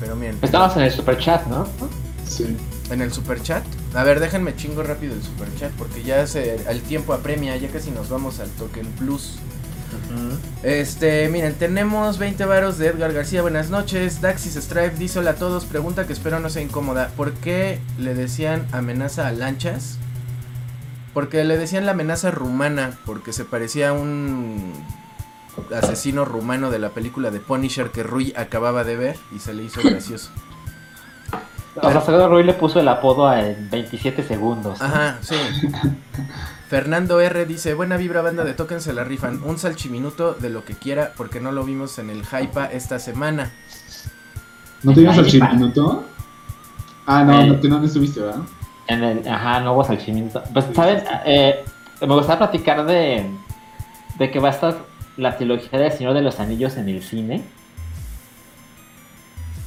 [0.00, 1.66] Pero miren, Estamos en el super chat, ¿no?
[2.26, 2.56] Sí.
[2.90, 3.64] en el super chat.
[3.94, 7.68] A ver, déjenme chingo rápido el super chat porque ya se, el tiempo apremia, ya
[7.68, 9.38] casi nos vamos al Token Plus.
[10.62, 14.20] Este, miren, tenemos 20 varos de Edgar García, buenas noches.
[14.20, 17.10] Daxis Stripe dice hola a todos, pregunta que espero no sea incómoda.
[17.16, 19.98] ¿Por qué le decían amenaza a lanchas?
[21.18, 24.72] Porque le decían la amenaza rumana, porque se parecía a un
[25.76, 29.64] asesino rumano de la película de Punisher que Rui acababa de ver y se le
[29.64, 30.30] hizo gracioso.
[31.74, 34.78] O sea, Salvador Roy le puso el apodo en 27 segundos.
[34.78, 34.86] ¿no?
[34.86, 35.34] Ajá, sí.
[36.68, 39.42] Fernando R dice, buena vibra banda de Token se la rifan.
[39.42, 43.50] Un salchiminuto de lo que quiera porque no lo vimos en el Hypa esta semana.
[44.84, 46.04] ¿No te ibas al Ay, chiminuto?
[47.06, 47.46] Ah, no, Eh.
[47.48, 48.42] no, que no, no estuviste, ¿verdad?
[48.88, 50.42] En el, ajá, no hubo salchimiento.
[50.52, 51.04] Pues, ¿saben?
[51.24, 51.64] Eh,
[52.00, 53.24] me gustaría platicar de,
[54.18, 54.76] de que va a estar
[55.16, 57.42] la trilogía del Señor de los Anillos en el cine.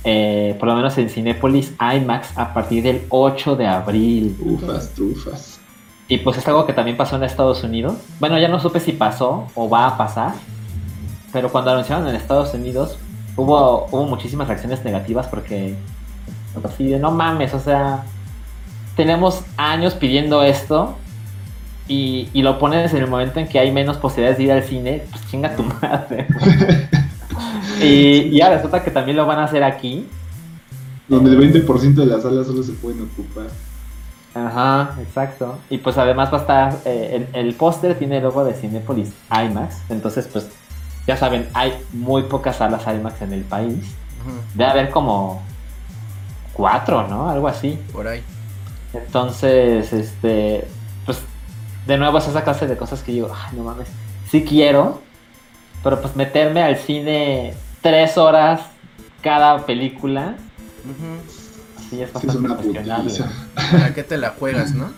[0.04, 4.36] Eh, por lo menos en Cinépolis IMAX a partir del 8 de abril.
[4.38, 5.60] Trufas, trufas.
[6.08, 7.98] Y pues es algo que también pasó en Estados Unidos.
[8.20, 10.34] Bueno, ya no supe si pasó o va a pasar.
[11.32, 12.98] Pero cuando anunciaron en Estados Unidos,
[13.38, 15.76] hubo, hubo muchísimas reacciones negativas porque
[16.64, 18.04] así de no mames, o sea,
[19.02, 20.96] tenemos años pidiendo esto
[21.88, 24.62] y, y lo pones en el momento en que hay menos posibilidades de ir al
[24.62, 26.28] cine, pues chinga tu madre.
[27.82, 27.86] y,
[28.30, 30.08] y ya resulta que también lo van a hacer aquí.
[31.08, 33.48] Donde el 20% de las salas solo se pueden ocupar.
[34.36, 35.58] Ajá, exacto.
[35.72, 39.12] Y pues además va a estar, eh, el, el póster tiene el logo de Cinepolis
[39.32, 40.48] IMAX, entonces pues
[41.08, 43.96] ya saben, hay muy pocas salas IMAX en el país.
[44.54, 45.42] Debe haber como
[46.54, 47.32] cuatro, ¿no?
[47.32, 47.80] Algo así.
[47.92, 48.22] por ahí.
[48.94, 50.68] Entonces, este,
[51.06, 51.20] pues,
[51.88, 53.88] de nuevo es esa clase de cosas que digo, ay, no mames,
[54.30, 55.02] sí quiero,
[55.84, 58.62] pero pues meterme al cine tres horas
[59.22, 60.36] cada película,
[60.84, 63.04] sí es Sí, es bastante una cuestionable.
[63.10, 63.32] putiza.
[63.72, 64.92] ¿Para qué te la juegas, no?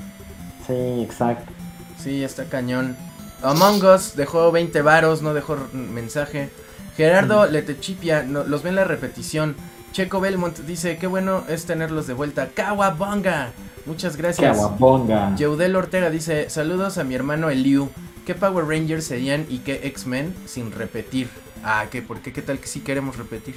[0.68, 1.52] Sí, exacto.
[1.98, 2.96] Sí, está cañón.
[3.42, 6.50] Among Us dejó 20 varos, no dejó mensaje.
[6.96, 9.56] Gerardo Letechipia, no, los ve en la repetición.
[9.94, 12.50] Checo Belmont dice, qué bueno es tenerlos de vuelta.
[12.54, 13.52] Kawabonga.
[13.86, 14.58] Muchas gracias.
[14.58, 15.36] aguaponga.
[15.36, 17.90] Yeudel Ortega dice, saludos a mi hermano Eliu.
[18.26, 21.30] ¿Qué Power Rangers serían y qué X-Men sin repetir?
[21.64, 22.02] Ah, ¿qué?
[22.02, 22.32] ¿Por qué?
[22.34, 23.56] ¿Qué tal que sí queremos repetir?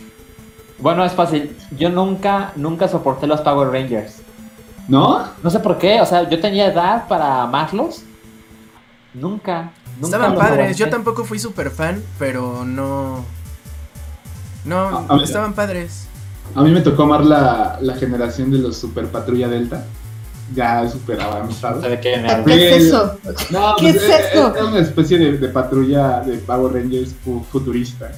[0.78, 1.56] Bueno, es fácil.
[1.78, 4.16] Yo nunca, nunca soporté los Power Rangers.
[4.88, 5.26] ¿No?
[5.42, 8.02] No sé por qué, o sea, yo tenía edad para amarlos.
[9.14, 9.70] Nunca.
[9.96, 10.74] nunca Estaban padres, aguanté.
[10.74, 13.24] yo tampoco fui super fan, pero no...
[14.64, 16.08] No, A- estaban padres.
[16.54, 19.84] A mí me tocó amar la, la generación de los Super Patrulla Delta.
[20.54, 21.82] Ya super avanzados.
[21.82, 22.24] de qué.
[22.46, 23.18] ¿Qué es eso?
[23.50, 24.54] No, ¿Qué pues, es esto?
[24.54, 28.12] Era una especie de, de patrulla de Power Rangers fu- futurista.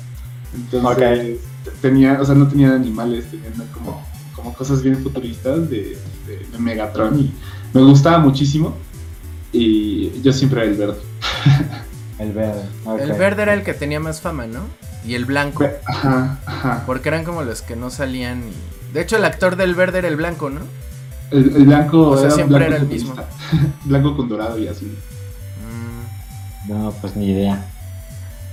[0.54, 1.38] Entonces,
[1.80, 4.04] tenía, o sea, no tenían animales, tenían como,
[4.36, 7.32] como cosas bien futuristas de, de- de Megatron y
[7.72, 8.76] me gustaba muchísimo.
[9.52, 10.98] Y yo siempre era el verde.
[12.18, 12.62] El verde.
[13.00, 14.60] El verde era el que tenía más fama, ¿no?
[15.08, 15.64] Y el blanco.
[15.86, 16.82] Ajá, ajá.
[16.86, 18.42] Porque eran como los que no salían.
[18.48, 20.60] y- De hecho, el actor del verde era el blanco, ¿no?
[21.30, 23.24] El, el blanco O sea, era siempre blanco era el futurista.
[23.84, 24.84] blanco con dorado y así.
[24.86, 27.64] Mm, No, pues ni idea.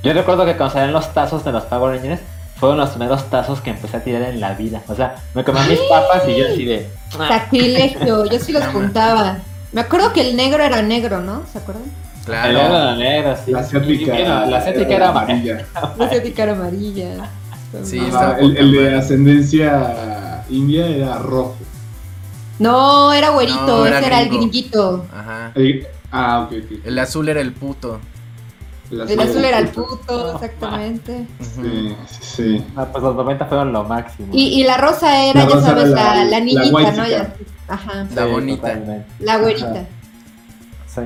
[0.04, 2.22] Yo recuerdo que cuando salían los tazos de los Power Rangers,
[2.58, 4.82] fueron los primeros tazos que empecé a tirar en la vida.
[4.88, 6.88] O sea, me comía mis papas y yo así de.
[7.12, 9.40] Sacrilegio, yo sí los juntaba.
[9.74, 11.44] Me acuerdo que el negro era negro, ¿no?
[11.52, 11.84] ¿Se acuerdan?
[12.26, 12.96] Claro.
[12.98, 13.52] negro era sí.
[13.52, 14.12] La asiática.
[14.14, 15.66] La era amarilla.
[15.98, 17.30] La asiática era amarilla.
[17.84, 21.56] Sí, Ajá, el, el de ascendencia india era rojo.
[22.60, 25.06] No, era güerito, No, era ese era el gringuito.
[25.14, 25.52] Ajá.
[25.56, 26.86] El- ah, ok, ok.
[26.86, 28.00] El azul era el puto.
[28.92, 29.98] El El azul era el puto.
[29.98, 31.26] puto, exactamente.
[31.42, 32.66] Sí, sí, sí.
[32.78, 34.30] Ah, pues los 90 fueron lo máximo.
[34.32, 36.92] Y, y la rosa era, La ya rosa sabes, era la- la, la la niñita,
[36.92, 37.08] ¿no?
[37.08, 37.34] Ya-
[37.68, 38.62] Ajá, La bonita.
[38.62, 39.06] totalmente.
[39.20, 39.86] la güerita.
[40.88, 41.02] Sí.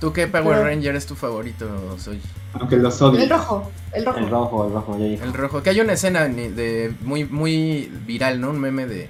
[0.00, 2.20] ¿Tú qué Power Pero- Ranger es tu favorito, Soy?
[2.54, 3.20] Aunque los odio.
[3.22, 4.18] El rojo, el rojo.
[4.18, 5.04] El rojo, el rojo, ya.
[5.24, 5.62] El rojo.
[5.62, 8.50] Que hay una escena de muy, muy viral, ¿no?
[8.50, 9.08] Un meme de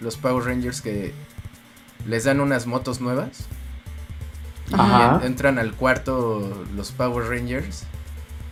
[0.00, 1.12] los Power Rangers que
[2.06, 3.46] les dan unas motos nuevas.
[4.70, 5.20] Y Ajá.
[5.24, 7.84] entran al cuarto los Power Rangers.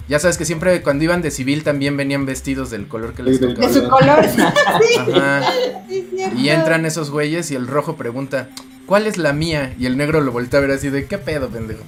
[0.08, 3.40] Ya sabes que siempre cuando iban de civil también venían vestidos del color que les
[3.40, 3.66] tocaba.
[3.68, 4.20] De su color.
[4.20, 5.42] Ajá.
[5.88, 6.06] Sí.
[6.36, 8.48] Y entran esos güeyes y el rojo pregunta,
[8.86, 9.74] ¿cuál es la mía?
[9.78, 11.82] Y el negro lo voltea a ver así de, ¿qué pedo, pendejo?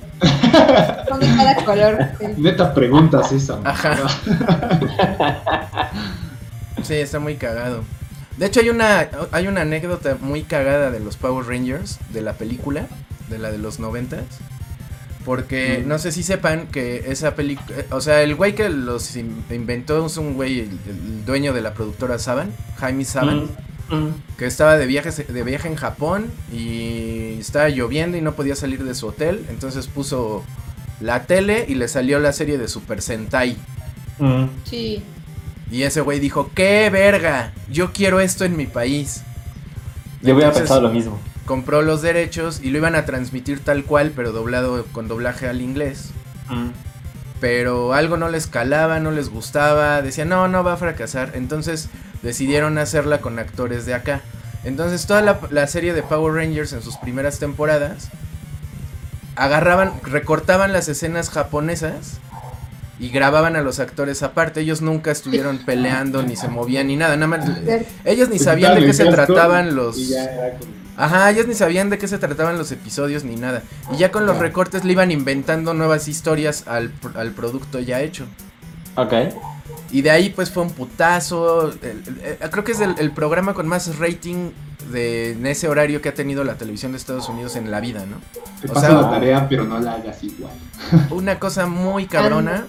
[1.09, 1.99] Son de cada color.
[2.37, 3.59] Neta preguntas esa.
[3.65, 3.97] Ajá.
[6.83, 7.83] Sí, está muy cagado.
[8.37, 12.35] De hecho, hay una, hay una anécdota muy cagada de los Power Rangers, de la
[12.35, 12.87] película,
[13.29, 14.23] de la de los noventas.
[15.25, 19.45] Porque no sé si sepan que esa película, o sea, el güey que los in-
[19.51, 23.45] inventó es un güey, el, el dueño de la productora Saban, Jaime Saban.
[23.45, 23.49] Mm.
[24.37, 28.85] Que estaba de viaje, de viaje en Japón y estaba lloviendo y no podía salir
[28.85, 29.47] de su hotel.
[29.49, 30.45] Entonces puso
[31.01, 33.57] la tele y le salió la serie de Super Sentai.
[34.19, 34.45] Mm.
[34.65, 35.03] Sí.
[35.71, 37.53] Y ese güey dijo, ¡qué verga!
[37.71, 39.23] Yo quiero esto en mi país.
[40.23, 41.19] Yo hubiera pensado lo mismo.
[41.45, 45.63] Compró los derechos y lo iban a transmitir tal cual, pero doblado con doblaje al
[45.63, 46.11] inglés.
[46.49, 46.69] Mm.
[47.41, 50.03] Pero algo no les calaba, no les gustaba.
[50.03, 51.33] Decían, no, no va a fracasar.
[51.35, 51.89] Entonces
[52.23, 54.21] decidieron hacerla con actores de acá.
[54.65, 58.09] Entonces toda la, la serie de Power Rangers en sus primeras temporadas
[59.37, 62.19] agarraban, recortaban las escenas japonesas
[62.99, 64.61] y grababan a los actores aparte.
[64.61, 67.17] Ellos nunca estuvieron peleando, ni se movían, ni nada.
[67.17, 67.49] Nada más.
[68.05, 69.97] Ellos ni Se sabían de qué se trataban los.
[70.97, 73.63] Ajá, ellos ni sabían de qué se trataban los episodios ni nada.
[73.95, 78.01] Y ya con los recortes le iban inventando nuevas historias al, pr- al producto ya
[78.01, 78.25] hecho.
[78.97, 79.13] Ok.
[79.91, 81.69] Y de ahí pues fue un putazo.
[81.73, 84.51] el- el- el- creo que es el, el programa con más rating
[84.93, 88.05] de en ese horario que ha tenido la televisión de Estados Unidos en la vida,
[88.07, 88.17] ¿no?
[88.61, 90.53] Te O paso sea- la tarea, pero no la hagas igual.
[91.11, 92.67] Una cosa muy cabrona.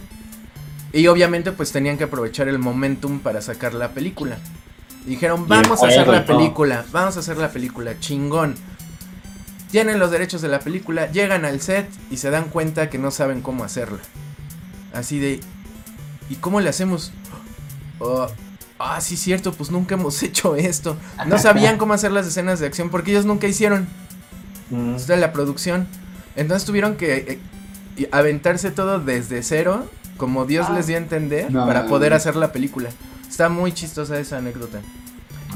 [0.91, 4.37] Y obviamente pues tenían que aprovechar el momentum para sacar la película.
[5.05, 8.55] Dijeron, vamos a hacer la película, vamos a hacer la película, chingón.
[9.71, 13.11] Tienen los derechos de la película, llegan al set y se dan cuenta que no
[13.11, 13.99] saben cómo hacerla.
[14.93, 15.39] Así de,
[16.29, 17.11] ¿y cómo le hacemos?
[17.99, 18.27] Oh,
[18.79, 20.97] ah, sí, cierto, pues nunca hemos hecho esto.
[21.27, 23.87] No sabían cómo hacer las escenas de acción porque ellos nunca hicieron.
[24.69, 24.95] Mm.
[24.95, 25.87] Es de la producción.
[26.35, 27.39] Entonces tuvieron que
[27.97, 32.17] eh, aventarse todo desde cero, como Dios les dio a entender, No, para poder no.
[32.17, 32.89] hacer la película.
[33.27, 34.79] Está muy chistosa esa anécdota.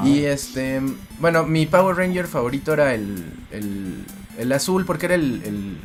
[0.03, 0.81] Y este,
[1.19, 4.03] bueno, mi Power Ranger favorito era el, el,
[4.39, 5.77] el azul porque era el, el,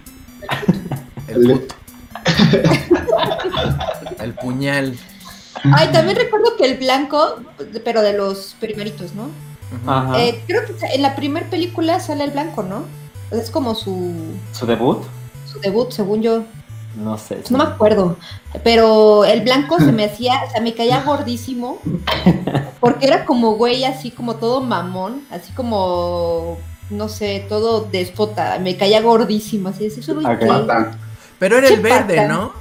[1.29, 1.69] el, El-.
[4.21, 4.97] el puñal.
[5.65, 7.41] Ay, también recuerdo que el blanco,
[7.85, 9.31] pero de los primeritos, ¿no?
[9.87, 10.21] Ajá.
[10.21, 12.85] Eh, creo que en la primera película sale el blanco, ¿no?
[13.31, 14.15] Es como su,
[14.53, 15.05] ¿Su debut?
[15.51, 16.45] su debut, según yo.
[16.97, 17.43] No sé.
[17.51, 18.17] No me acuerdo.
[18.65, 21.79] Pero el blanco se me hacía, o sea, me caía gordísimo.
[22.81, 26.59] Porque era como güey, así como todo mamón, así como,
[26.91, 28.59] no sé, todo déspota.
[28.59, 30.45] Me caía gordísimo, así, así solo Ok.
[31.39, 32.29] Pero era el verde, pata.
[32.29, 32.53] ¿no?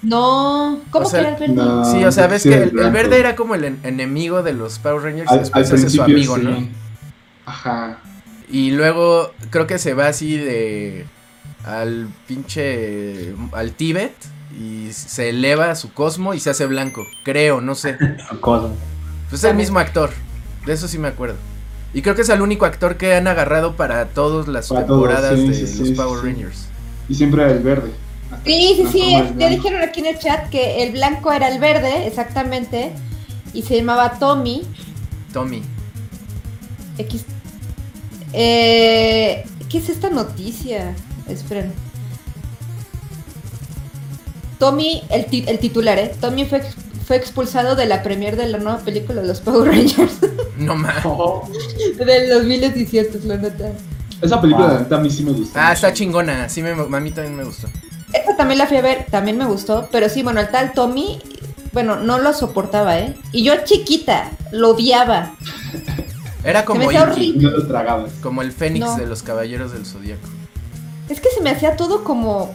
[0.00, 1.54] No, ¿cómo O sea, que era el verde?
[1.54, 1.84] no.
[1.84, 4.78] Sí, o sea, ves sí, que el verde era como el en- enemigo de los
[4.78, 6.42] Power Rangers y Al, al después hace su principio amigo, sí.
[6.42, 6.68] ¿no?
[7.46, 7.98] Ajá.
[8.50, 11.06] Y luego creo que se va así de
[11.64, 14.14] al pinche al Tíbet
[14.58, 17.98] y se eleva a su cosmo y se hace blanco, creo, no sé.
[18.30, 18.68] Su cosa.
[19.28, 20.10] Pues es el mismo actor,
[20.64, 21.36] de eso sí me acuerdo.
[21.92, 25.08] Y creo que es el único actor que han agarrado para todas las Para todos,
[25.08, 26.26] temporadas sí, de los sí, Power sí.
[26.26, 26.67] Rangers.
[27.08, 27.90] Y siempre era el verde.
[28.44, 32.06] Sí, sí, sí, ya dijeron aquí en el chat que el blanco era el verde,
[32.06, 32.92] exactamente,
[33.54, 34.62] y se llamaba Tommy.
[35.32, 35.62] Tommy.
[36.98, 37.24] X.
[38.34, 40.94] Eh, ¿Qué es esta noticia?
[41.26, 41.72] Esperen.
[44.58, 46.12] Tommy, el, ti- el titular, ¿eh?
[46.20, 46.74] Tommy fue, ex-
[47.06, 50.14] fue expulsado de la premier de la nueva película de los Power Rangers
[50.58, 51.02] No más.
[51.98, 53.72] del 2017, la neta.
[54.20, 55.58] Esa película, a mí sí me gustó.
[55.60, 57.68] Ah, está chingona, sí me, a mí también me gustó.
[58.12, 61.20] Esta también la fui a ver, también me gustó, pero sí, bueno, el tal Tommy,
[61.72, 63.14] bueno, no lo soportaba, ¿eh?
[63.32, 65.34] Y yo chiquita, lo odiaba.
[66.44, 68.96] Era como no lo como el Fénix No.
[68.96, 70.26] de los Caballeros del Zodíaco.
[71.08, 72.54] Es que se me hacía todo como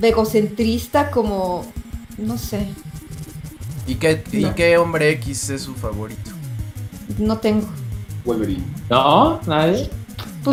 [0.00, 1.66] egocentrista, como,
[2.18, 2.68] no sé,
[3.86, 6.32] ¿Y qué, ¿Y qué hombre X es su favorito?
[7.18, 7.68] no tengo.
[8.24, 8.64] Wolverine.
[8.90, 9.88] No, nadie.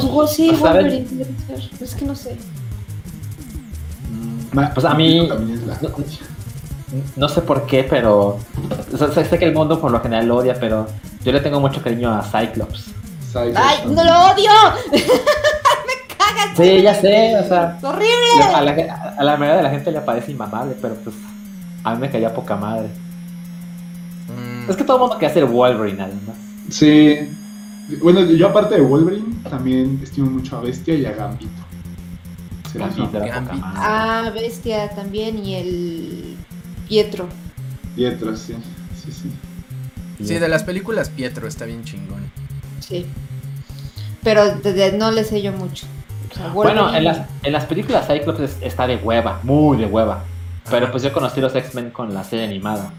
[0.01, 0.59] Pues sí, Pues.
[0.61, 1.69] Wolverine debe ser.
[1.81, 2.37] Es que no sé.
[4.73, 5.95] Pues a mí- También es la no-
[7.15, 8.37] No sé por qué, pero.
[8.93, 10.87] o sea, sé, que el mundo por lo general lo odia, pero
[11.23, 12.85] yo le tengo mucho cariño a Cyclops.
[13.31, 13.95] Cyclops ¡Ay, también.
[13.95, 14.51] no lo odio!
[14.91, 14.99] ¡Me
[16.17, 16.55] cagas!
[16.57, 17.75] Sí, ya sé, o sea.
[17.79, 18.43] ¡Es horrible!
[18.53, 21.15] A la, a la mayoría de la gente le parece inmamable, pero pues.
[21.83, 22.89] A mí me caía poca madre.
[24.29, 26.35] Mm, Es que todo el mundo quiere ser Wolverine, además.
[26.69, 27.17] Sí.
[28.01, 31.51] Bueno, yo aparte de Wolverine, también estimo mucho a Bestia y a Gambito.
[33.75, 36.37] Ah, Bestia también y el
[36.87, 37.27] Pietro.
[37.95, 38.55] Pietro, sí.
[39.03, 39.31] Sí, sí.
[40.25, 42.31] Sí, de las películas Pietro está bien chingón.
[42.79, 43.05] Sí.
[44.23, 45.85] Pero de- de- no le sé yo mucho.
[46.31, 49.85] O sea, Bueno, en las, en las películas Cyclops es- está de hueva, muy de
[49.85, 50.23] hueva.
[50.71, 52.91] Pero pues yo conocí los X-Men con la serie animada.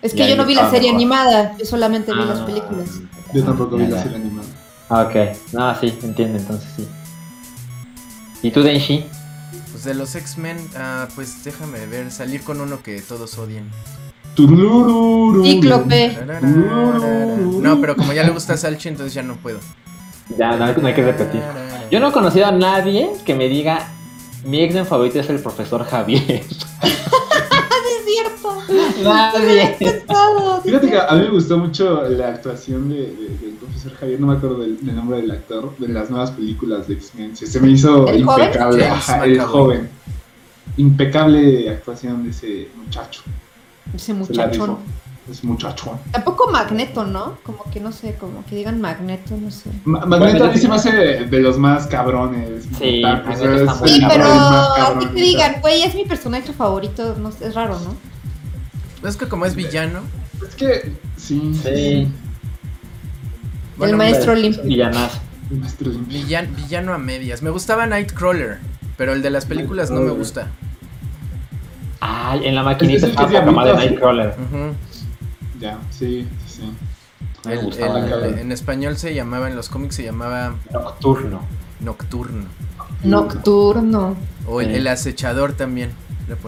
[0.00, 0.96] Es que yo no vi la serie mejor.
[0.96, 3.00] animada, yo solamente vi las Ah, películas.
[3.32, 4.43] Yo tampoco vi la serie animada.
[4.88, 5.36] Ah, ok.
[5.52, 6.88] No, sí, entiendo, entonces sí.
[8.42, 9.06] ¿Y tú, Denshi?
[9.72, 13.70] Pues de los X-Men, ah, pues déjame ver, salir con uno que todos odian.
[14.34, 15.44] Tururururu.
[15.44, 16.18] Cíclope.
[16.42, 19.60] No, pero como ya le gusta Salchi, entonces ya no puedo.
[20.36, 21.40] Ya, no, no hay que repetir.
[21.90, 23.88] Yo no he conocido a nadie que me diga
[24.44, 26.44] mi X-Men favorito es el profesor Javier.
[28.14, 29.02] Cierto.
[29.02, 29.76] nadie.
[30.62, 34.26] Fíjate que a mí me gustó mucho la actuación de, de- del profesor Javier, no
[34.28, 37.36] me acuerdo del, del nombre del actor, de las nuevas películas de X-Men.
[37.36, 38.44] Se se me hizo ¿El joven?
[38.46, 39.88] impecable, ajá, el joven.
[40.76, 43.22] Impecable actuación de ese muchacho.
[43.94, 44.14] Ese Se
[45.26, 45.32] la.
[45.32, 45.98] Ese muchachón.
[46.12, 47.38] Tampoco Magneto, ¿no?
[47.44, 49.70] Como que no sé, como que digan Magneto, no sé.
[49.84, 50.92] Ma- Magneto Bueno, a mí se me hace
[51.24, 52.64] de los más cabrones.
[52.78, 56.52] Sí, es Sí, cabrón, pero cabrón más así cabrón, que digan, güey, es mi personaje
[56.52, 59.08] favorito, no sé, es raro, ¿no?
[59.08, 60.00] Es que como es villano,
[60.46, 61.52] Es que, sí.
[61.62, 62.08] Sí.
[63.76, 64.62] Bueno, el maestro Pero- limpio.
[64.64, 65.18] Villanazo.
[65.50, 66.18] El maestro limpio.
[66.18, 67.42] villan- villano a medias.
[67.42, 68.58] Me gustaba Nightcrawler,
[68.96, 70.48] pero el de las películas no me gusta.
[72.00, 74.28] Ay, en la maquinita Es el que estaba es poca madre diablito, Nightcrawler.
[74.38, 74.74] Ujú.
[75.64, 76.74] Ya, sí, sí, sí.
[77.46, 81.40] Me El- en español se llamaba, en los cómics se llamaba Nocturno.
[81.80, 82.44] Nocturno.
[83.02, 84.14] Nocturno.
[84.46, 84.74] O el, Sí.
[84.74, 85.90] el acechador también.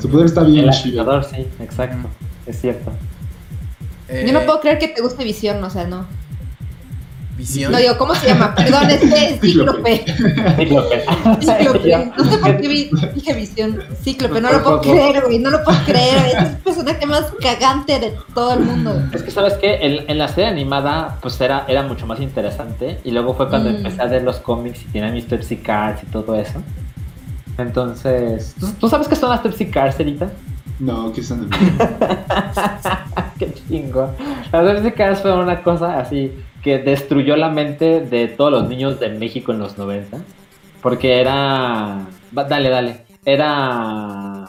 [0.00, 1.00] Su poder está bien El chido.
[1.02, 2.08] acechador, sí, exacto.
[2.46, 2.92] Es cierto.
[4.08, 6.04] Eh, Yo no puedo creer que te guste Visión, o sea, no.
[7.36, 7.70] Visión.
[7.70, 8.54] No digo, ¿cómo se llama?
[8.54, 10.04] Perdón, es que es Cíclope.
[10.56, 11.04] Cíclope.
[11.40, 12.12] Cíclope.
[12.16, 13.78] No sé por qué vi- dije Visión.
[14.02, 15.38] Cíclope, no lo puedo creer, güey.
[15.38, 16.16] No lo puedo creer.
[16.28, 19.02] Es el personaje más cagante de todo el mundo.
[19.12, 19.74] Es que, ¿sabes qué?
[19.82, 23.00] En, en la serie animada, pues era, era mucho más interesante.
[23.04, 23.76] Y luego fue cuando Mm.
[23.76, 26.62] empecé a ver los cómics y tenía mis Pepsi Cards y todo eso.
[27.58, 30.28] Entonces, ¿tú, tú sabes qué son las Pepsi Cards, Erita?
[30.78, 31.56] No, ¿qué están de?
[33.38, 34.10] Qué chingo.
[34.52, 36.32] Las Pepsi Cards fue una cosa así
[36.66, 40.18] que destruyó la mente de todos los niños de México en los 90.
[40.82, 42.08] Porque era.
[42.36, 43.04] va, Dale, dale.
[43.24, 44.48] Era.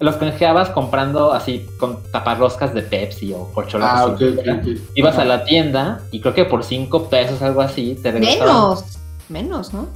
[0.00, 4.68] Los canjeabas comprando así con taparroscas de Pepsi o por Ah, ok, ok.
[4.94, 8.46] Ibas a la tienda y creo que por 5 pesos, algo así, te regresaban.
[8.48, 8.84] Menos,
[9.28, 9.88] menos, ¿no?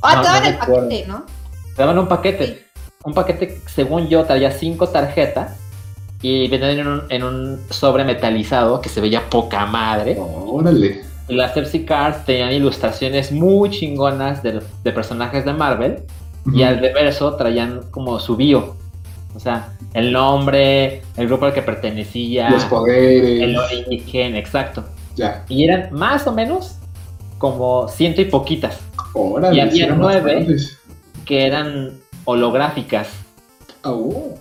[0.00, 0.82] Ah, No, te daban no el recuerdo.
[0.88, 1.26] paquete, ¿no?
[1.76, 2.66] Te daban un paquete.
[3.04, 5.57] Un paquete, según yo, traía cinco tarjetas
[6.22, 10.16] y venían en un, en un sobre metalizado que se veía poca madre.
[10.18, 11.02] Órale.
[11.28, 16.02] Y las Pepsi Cards tenían ilustraciones muy chingonas de, de personajes de Marvel
[16.54, 18.76] y al reverso traían como su bio.
[19.36, 23.58] O sea, el nombre, el grupo al que pertenecía, Los el poderes.
[23.58, 24.84] origen, exacto.
[25.16, 25.44] Ya.
[25.48, 26.76] Y eran más o menos
[27.36, 28.80] como ciento y poquitas,
[29.12, 29.56] Órale.
[29.56, 30.34] Y había nueve.
[30.36, 30.78] bastantes.
[31.26, 31.92] que eran
[32.24, 33.10] holográficas.
[33.84, 34.34] Oh.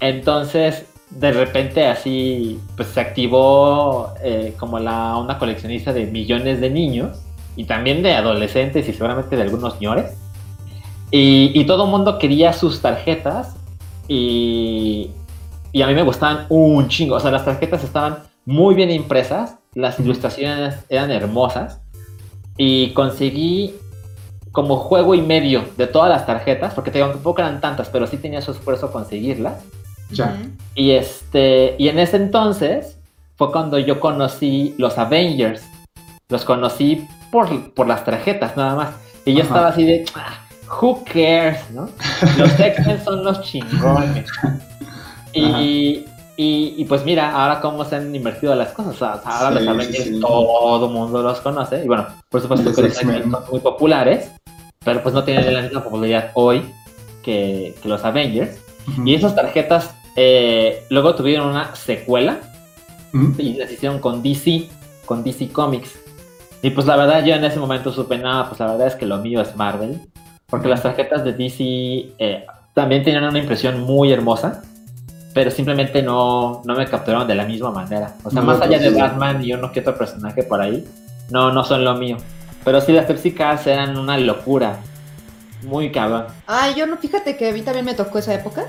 [0.00, 6.70] Entonces, de repente así, pues se activó eh, como la una coleccionista de millones de
[6.70, 7.18] niños
[7.56, 10.12] y también de adolescentes y seguramente de algunos señores.
[11.10, 13.56] Y, y todo el mundo quería sus tarjetas
[14.06, 15.10] y,
[15.72, 17.16] y a mí me gustaban un chingo.
[17.16, 21.80] O sea, las tarjetas estaban muy bien impresas, las ilustraciones eran hermosas
[22.56, 23.74] y conseguí
[24.52, 28.06] como juego y medio de todas las tarjetas, porque te digo, tampoco eran tantas, pero
[28.06, 29.62] sí tenía su esfuerzo conseguirlas.
[30.12, 30.36] Ya.
[30.74, 32.96] Y este, y en ese entonces
[33.36, 35.62] fue cuando yo conocí los Avengers.
[36.28, 38.88] Los conocí por, por las tarjetas nada más.
[39.24, 39.48] Y yo Ajá.
[39.48, 40.40] estaba así de, "Ah,
[40.80, 41.88] who cares, ¿no?
[42.38, 44.28] Los X-Men son los chingones.
[45.32, 46.04] Y,
[46.36, 48.94] y, y pues mira, ahora cómo se han invertido las cosas.
[48.94, 50.20] O sea, ahora Sí, los Avengers sí, sí.
[50.20, 51.84] todo el mundo los conoce.
[51.84, 53.30] Y bueno, por supuesto que los X-Men.
[53.30, 54.30] Son muy populares,
[54.84, 56.68] pero pues no tienen la misma popularidad hoy
[57.22, 58.58] que, que los Avengers.
[59.04, 62.40] Y esas tarjetas eh, luego tuvieron una secuela
[63.14, 63.34] Ujú.
[63.38, 64.68] y las hicieron con DC,
[65.06, 65.98] con DC Comics.
[66.60, 69.06] Y pues la verdad yo en ese momento supe, nada, pues la verdad es que
[69.06, 69.98] lo mío es Marvel.
[70.46, 71.64] Porque las tarjetas de DC
[72.18, 72.44] eh,
[72.74, 74.62] también tenían una impresión muy hermosa,
[75.32, 78.14] pero simplemente no, no me capturaron de la misma manera.
[78.22, 78.90] O sea, No, más allá de.
[78.90, 80.86] Batman y uno que otro personaje por ahí,
[81.30, 82.18] no, no son lo mío.
[82.62, 84.80] Pero sí, las Pepsi Cards eran una locura.
[85.62, 86.26] Muy cabrón.
[86.46, 88.66] Ah, yo no, fíjate que a mí también me tocó esa época.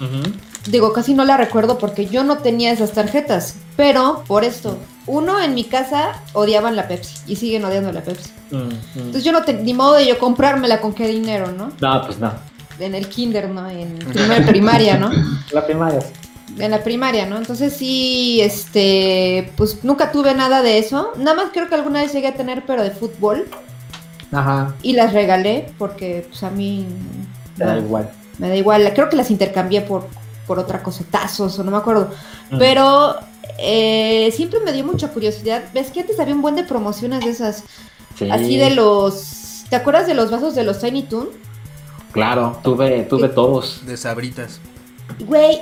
[0.00, 0.32] Ujú.
[0.66, 3.56] Digo, casi no la recuerdo porque yo no tenía esas tarjetas.
[3.76, 8.30] Pero, por esto, uno en mi casa odiaban la Pepsi y siguen odiando la Pepsi.
[8.50, 8.72] Mm, mm.
[8.96, 11.70] Entonces yo no tenía ni modo de yo comprármela con qué dinero, ¿no?
[11.80, 12.32] No, pues no.
[12.78, 13.68] En el kinder, ¿no?
[13.70, 15.10] En primer primaria, ¿no?
[15.52, 16.00] La primaria.
[16.58, 17.36] En la primaria, ¿no?
[17.36, 21.12] Entonces sí, este, pues nunca tuve nada de eso.
[21.16, 23.46] Nada más creo que alguna vez llegué a tener, pero de fútbol.
[24.32, 24.74] Ajá.
[24.82, 26.86] Y las regalé porque, pues a mí...
[27.56, 28.10] Te da igual.
[28.38, 28.92] me da igual.
[28.94, 30.08] Creo que las intercambié por,
[30.46, 32.10] por otra cosa, tazos o no me acuerdo.
[32.50, 32.58] Mm.
[32.58, 33.16] Pero
[33.58, 35.64] eh, siempre me dio mucha curiosidad.
[35.74, 37.64] ¿Ves que antes había un buen de promociones de esas?
[38.18, 38.30] Sí.
[38.30, 39.64] Así de los...
[39.68, 41.28] ¿Te acuerdas de los vasos de los Tiny Toon?
[42.12, 43.84] Claro, tuve, tuve todos.
[43.84, 44.60] De sabritas.
[45.26, 45.60] Güey,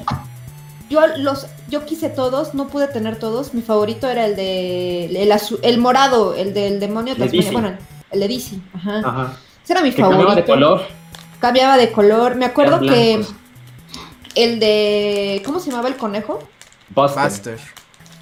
[0.91, 3.55] yo los, yo quise todos, no pude tener todos.
[3.55, 7.51] Mi favorito era el de el, azu- el morado, el del demonio Tasmania.
[7.51, 7.73] Bueno,
[8.11, 8.99] el de DC, ajá.
[8.99, 9.37] Ajá.
[9.65, 10.27] Ese era mi Que favorito.
[10.27, 10.83] cambiaba de color.
[11.41, 12.35] Cambiaba de color.
[12.37, 13.25] Me acuerdo que.
[14.35, 16.41] El de ¿cómo se llamaba el conejo?
[16.91, 17.59] Buster.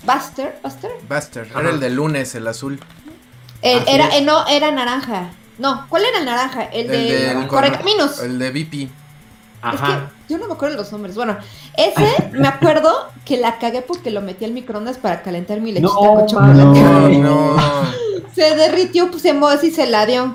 [0.04, 0.58] Buster.
[0.62, 1.48] Buster, Buster.
[1.58, 2.80] Era el de lunes, el azul.
[3.62, 5.30] El- era eh, no, era naranja.
[5.58, 6.64] No, ¿cuál era el naranja?
[6.64, 8.18] El, El de del Correcaminos.
[8.20, 8.90] El de BP.
[9.62, 9.74] Ajá.
[9.86, 11.14] Es que yo no me acuerdo de los nombres.
[11.14, 11.36] Bueno,
[11.76, 15.92] ese me acuerdo que la cagué porque lo metí al microondas para calentar mi lechita
[15.92, 16.80] No, con chocolate.
[16.80, 17.56] No, no.
[18.34, 20.34] Se derritió, pues se movió y se la dio.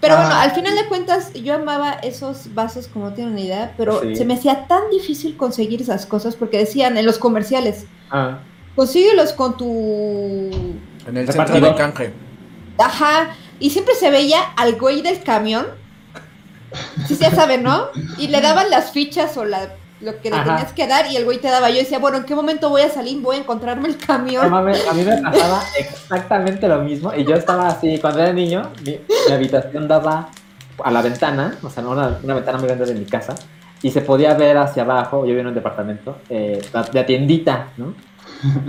[0.00, 0.20] Pero Ah.
[0.20, 4.00] bueno, al final de cuentas, yo amaba esos vasos como no tienen ni idea, pero
[4.00, 4.14] Sí.
[4.16, 8.38] se me hacía tan difícil conseguir esas cosas porque decían en los comerciales, Ah.
[8.76, 10.50] consíguelos con tu...
[11.06, 12.12] En el centro de canje.
[12.78, 15.66] Ajá, y siempre se veía al güey del camión,
[17.08, 17.86] sí, ya saben, ¿no?
[18.18, 19.70] Y le daban las fichas o la,
[20.00, 20.44] lo que le Ajá.
[20.56, 21.70] tenías que dar y el güey te daba.
[21.70, 23.20] Yo decía, bueno, ¿en qué momento voy a salir?
[23.20, 24.50] Voy a encontrarme el No camión.
[24.50, 27.12] mames, a mí me pasaba exactamente lo mismo.
[27.14, 28.98] Y yo estaba así, cuando era niño, mi,
[29.28, 30.28] mi habitación daba
[30.82, 33.34] a la ventana, o sea, una, una ventana muy grande de mi casa,
[33.82, 37.68] y se podía ver hacia abajo, yo vivía en un departamento, eh, la, la tiendita,
[37.76, 37.94] ¿no?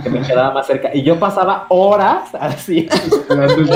[0.02, 0.90] Que me quedaba más cerca.
[0.92, 2.88] Y yo pasaba horas así.
[3.30, 3.68] El el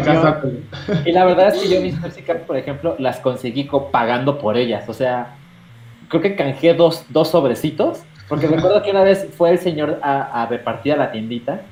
[0.00, 0.64] camión.
[1.04, 4.38] Y la verdad es que yo mis Pepsi Cards, por ejemplo, las conseguí co- pagando
[4.38, 4.88] por ellas.
[4.88, 5.34] O sea,
[6.12, 8.00] creo que canjeé dos, dos sobrecitos.
[8.28, 11.62] Porque recuerdo que una vez fue el señor a, a repartir a la tiendita.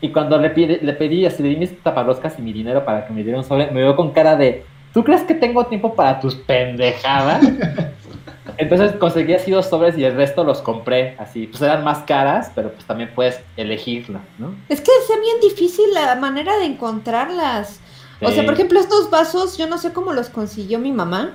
[0.00, 3.06] Y cuando le, pide- le pedí, así le di mis taparroscas y mi dinero para
[3.06, 5.94] que me diera un sobre, me veo con cara de, ¿tú crees que tengo tiempo
[5.94, 7.42] para tus pendejadas?
[8.56, 11.46] Entonces conseguí así dos sobres y el resto los compré así.
[11.46, 14.54] Pues eran más caras, pero pues también puedes elegirla, ¿no?
[14.68, 17.80] Es que es bien difícil la manera de encontrarlas.
[18.20, 21.34] O sea, por ejemplo, estos vasos, yo no sé cómo los consiguió mi mamá,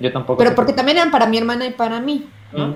[0.00, 0.38] Yo tampoco.
[0.38, 2.68] pero porque también eran para mi hermana y para mí, ¿no?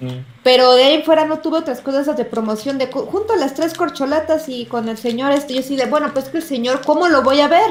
[0.00, 0.24] Mm, mm.
[0.42, 3.54] Pero de ahí en fuera no tuve otras cosas de promoción de junto a las
[3.54, 6.80] tres corcholatas y con el señor este, yo así de, bueno, pues que el señor,
[6.84, 7.70] ¿cómo lo voy a ver?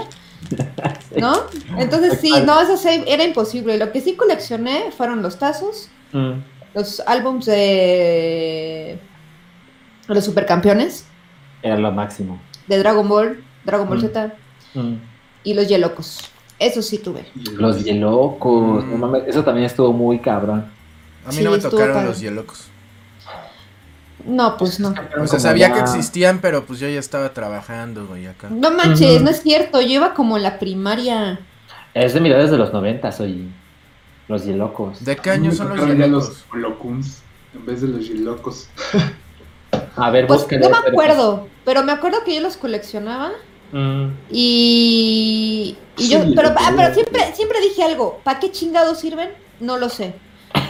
[1.18, 1.34] ¿No?
[1.78, 3.78] Entonces sí, no, eso sí, era imposible.
[3.78, 6.42] Lo que sí coleccioné fueron los tazos, Mm.
[6.74, 9.00] los álbums de
[10.08, 11.06] los supercampeones,
[11.62, 12.40] Era lo máximo.
[12.68, 14.02] de Dragon Ball, Dragon Ball.
[14.02, 14.34] Z
[15.44, 16.32] y los Yelocos.
[16.60, 17.26] Eso sí tuve.
[17.54, 18.84] Los hielocos.
[18.86, 18.92] Mm.
[18.92, 20.66] no mames, eso también estuvo muy cabrón.
[21.26, 22.08] A mí Sí, no me tocaron padre.
[22.10, 22.66] los hielocos.
[24.26, 24.94] No, pues no.
[25.20, 28.50] O sea, sabía ya- que existían, pero pues yo ya estaba trabajando, güey, acá.
[28.50, 29.80] No manches, no es cierto.
[29.82, 31.40] Yo iba como en la primaria.
[31.94, 33.48] Es de midades de los noventas, oye.
[34.28, 35.04] Los hielocos.
[35.06, 36.10] ¿De qué año son los hielocos?
[36.30, 37.22] los holocuns
[37.56, 38.68] en vez de los yelocos.
[39.96, 43.32] A ver, Pues no me pero- acuerdo, pero me acuerdo que yo los coleccionaba
[43.72, 44.08] Mm.
[44.32, 49.30] y, y Sí, yo, pero, ah, pero siempre, siempre dije algo, ¿para qué chingados sirven?
[49.60, 50.16] No lo sé.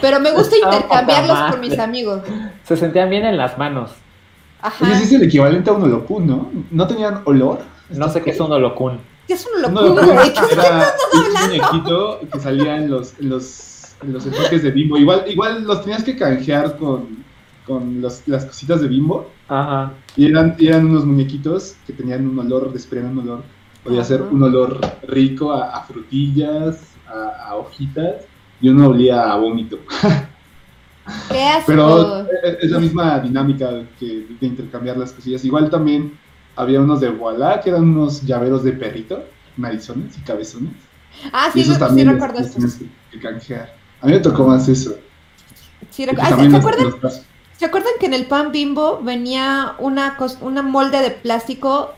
[0.00, 2.22] Pero me gusta Estaba intercambiarlos con mis amigos.
[2.64, 3.92] Se sentían bien en las manos.
[4.60, 4.92] Ajá.
[4.92, 6.50] Ese es el equivalente a un holocun, ¿no?
[6.70, 7.60] ¿No tenían olor?
[7.90, 8.98] No sé qué es un holocún.
[9.26, 14.26] ¿Qué es un qué era un muñequito que salía en los, en los, en los
[14.26, 14.98] empaques de Bimbo.
[14.98, 17.24] Igual, igual los tenías que canjear con,
[17.70, 19.30] con los- las cositas de Bimbo.
[19.48, 19.92] Ajá.
[20.16, 23.42] Y eran, y eran unos muñequitos que tenían un olor, desprendían un olor.
[23.84, 28.16] Podía ser un olor rico a, a frutillas, a, a hojitas,
[28.60, 29.78] y uno olía a vómito.
[31.30, 31.64] Qué asco.
[31.66, 32.26] Pero
[32.60, 35.44] es la misma dinámica que de intercambiar las cosillas.
[35.44, 36.18] Igual también
[36.56, 39.24] había unos de Voilà, que eran unos llaveros de perrito,
[39.56, 40.72] narizones y cabezones.
[41.32, 43.74] ah, y sí, esos sí también los- recuerdo tienes que, que canjear.
[44.02, 44.94] A mí me tocó más eso.
[45.90, 46.92] Sí, Y ah, ¿se, acuerdan.
[47.60, 51.92] ¿Se acuerdan que en el pan bimbo venía una, una molde de plástico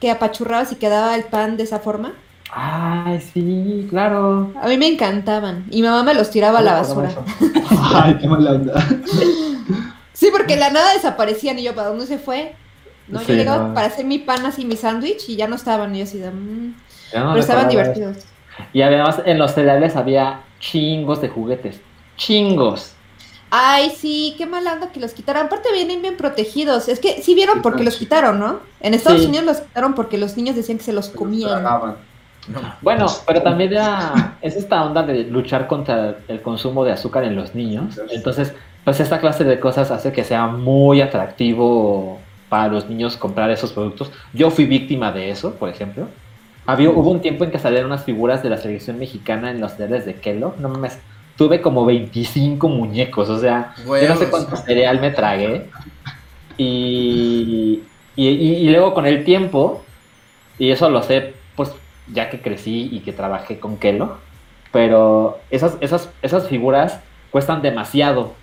[0.00, 2.14] que apachurrabas y quedaba el pan de esa forma?
[2.50, 4.52] Ay, sí, claro.
[4.60, 5.66] A mí me encantaban.
[5.70, 7.10] Y mi mamá me los tiraba a la basura.
[7.94, 8.84] Ay, qué mala onda.
[10.14, 12.56] Sí, porque la nada desaparecían y yo, ¿para dónde se fue?
[13.06, 13.74] No, Sí, yo no.
[13.74, 15.94] para hacer mi pan así, mi sándwich y ya no estaban.
[15.94, 16.74] Y yo así de, mm.
[17.12, 18.16] Yo no Pero estaban divertidos.
[18.72, 21.80] Y además en los cereales había chingos de juguetes.
[22.16, 22.96] Chingos.
[23.50, 25.46] Ay, sí, qué mala onda que los quitaron.
[25.46, 26.88] Aparte vienen bien protegidos.
[26.88, 28.60] Es que sí vieron por qué los quitaron, ¿no?
[28.80, 29.26] En Estados Sí.
[29.26, 31.64] Unidos los quitaron porque los niños decían que se los comían.
[32.80, 37.36] Bueno, pero también era, es esta onda de luchar contra el consumo de azúcar en
[37.36, 38.00] los niños.
[38.10, 38.54] Entonces,
[38.84, 42.18] pues esta clase de cosas hace que sea muy atractivo
[42.48, 44.10] para los niños comprar esos productos.
[44.32, 46.08] Yo fui víctima de eso, por ejemplo.
[46.64, 49.72] Había, hubo un tiempo en que salieron unas figuras de la selección mexicana en los
[49.72, 50.58] cereales de Kellogg.
[50.58, 50.98] No mames,
[51.38, 54.24] tuve como 25 muñecos, o sea, yo no sé Huevos.
[54.28, 55.70] cuánto cereal me tragué.
[56.56, 57.82] Y,
[58.16, 59.84] y, y- y luego con el tiempo,
[60.58, 61.72] y eso lo sé, pues
[62.12, 64.16] ya que crecí y que trabajé con Kellogg,
[64.72, 67.00] pero esas, esas, esas figuras
[67.30, 68.34] cuestan demasiado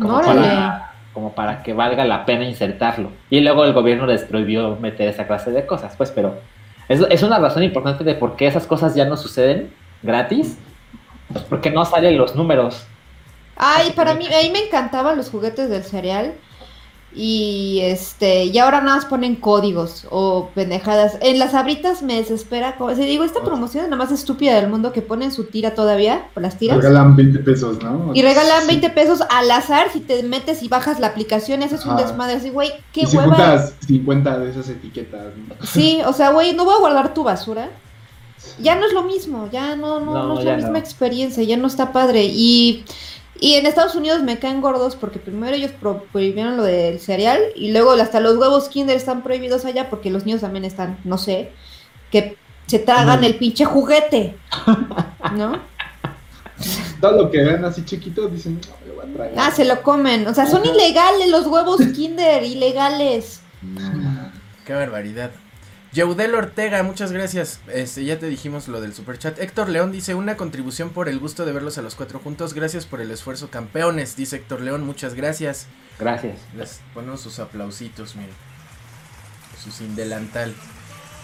[0.00, 3.10] como para, como para que valga la pena insertarlo.
[3.30, 6.36] Y luego el gobierno les prohibió meter esa clase de cosas, pues, pero
[6.88, 9.70] es, es una razón importante de por qué esas cosas ya no suceden
[10.02, 10.58] gratis,
[11.34, 12.84] pues porque no salen los números.
[13.56, 16.32] Ay, para mí, a mí me encantaban los juguetes del cereal.
[17.16, 21.16] Y este, y ahora nada más ponen códigos o pendejadas.
[21.20, 22.74] En las abritas me desespera.
[22.74, 25.44] Como, o sea, digo, esta promoción es la más estúpida del mundo que ponen su
[25.44, 26.76] tira todavía, por las tiras.
[26.78, 28.10] Regalan 20 pesos, ¿no?
[28.14, 28.66] Y regalan Sí.
[28.66, 31.62] 20 pesos al azar si te metes y bajas la aplicación.
[31.62, 32.34] Ese es un desmadre.
[32.34, 33.28] Así, güey, qué Y si hueva.
[33.36, 35.20] juntas 50 de esas etiquetas.
[35.36, 35.54] ¿no?
[35.64, 37.68] Sí, o sea, güey, no voy a guardar tu basura.
[38.60, 40.78] Ya no es lo mismo, ya no, no, No, no, es ya la misma no.
[40.78, 42.24] experiencia, ya no está padre.
[42.24, 42.84] Y,
[43.40, 47.40] y en Estados Unidos me caen gordos porque primero ellos pro- prohibieron lo del cereal
[47.56, 51.18] y luego hasta los huevos Kinder están prohibidos allá porque los niños también están, no
[51.18, 51.50] sé,
[52.10, 53.24] que se tragan Mm.
[53.24, 54.36] el pinche juguete,
[55.36, 55.58] ¿no?
[57.00, 59.34] Todo lo que vean así chiquito dicen, no, me lo voy a traer.
[59.36, 63.40] Ah, se lo comen, o sea, son ilegales los huevos Kinder, ilegales.
[64.64, 65.30] Qué barbaridad.
[65.94, 67.60] Yaudel Ortega, muchas gracias.
[67.72, 69.38] Este, ya te dijimos lo del superchat.
[69.38, 72.52] Héctor León dice, una contribución por el gusto de verlos a los cuatro juntos.
[72.52, 74.16] Gracias por el esfuerzo, campeones.
[74.16, 75.68] Dice Héctor León, muchas gracias.
[76.00, 76.40] Gracias.
[76.56, 78.34] Les ponemos sus aplausitos, miren.
[79.62, 80.52] Su Cindelantal.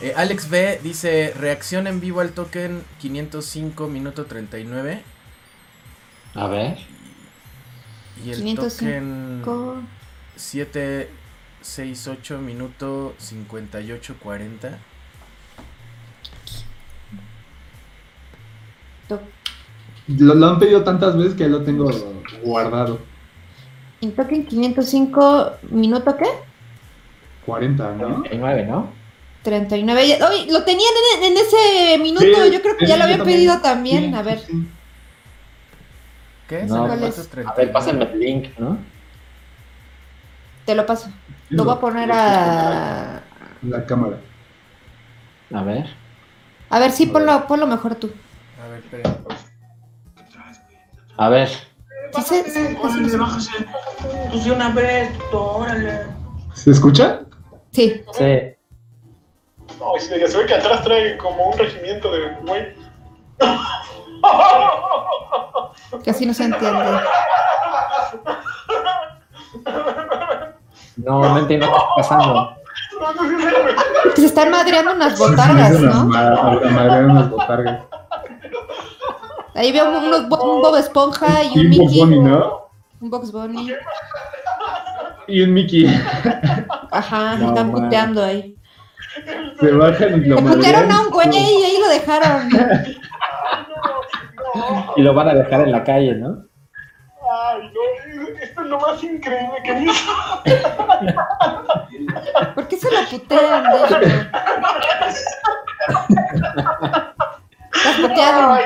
[0.02, 5.02] Eh, Alex B dice, reacción en vivo al token 505 minuto 39.
[6.34, 6.78] A ver.
[8.24, 9.44] Y el 505.
[9.44, 9.88] token
[10.36, 11.10] 7
[11.62, 14.78] 6-8, minuto 58-40.
[20.18, 21.90] Lo, lo, han pedido tantas veces que lo tengo
[22.42, 23.00] guardado.
[24.00, 26.26] En token 505, minuto qué?
[27.44, 28.22] 40, ¿no?
[28.22, 28.92] 39, ¿no?
[29.42, 30.18] 39.
[30.50, 32.24] Lo tenían en, en ese minuto.
[32.24, 34.10] Sí, yo creo que ya lo habían pedido también.
[34.10, 34.38] Sí, a ver.
[34.40, 34.68] Sí.
[36.48, 36.64] ¿Qué?
[36.64, 37.30] No, ¿Cuál es?
[37.46, 38.78] A ver, pásame el link, ¿no?
[40.66, 41.10] Te lo paso.
[41.50, 43.22] Lo voy a poner a.
[43.62, 44.18] La cámara.
[45.52, 45.86] A ver.
[46.70, 48.10] A ver, sí, ponlo, ponlo mejor tú.
[48.62, 49.16] A ver, espera.
[51.16, 51.48] A ver.
[51.48, 53.50] Sí, sí, sí, Órale, bájase.
[54.30, 56.06] Pues de una vez, órale.
[56.54, 57.20] ¿Se escucha?
[57.72, 58.02] sí.
[58.12, 58.56] Sí.
[59.78, 62.74] No, se se ve que atrás trae como un regimiento de güey.
[66.06, 67.00] Así no se entiende.
[71.04, 72.56] No, no entiendo qué está pasando.
[74.16, 76.04] Se están madreando unas botargas, ¿no?
[76.06, 77.80] ma- a- a madrear unas botargas.
[79.54, 80.28] Ahí veo unos, un
[80.62, 82.00] Bob Esponja y un un Mickey.
[82.00, 82.68] Bunny, ¿no?
[83.00, 83.72] Un Box Bunny.
[85.26, 85.86] Y un Mickey.
[86.90, 87.82] Ajá, No, están man.
[87.82, 88.54] puteando ahí.
[89.58, 92.48] Se bajan y lo putearon a un güey y ahí lo dejaron.
[94.96, 96.44] Y lo van a dejar en la calle, ¿no?
[97.32, 100.12] Ay, no, esto es lo más increíble que he visto.
[102.54, 103.64] ¿Por qué se lo putean?
[107.72, 108.52] Estás puteado.
[108.52, 108.64] Ay,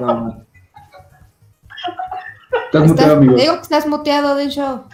[0.00, 0.46] No, man.
[2.66, 3.36] Estás muteado, te amigo.
[3.36, 4.84] digo que estás muteado del show.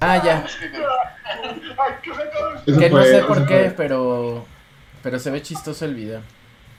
[0.00, 0.44] Ah, ya.
[0.44, 4.44] Ay, ¿qué se acaba de- Eso Que no sé por qué, pero.
[5.02, 6.20] Pero se ve chistoso el video.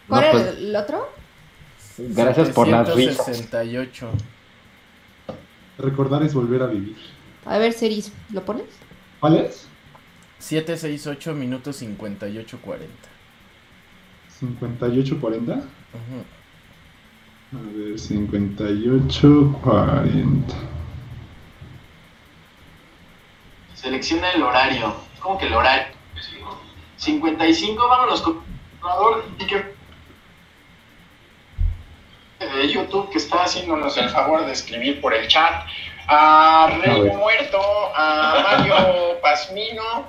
[0.07, 1.09] ¿Cuál No, era pues- el otro?
[1.97, 3.25] Gracias por las risas.
[3.25, 4.09] 768.
[5.79, 6.95] Recordar es volver a vivir.
[7.45, 8.65] A ver, Ceris, ¿lo pones?
[9.19, 9.67] ¿Cuál es?
[10.39, 12.93] 768 minutos 58 40.
[14.39, 15.57] 58-40.
[15.57, 15.65] Ujú.
[17.53, 20.53] A ver, 58-40.
[23.73, 24.93] Selecciona el horario.
[25.21, 25.95] ¿Cómo que el horario?
[26.97, 28.21] 55, vámonos
[29.38, 29.63] que
[32.39, 35.65] de YouTube que está haciéndonos el favor de escribir por el chat.
[36.07, 37.14] A Rey A.
[37.18, 37.59] Muerto,
[37.93, 40.05] a Mario Pasmino,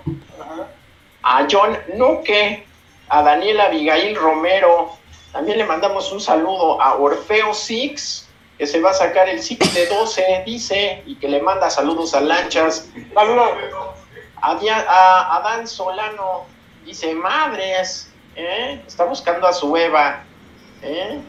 [1.22, 2.64] a John Nuque,
[3.08, 4.92] a Daniel Abigail Romero.
[5.32, 9.74] También le mandamos un saludo a Orfeo Six, que se va a sacar el Six
[9.74, 12.88] de 12, dice, y que le manda saludos a Lanchas.
[13.14, 13.50] Saludos.
[14.40, 16.46] A, Adán Solano,
[16.84, 18.80] dice, madres, ¿eh?
[18.86, 20.22] está buscando a su Eva.
[20.82, 21.20] ¿eh?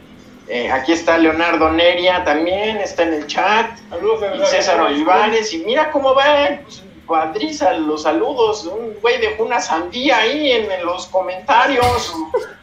[0.52, 3.70] Eh, aquí está Leonardo Neria también, está en el chat.
[4.42, 8.64] Y César Olivares, y mira cómo va, pues, cuadriza los saludos.
[8.64, 12.12] Un güey dejó una sandía ahí en, en los comentarios.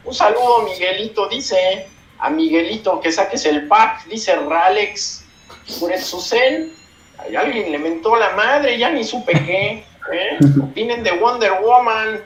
[0.04, 1.88] Un saludo, Miguelito, dice.
[2.18, 5.24] A Miguelito que saques el pack, dice Ralex
[5.64, 6.72] Suren.
[7.16, 9.84] Ay, alguien le mentó la madre, ya ni supe qué.
[10.12, 10.38] ¿eh?
[10.62, 12.20] Opinen de Wonder Woman.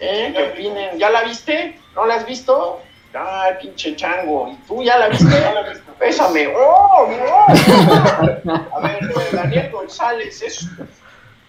[0.00, 0.32] ¿eh?
[0.34, 0.98] ¿Qué opinen?
[0.98, 1.78] ¿Ya la viste?
[1.94, 2.80] ¿No la has visto?
[3.12, 4.48] Ay, pinche chango.
[4.52, 5.26] ¿Y tú ya la viste?
[5.98, 6.48] Pésame.
[6.56, 8.56] ¡Oh, no!
[8.76, 9.00] A ver,
[9.32, 10.66] Daniel González, es,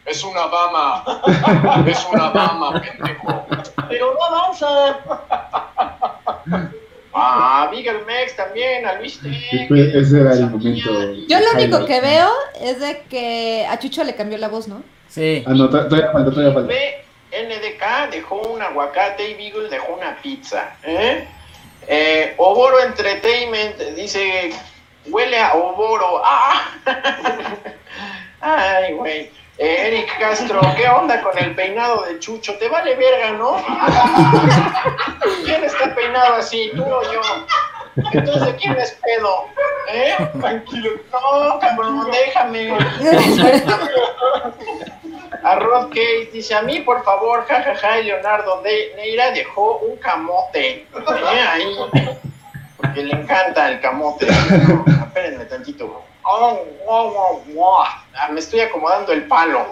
[0.05, 1.03] es una dama.
[1.87, 3.45] Es una dama, pendejo.
[3.89, 4.97] Pero no avanza.
[7.13, 11.13] Ah, Miguel Mex también, a Luis Tec, Ese- era el momento.
[11.27, 12.29] Yo lo único que veo
[12.59, 14.81] es de que a Chucho le cambió la voz, ¿no?
[15.09, 15.43] Sí.
[15.45, 16.73] Ah, no, to- todavía falta, todavía falta.
[17.33, 20.73] NDK dejó un aguacate y Beagle dejó una pizza.
[20.83, 21.27] ¿eh?
[21.87, 24.51] Eh, Oboro Entertainment dice,
[25.07, 26.21] huele a Oboro.
[26.23, 26.69] ¡Ah!
[28.41, 29.31] Ay, güey.
[29.57, 32.57] Eh, Eric Castro, ¿qué onda con el peinado de Chucho?
[32.57, 33.57] Te vale verga, ¿no?
[35.45, 37.21] ¿Quién está peinado así, tú o yo?
[38.11, 39.45] Entonces, ¿de quién es pedo?
[39.89, 40.15] ¿Eh?
[40.39, 40.91] Tranquilo.
[41.11, 42.71] No, cabrón, déjame.
[45.43, 49.95] A Rod Case dice, a mí, por favor, jajaja, y Leonardo de Neira dejó un
[49.97, 50.69] camote.
[50.71, 50.87] ¿eh?
[51.49, 51.75] Ahí.
[52.75, 54.27] Porque le encanta el camote.
[55.07, 56.03] Espérenme tantito.
[56.23, 57.83] Oh, oh, oh, oh.
[58.13, 59.67] Ah, me estoy acomodando el palo.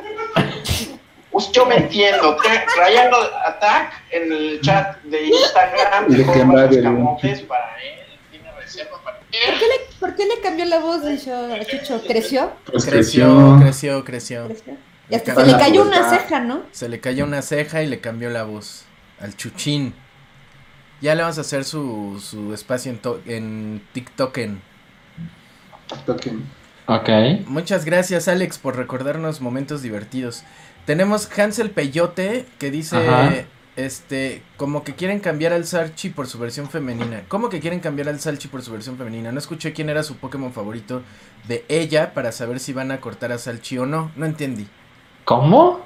[1.29, 2.37] Pues yo me entiendo.
[2.37, 7.99] Triangle Attack en el chat de Instagram Y de dejó varios camotes para él.
[8.31, 11.15] Tiene reserva para ¿Por qué le, por qué le cambió la voz a
[11.65, 12.01] Chucho?
[12.07, 12.51] ¿Creció?
[12.65, 14.47] Pues Creció, creció, creció.
[14.47, 14.88] ¿Creció?
[15.09, 16.63] Y hasta Acaba se le cayó una ceja, ¿no?
[16.71, 18.85] Se le cayó una ceja y le cambió la voz
[19.19, 19.93] al chuchín.
[21.01, 24.61] Ya le vamos a hacer su, su espacio en, to- en TikToken.
[26.05, 26.43] Toquen.
[26.85, 27.09] Ok.
[27.47, 30.43] Muchas gracias Alex por recordarnos momentos divertidos.
[30.85, 33.31] Tenemos Hansel Peyote que dice, Ajá.
[33.75, 37.23] este, como que quieren cambiar al Salchi por su versión femenina.
[37.27, 39.31] ¿Cómo que quieren cambiar al Salchi por su versión femenina?
[39.31, 41.01] No escuché quién era su Pokémon favorito
[41.47, 44.11] de ella para saber si van a cortar a Salchi o no.
[44.15, 44.67] No entendí.
[45.29, 45.81] ¿Cómo?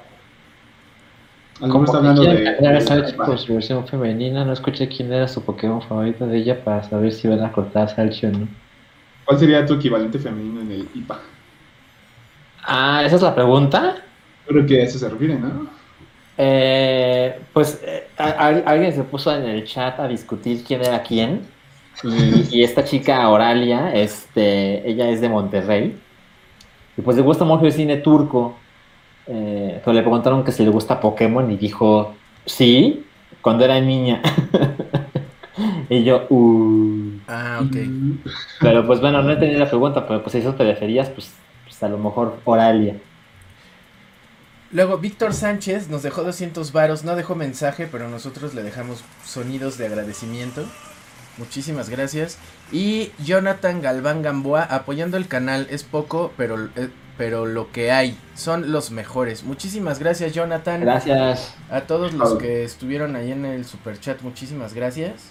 [1.60, 2.30] ¿Cómo está hablando de.
[2.38, 4.42] de- su versión femenina?
[4.42, 7.82] No escuché quién era su Pokémon favorito de ella para saber si van a cortar
[7.84, 8.48] a Salchi o no.
[9.26, 11.18] ¿Cuál sería tu equivalente femenino en el IPA?
[12.66, 13.96] Ah, esa es la pregunta.
[14.46, 15.68] Creo que a eso se refiere, ¿no?
[16.38, 21.02] Eh, pues eh, a- a- alguien se puso en el chat a discutir quién era
[21.02, 21.42] quién.
[22.02, 26.00] Y, y esta chica Oralia, este, ella es de Monterrey.
[26.96, 28.63] Y pues le gusta mucho el cine turco.
[29.26, 32.14] Eh, pero le preguntaron que si le gusta Pokémon y dijo
[32.44, 33.04] sí,
[33.40, 34.22] cuando era niña.
[35.88, 37.18] y yo, uh.
[37.28, 37.76] Ah, ok.
[38.60, 41.32] Pero pues bueno, no entendí la pregunta, pero pues si eso te referías, pues,
[41.64, 42.96] pues a lo mejor Oralia.
[44.72, 49.78] Luego, Víctor Sánchez nos dejó 200 varos, no dejó mensaje, pero nosotros le dejamos sonidos
[49.78, 50.64] de agradecimiento.
[51.38, 52.38] Muchísimas gracias.
[52.72, 55.68] Y Jonathan Galván Gamboa apoyando el canal.
[55.70, 59.44] Es poco, pero, eh, pero lo que hay son los mejores.
[59.44, 60.80] Muchísimas gracias, Jonathan.
[60.80, 61.54] Gracias.
[61.70, 65.30] A todos los que estuvieron ahí en el super chat, muchísimas gracias.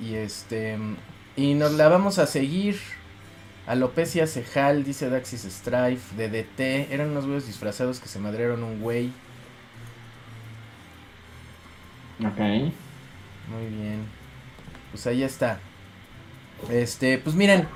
[0.00, 0.78] Y este
[1.36, 2.78] y nos la vamos a seguir.
[3.66, 9.10] Alopecia Cejal, dice Daxis Strife, DDT, eran unos güeyes disfrazados que se madrearon un güey.
[12.20, 12.38] Ok.
[12.38, 14.06] Muy bien.
[14.92, 15.58] Pues ahí está.
[16.70, 17.68] Este, pues miren,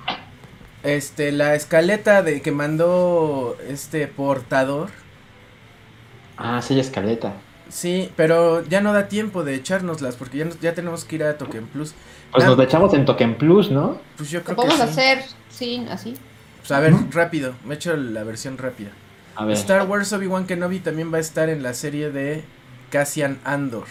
[0.83, 4.89] este la escaleta de que mandó este portador
[6.37, 7.35] Ah, sí, escaleta.
[7.69, 11.25] Sí, pero ya no da tiempo de echárnoslas porque ya, nos- ya tenemos que ir
[11.25, 11.95] a Token Plus.
[12.33, 12.49] Pues Ah.
[12.49, 13.99] nos la echamos en Token Plus, ¿no?
[14.17, 14.83] Pues yo Lo creo que podemos sí.
[15.01, 16.15] hacer sin así.
[16.61, 18.91] Pues a ver, rápido, me echo la versión rápida.
[19.37, 19.55] A ver.
[19.57, 22.43] Star Wars Obi-Wan Kenobi también va a estar en la serie de
[22.91, 23.85] Cassian Andor.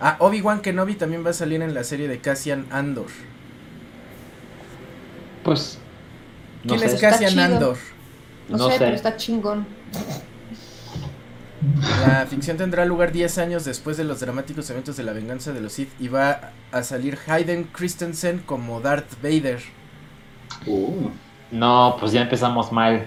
[0.00, 3.06] Ah, Obi-Wan Kenobi también va a salir en la serie de Cassian Andor.
[5.44, 5.78] Pues.
[6.64, 6.86] No ¿Quién sé.
[6.86, 7.38] es Está Cassian.
[7.38, 7.78] Andor?
[8.48, 8.84] No, No sé, sé.
[8.84, 9.66] pero está chingón.
[11.86, 15.60] La ficción tendrá lugar 10 años después de los dramáticos eventos de la venganza de
[15.60, 19.62] los Sith y va a salir Hayden Christensen como Darth Vader.
[20.66, 21.10] Uh,
[21.50, 23.06] No, pues ya empezamos mal.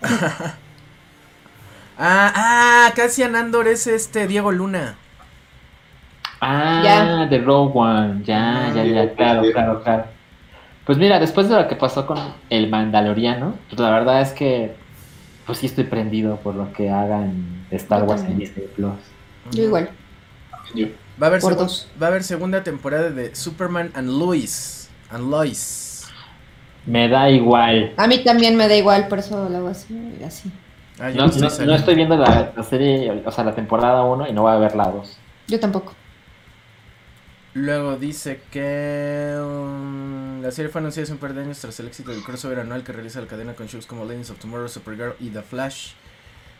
[1.98, 2.32] Ah,
[2.88, 4.96] ah, Cassian Andor es este Diego Luna.
[6.40, 7.26] Ah, Ya.
[7.26, 8.22] de Rogue One.
[8.24, 10.17] Ya, ya, ya, claro, claro, claro.
[10.88, 12.16] Pues mira, después de lo que pasó con
[12.48, 14.74] el Mandaloriano, pues la verdad es que.
[15.44, 18.38] Pues sí estoy prendido por lo que hagan de Star Wars en.
[18.38, 18.94] Disney Plus.
[19.50, 19.90] Yo igual.
[20.74, 20.86] yo.
[21.22, 21.90] Va a haber, dos.
[22.00, 24.88] va a haber segunda temporada de Superman and Lois.
[25.10, 26.06] And Lois.
[26.86, 27.92] Me da igual.
[27.98, 29.94] A mí también me da igual, por eso lo hago así.
[30.26, 30.50] así.
[30.98, 31.74] Ah, No, no estoy no- no saliendo.
[31.76, 34.74] estoy viendo la, la serie, o sea, la temporada 1 y no voy a ver
[34.74, 35.18] la 2.
[35.48, 35.92] Yo tampoco.
[37.54, 40.07] Luego dice que um,
[40.42, 42.82] la serie fue anunciada hace un par de años tras el éxito del crossover anual
[42.84, 45.92] que realiza la cadena con shows como Legends of Tomorrow, Supergirl y The Flash.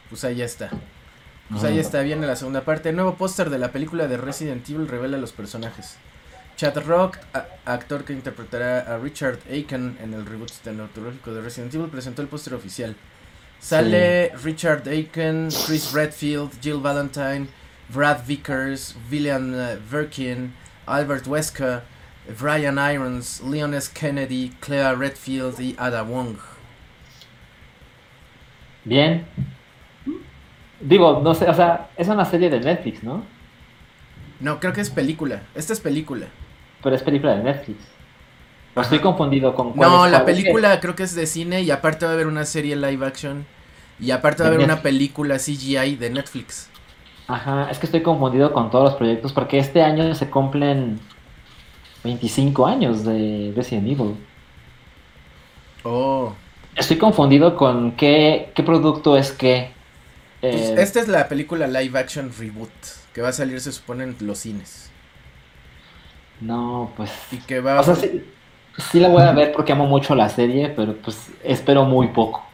[0.08, 0.70] Pues ahí está.
[1.50, 1.80] Pues ahí Ah.
[1.80, 2.90] está, viene la segunda parte.
[2.90, 5.96] El nuevo póster de la película de Resident Evil revela los personajes.
[6.56, 7.18] Chad Rock,
[7.64, 12.28] actor que interpretará a Richard Aiken en el reboot cinematográfico de Resident Evil, presentó el
[12.28, 12.96] póster oficial.
[13.60, 17.48] Sale Richard Aiken, Chris Redfield, Jill Valentine,
[17.92, 20.52] Brad Vickers, William eh, Birkin,
[20.86, 21.82] Albert Wesker,
[22.28, 23.90] Brian Irons, Leon S.
[23.92, 26.36] Kennedy, Claire Redfield y Ada Wong.
[28.84, 29.26] Bien.
[30.80, 33.24] Digo, no sé, o sea, es una serie de Netflix, ¿no?
[34.40, 35.42] No, creo que es película.
[35.54, 36.26] Esta es película.
[36.82, 37.78] Pero es película de Netflix.
[38.74, 40.24] O estoy confundido con cuál No, es la cuál.
[40.24, 43.46] película creo que es de cine y aparte va a haber una serie live action
[43.98, 46.70] y aparte va a haber una película CGI de Netflix.
[47.26, 51.00] Ajá, es que estoy confundido con todos los proyectos porque este año se cumplen
[52.04, 54.16] 25 años de Resident Evil.
[55.82, 56.38] Oh.
[56.74, 59.76] Estoy confundido con qué, qué producto es qué.
[60.50, 62.70] Pues Eh, esta es la película live action reboot
[63.12, 64.94] que va a salir se supone en los cines
[66.40, 67.10] No, pues...
[67.30, 68.24] y que va O sea, sí,
[68.76, 72.44] sí la voy a ver porque amo mucho la serie, pero pues espero muy poco.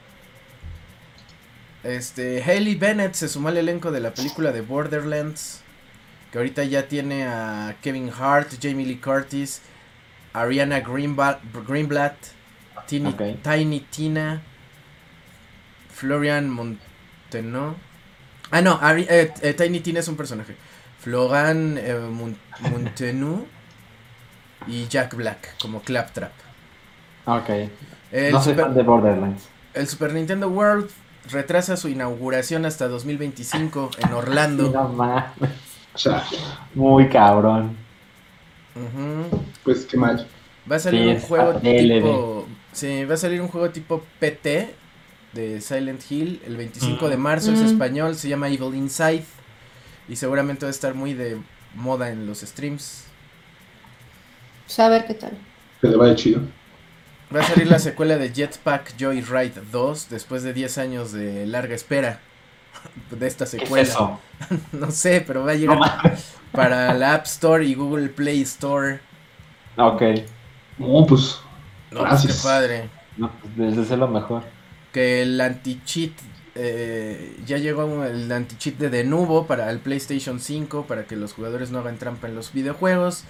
[1.82, 5.63] Este, Hailey Bennett se sumó al elenco de la película de Borderlands,
[6.34, 9.62] que ahorita ya tiene a Kevin Hart, Jamie Lee Curtis,
[10.32, 12.16] Ariana Greenblatt,
[12.88, 13.38] Tini-.
[13.40, 14.42] Tiny Tina,
[15.92, 17.76] Florian Monteno.
[18.50, 20.56] Ah, no, Ari- eh, eh, Tiny Tina es un personaje.
[20.98, 23.46] Florian eh, Mon- Montenu
[24.66, 26.32] y Jack Black como Claptrap.
[27.26, 27.48] Ok.
[28.10, 29.48] El no soy super- fan de Borderlands.
[29.74, 30.90] el Super Nintendo World
[31.30, 34.70] retrasa su inauguración hasta 2025 en Orlando.
[34.72, 35.24] No.
[35.94, 36.24] O sea,
[36.74, 37.76] Muy cabrón.
[39.62, 40.26] Pues qué mal.
[40.70, 42.46] Va a salir Sí, un juego tipo.
[42.72, 44.74] Sí, va a salir un juego tipo PT
[45.32, 47.52] de Silent Hill el 25 de marzo.
[47.52, 47.66] Es Mm.
[47.66, 49.24] español, se llama Evil Inside.
[50.08, 51.38] Y seguramente va a estar muy de
[51.74, 53.04] moda en los streams.
[54.66, 55.32] Pues a ver qué tal.
[55.80, 56.40] Que le vaya chido.
[57.34, 61.74] Va a salir la secuela de Jetpack Joyride 2 después de 10 años de larga
[61.74, 62.20] espera
[63.10, 63.82] de esta ¿Qué secuela.
[63.82, 64.20] es eso?
[64.72, 65.84] No sé, pero va a llegar No
[66.52, 69.00] para la App Store y Google Play Store.
[69.76, 70.02] Ok.
[70.78, 71.38] No, pues.
[71.90, 72.36] No, pues, Gracias.
[72.36, 72.90] qué padre.
[73.16, 74.42] No, pues desde lo mejor.
[74.92, 76.12] Que el anti-cheat
[76.54, 81.70] eh, ya llegó el anti-cheat de Denuvo para el PlayStation 5 para que los jugadores
[81.70, 83.24] no hagan trampa en los videojuegos.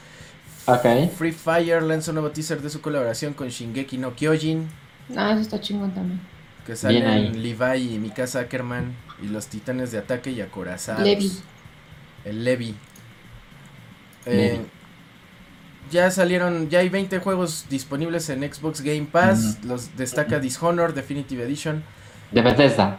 [0.66, 1.10] Ok.
[1.16, 4.68] Free Fire lanza un nuevo teaser de su colaboración con Shingeki no Kyojin.
[5.16, 6.20] Ah, eso está chingón también.
[6.66, 11.02] Que salen Levi y Mikasa Ackerman y los titanes de ataque y acorazados.
[11.02, 11.32] Levi.
[12.24, 12.74] El Levi.
[14.26, 14.60] Eh,
[15.90, 19.64] ya salieron, ya hay 20 juegos disponibles en Xbox Game Pass.
[19.64, 21.84] Los destaca Dishonored Definitive Edition.
[22.32, 22.98] De Bethesda.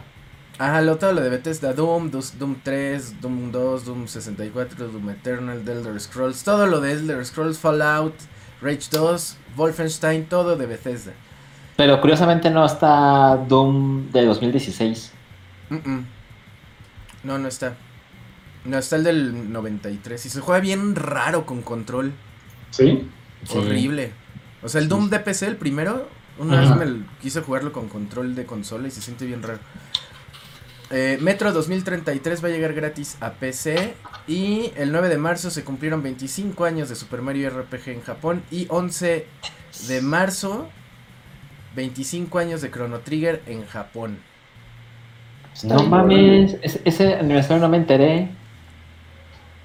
[0.58, 5.62] Ajá, lo todo lo de Bethesda, Doom, Doom 3, Doom 2, Doom 64, Doom Eternal,
[5.62, 8.14] The Elder Scrolls, todo lo de Elder Scrolls, Fallout,
[8.62, 11.12] Rage 2, Wolfenstein, todo de Bethesda.
[11.76, 15.12] Pero curiosamente no está Doom de 2016.
[15.70, 16.04] Mm-mm.
[17.24, 17.76] No, no está.
[18.64, 20.26] No, está el del 93.
[20.26, 22.12] Y se juega bien raro con control.
[22.70, 23.08] ¿Sí?
[23.44, 23.58] Sí.
[23.58, 24.12] Horrible.
[24.62, 24.90] O sea, el Sí.
[24.90, 26.74] Doom de PC, el primero, una Ajá.
[26.76, 29.60] vez me quise jugarlo con control de consola y se siente bien raro.
[30.90, 33.94] Eh, Metro 2033 va a llegar gratis a PC
[34.28, 38.42] y el 9 de marzo se cumplieron 25 años de Super Mario RPG en Japón
[38.52, 39.26] y 11
[39.88, 40.68] de marzo
[41.74, 44.18] 25 años de Chrono Trigger en Japón.
[45.56, 48.28] Está No mames, ese, ese aniversario no me enteré.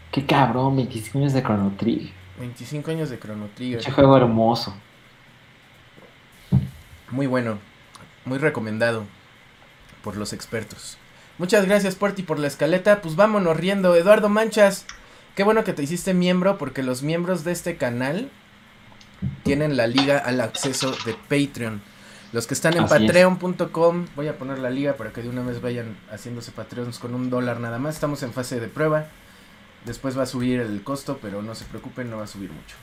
[0.09, 2.11] Qué cabrón, 25 años de Chrono Trigger.
[2.39, 3.80] 25 años de Chrono Trigger.
[3.80, 4.73] Ese juego hermoso.
[7.09, 7.59] Muy bueno,
[8.23, 9.03] muy recomendado
[10.01, 10.97] por los expertos.
[11.38, 13.01] Muchas gracias, Porti, por la escaleta.
[13.01, 13.93] Pues vámonos riendo.
[13.93, 14.85] Eduardo Manchas,
[15.35, 18.30] qué bueno que te hiciste miembro porque los miembros de este canal
[19.43, 21.81] tienen la liga al acceso de Patreon.
[22.33, 22.89] Los que están en es.
[22.89, 27.13] patreon.com, voy a poner la liga para que de una vez vayan haciéndose Patreons con
[27.13, 27.95] un dólar nada más.
[27.95, 29.07] Estamos en fase de prueba.
[29.85, 32.75] Después va a subir el costo, pero no se preocupen, no va a subir mucho.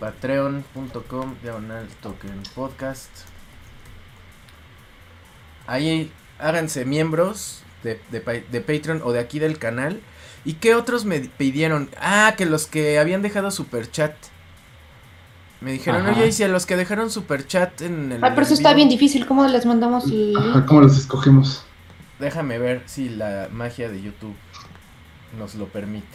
[0.00, 3.10] Patreon.com, diagonal token podcast.
[5.66, 6.10] Ahí
[6.40, 10.00] háganse miembros de, de, de Patreon o de aquí del canal.
[10.44, 11.90] ¿Y qué otros me pidieron?
[12.00, 14.14] Ah, que los que habían dejado super chat.
[15.60, 16.12] Me dijeron, Ajá.
[16.12, 18.24] oye, y si a los que dejaron super chat en el.
[18.24, 19.26] Ah, pero eso está bien difícil.
[19.26, 21.64] ¿Cómo les mandamos el Ajá, ¿Cómo los escogemos?
[22.18, 24.34] Déjame ver si la magia de YouTube
[25.38, 26.06] nos lo permite.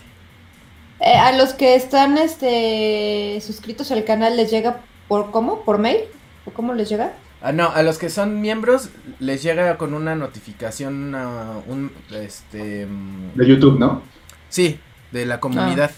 [1.01, 5.61] Eh, a los que están este suscritos al canal les llega por cómo?
[5.63, 5.97] ¿Por mail?
[6.45, 7.13] ¿O cómo les llega?
[7.41, 8.89] Ah, no, a los que son miembros
[9.19, 14.01] les llega con una notificación, una- un, este, mm, De YouTube, ¿no?
[14.49, 14.79] sí,
[15.11, 15.91] de la comunidad.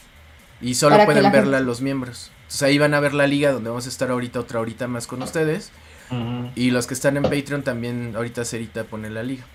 [0.61, 0.97] Y solo Ah.
[0.99, 2.31] Para que pueden la verla gente- los miembros.
[2.51, 5.07] Entonces ahí van a ver la liga donde vamos a estar ahorita otra horita más
[5.07, 5.71] con ustedes.
[6.55, 9.45] Y los que están en Patreon también ahorita Cerita pone la liga.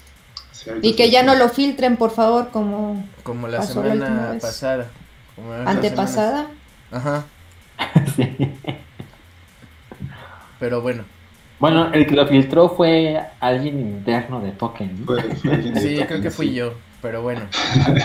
[0.53, 4.87] Sí, Y que ya no lo filtren, por favor, como Como la semana pasada.
[5.35, 6.47] como antepasada.
[6.91, 7.27] Ajá,
[8.17, 8.35] Sí.
[10.59, 11.05] pero bueno.
[11.61, 15.05] Bueno, el que lo filtró fue alguien interno de Token.
[15.37, 16.55] Sí, Token, creo que fui sí.
[16.55, 17.43] yo, pero bueno.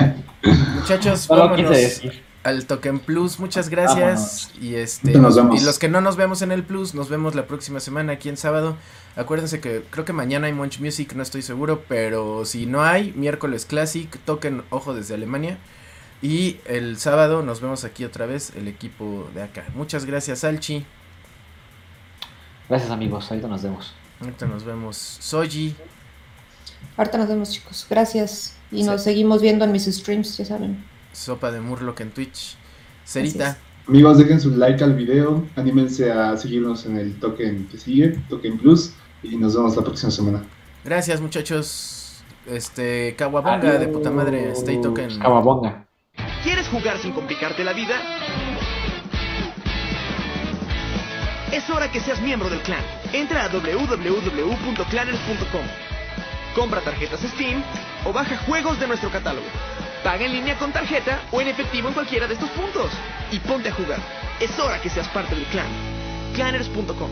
[0.76, 2.01] Muchachos, vámonos.
[2.43, 3.39] Al Token Plus.
[3.39, 4.51] Muchas gracias.
[4.59, 5.61] Y este Nos vemos.
[5.61, 8.30] y los que no nos vemos en el Plus, nos vemos la próxima semana aquí
[8.30, 8.77] en sábado.
[9.15, 13.11] Acuérdense que creo que mañana hay Munch Music, no estoy seguro, pero si no hay,
[13.13, 15.57] miércoles Classic, Token Ojo desde Alemania.
[16.22, 19.65] Y el sábado nos vemos aquí otra vez, el equipo de acá.
[19.76, 20.85] Muchas gracias, Alchi.
[22.69, 23.93] Gracias amigos, ahorita nos vemos.
[24.22, 25.76] Ahorita nos vemos, Soji.
[26.95, 27.85] Ahorita nos vemos, chicos.
[27.89, 28.55] Gracias.
[28.72, 28.84] Y Sí.
[28.84, 30.84] nos seguimos viendo en mis streams, ya saben.
[31.11, 32.57] Sopa de Murloc en Twitch.
[33.05, 33.57] Cerita.
[33.88, 38.57] Amigos, dejen su like al video, anímense a seguirnos en el token que sigue, Token
[38.57, 38.93] Plus,
[39.23, 40.43] y nos vemos la próxima semana.
[40.83, 42.23] Gracias, muchachos.
[42.45, 45.19] Este, Kawabonga de puta madre, Stay Token.
[45.19, 45.85] Cababonga.
[46.43, 47.95] ¿Quieres jugar sin complicarte la vida?
[51.51, 52.83] Es hora que seas miembro del clan.
[53.11, 55.65] Entra a www.clanners.com.
[56.55, 57.61] Compra tarjetas Steam
[58.05, 59.45] o baja juegos de nuestro catálogo.
[60.03, 62.91] Paga en línea con tarjeta o en efectivo en cualquiera de estos puntos.
[63.31, 63.99] Y ponte a jugar.
[64.39, 65.67] Es hora que seas parte del clan.
[66.33, 67.09] Clanners.com.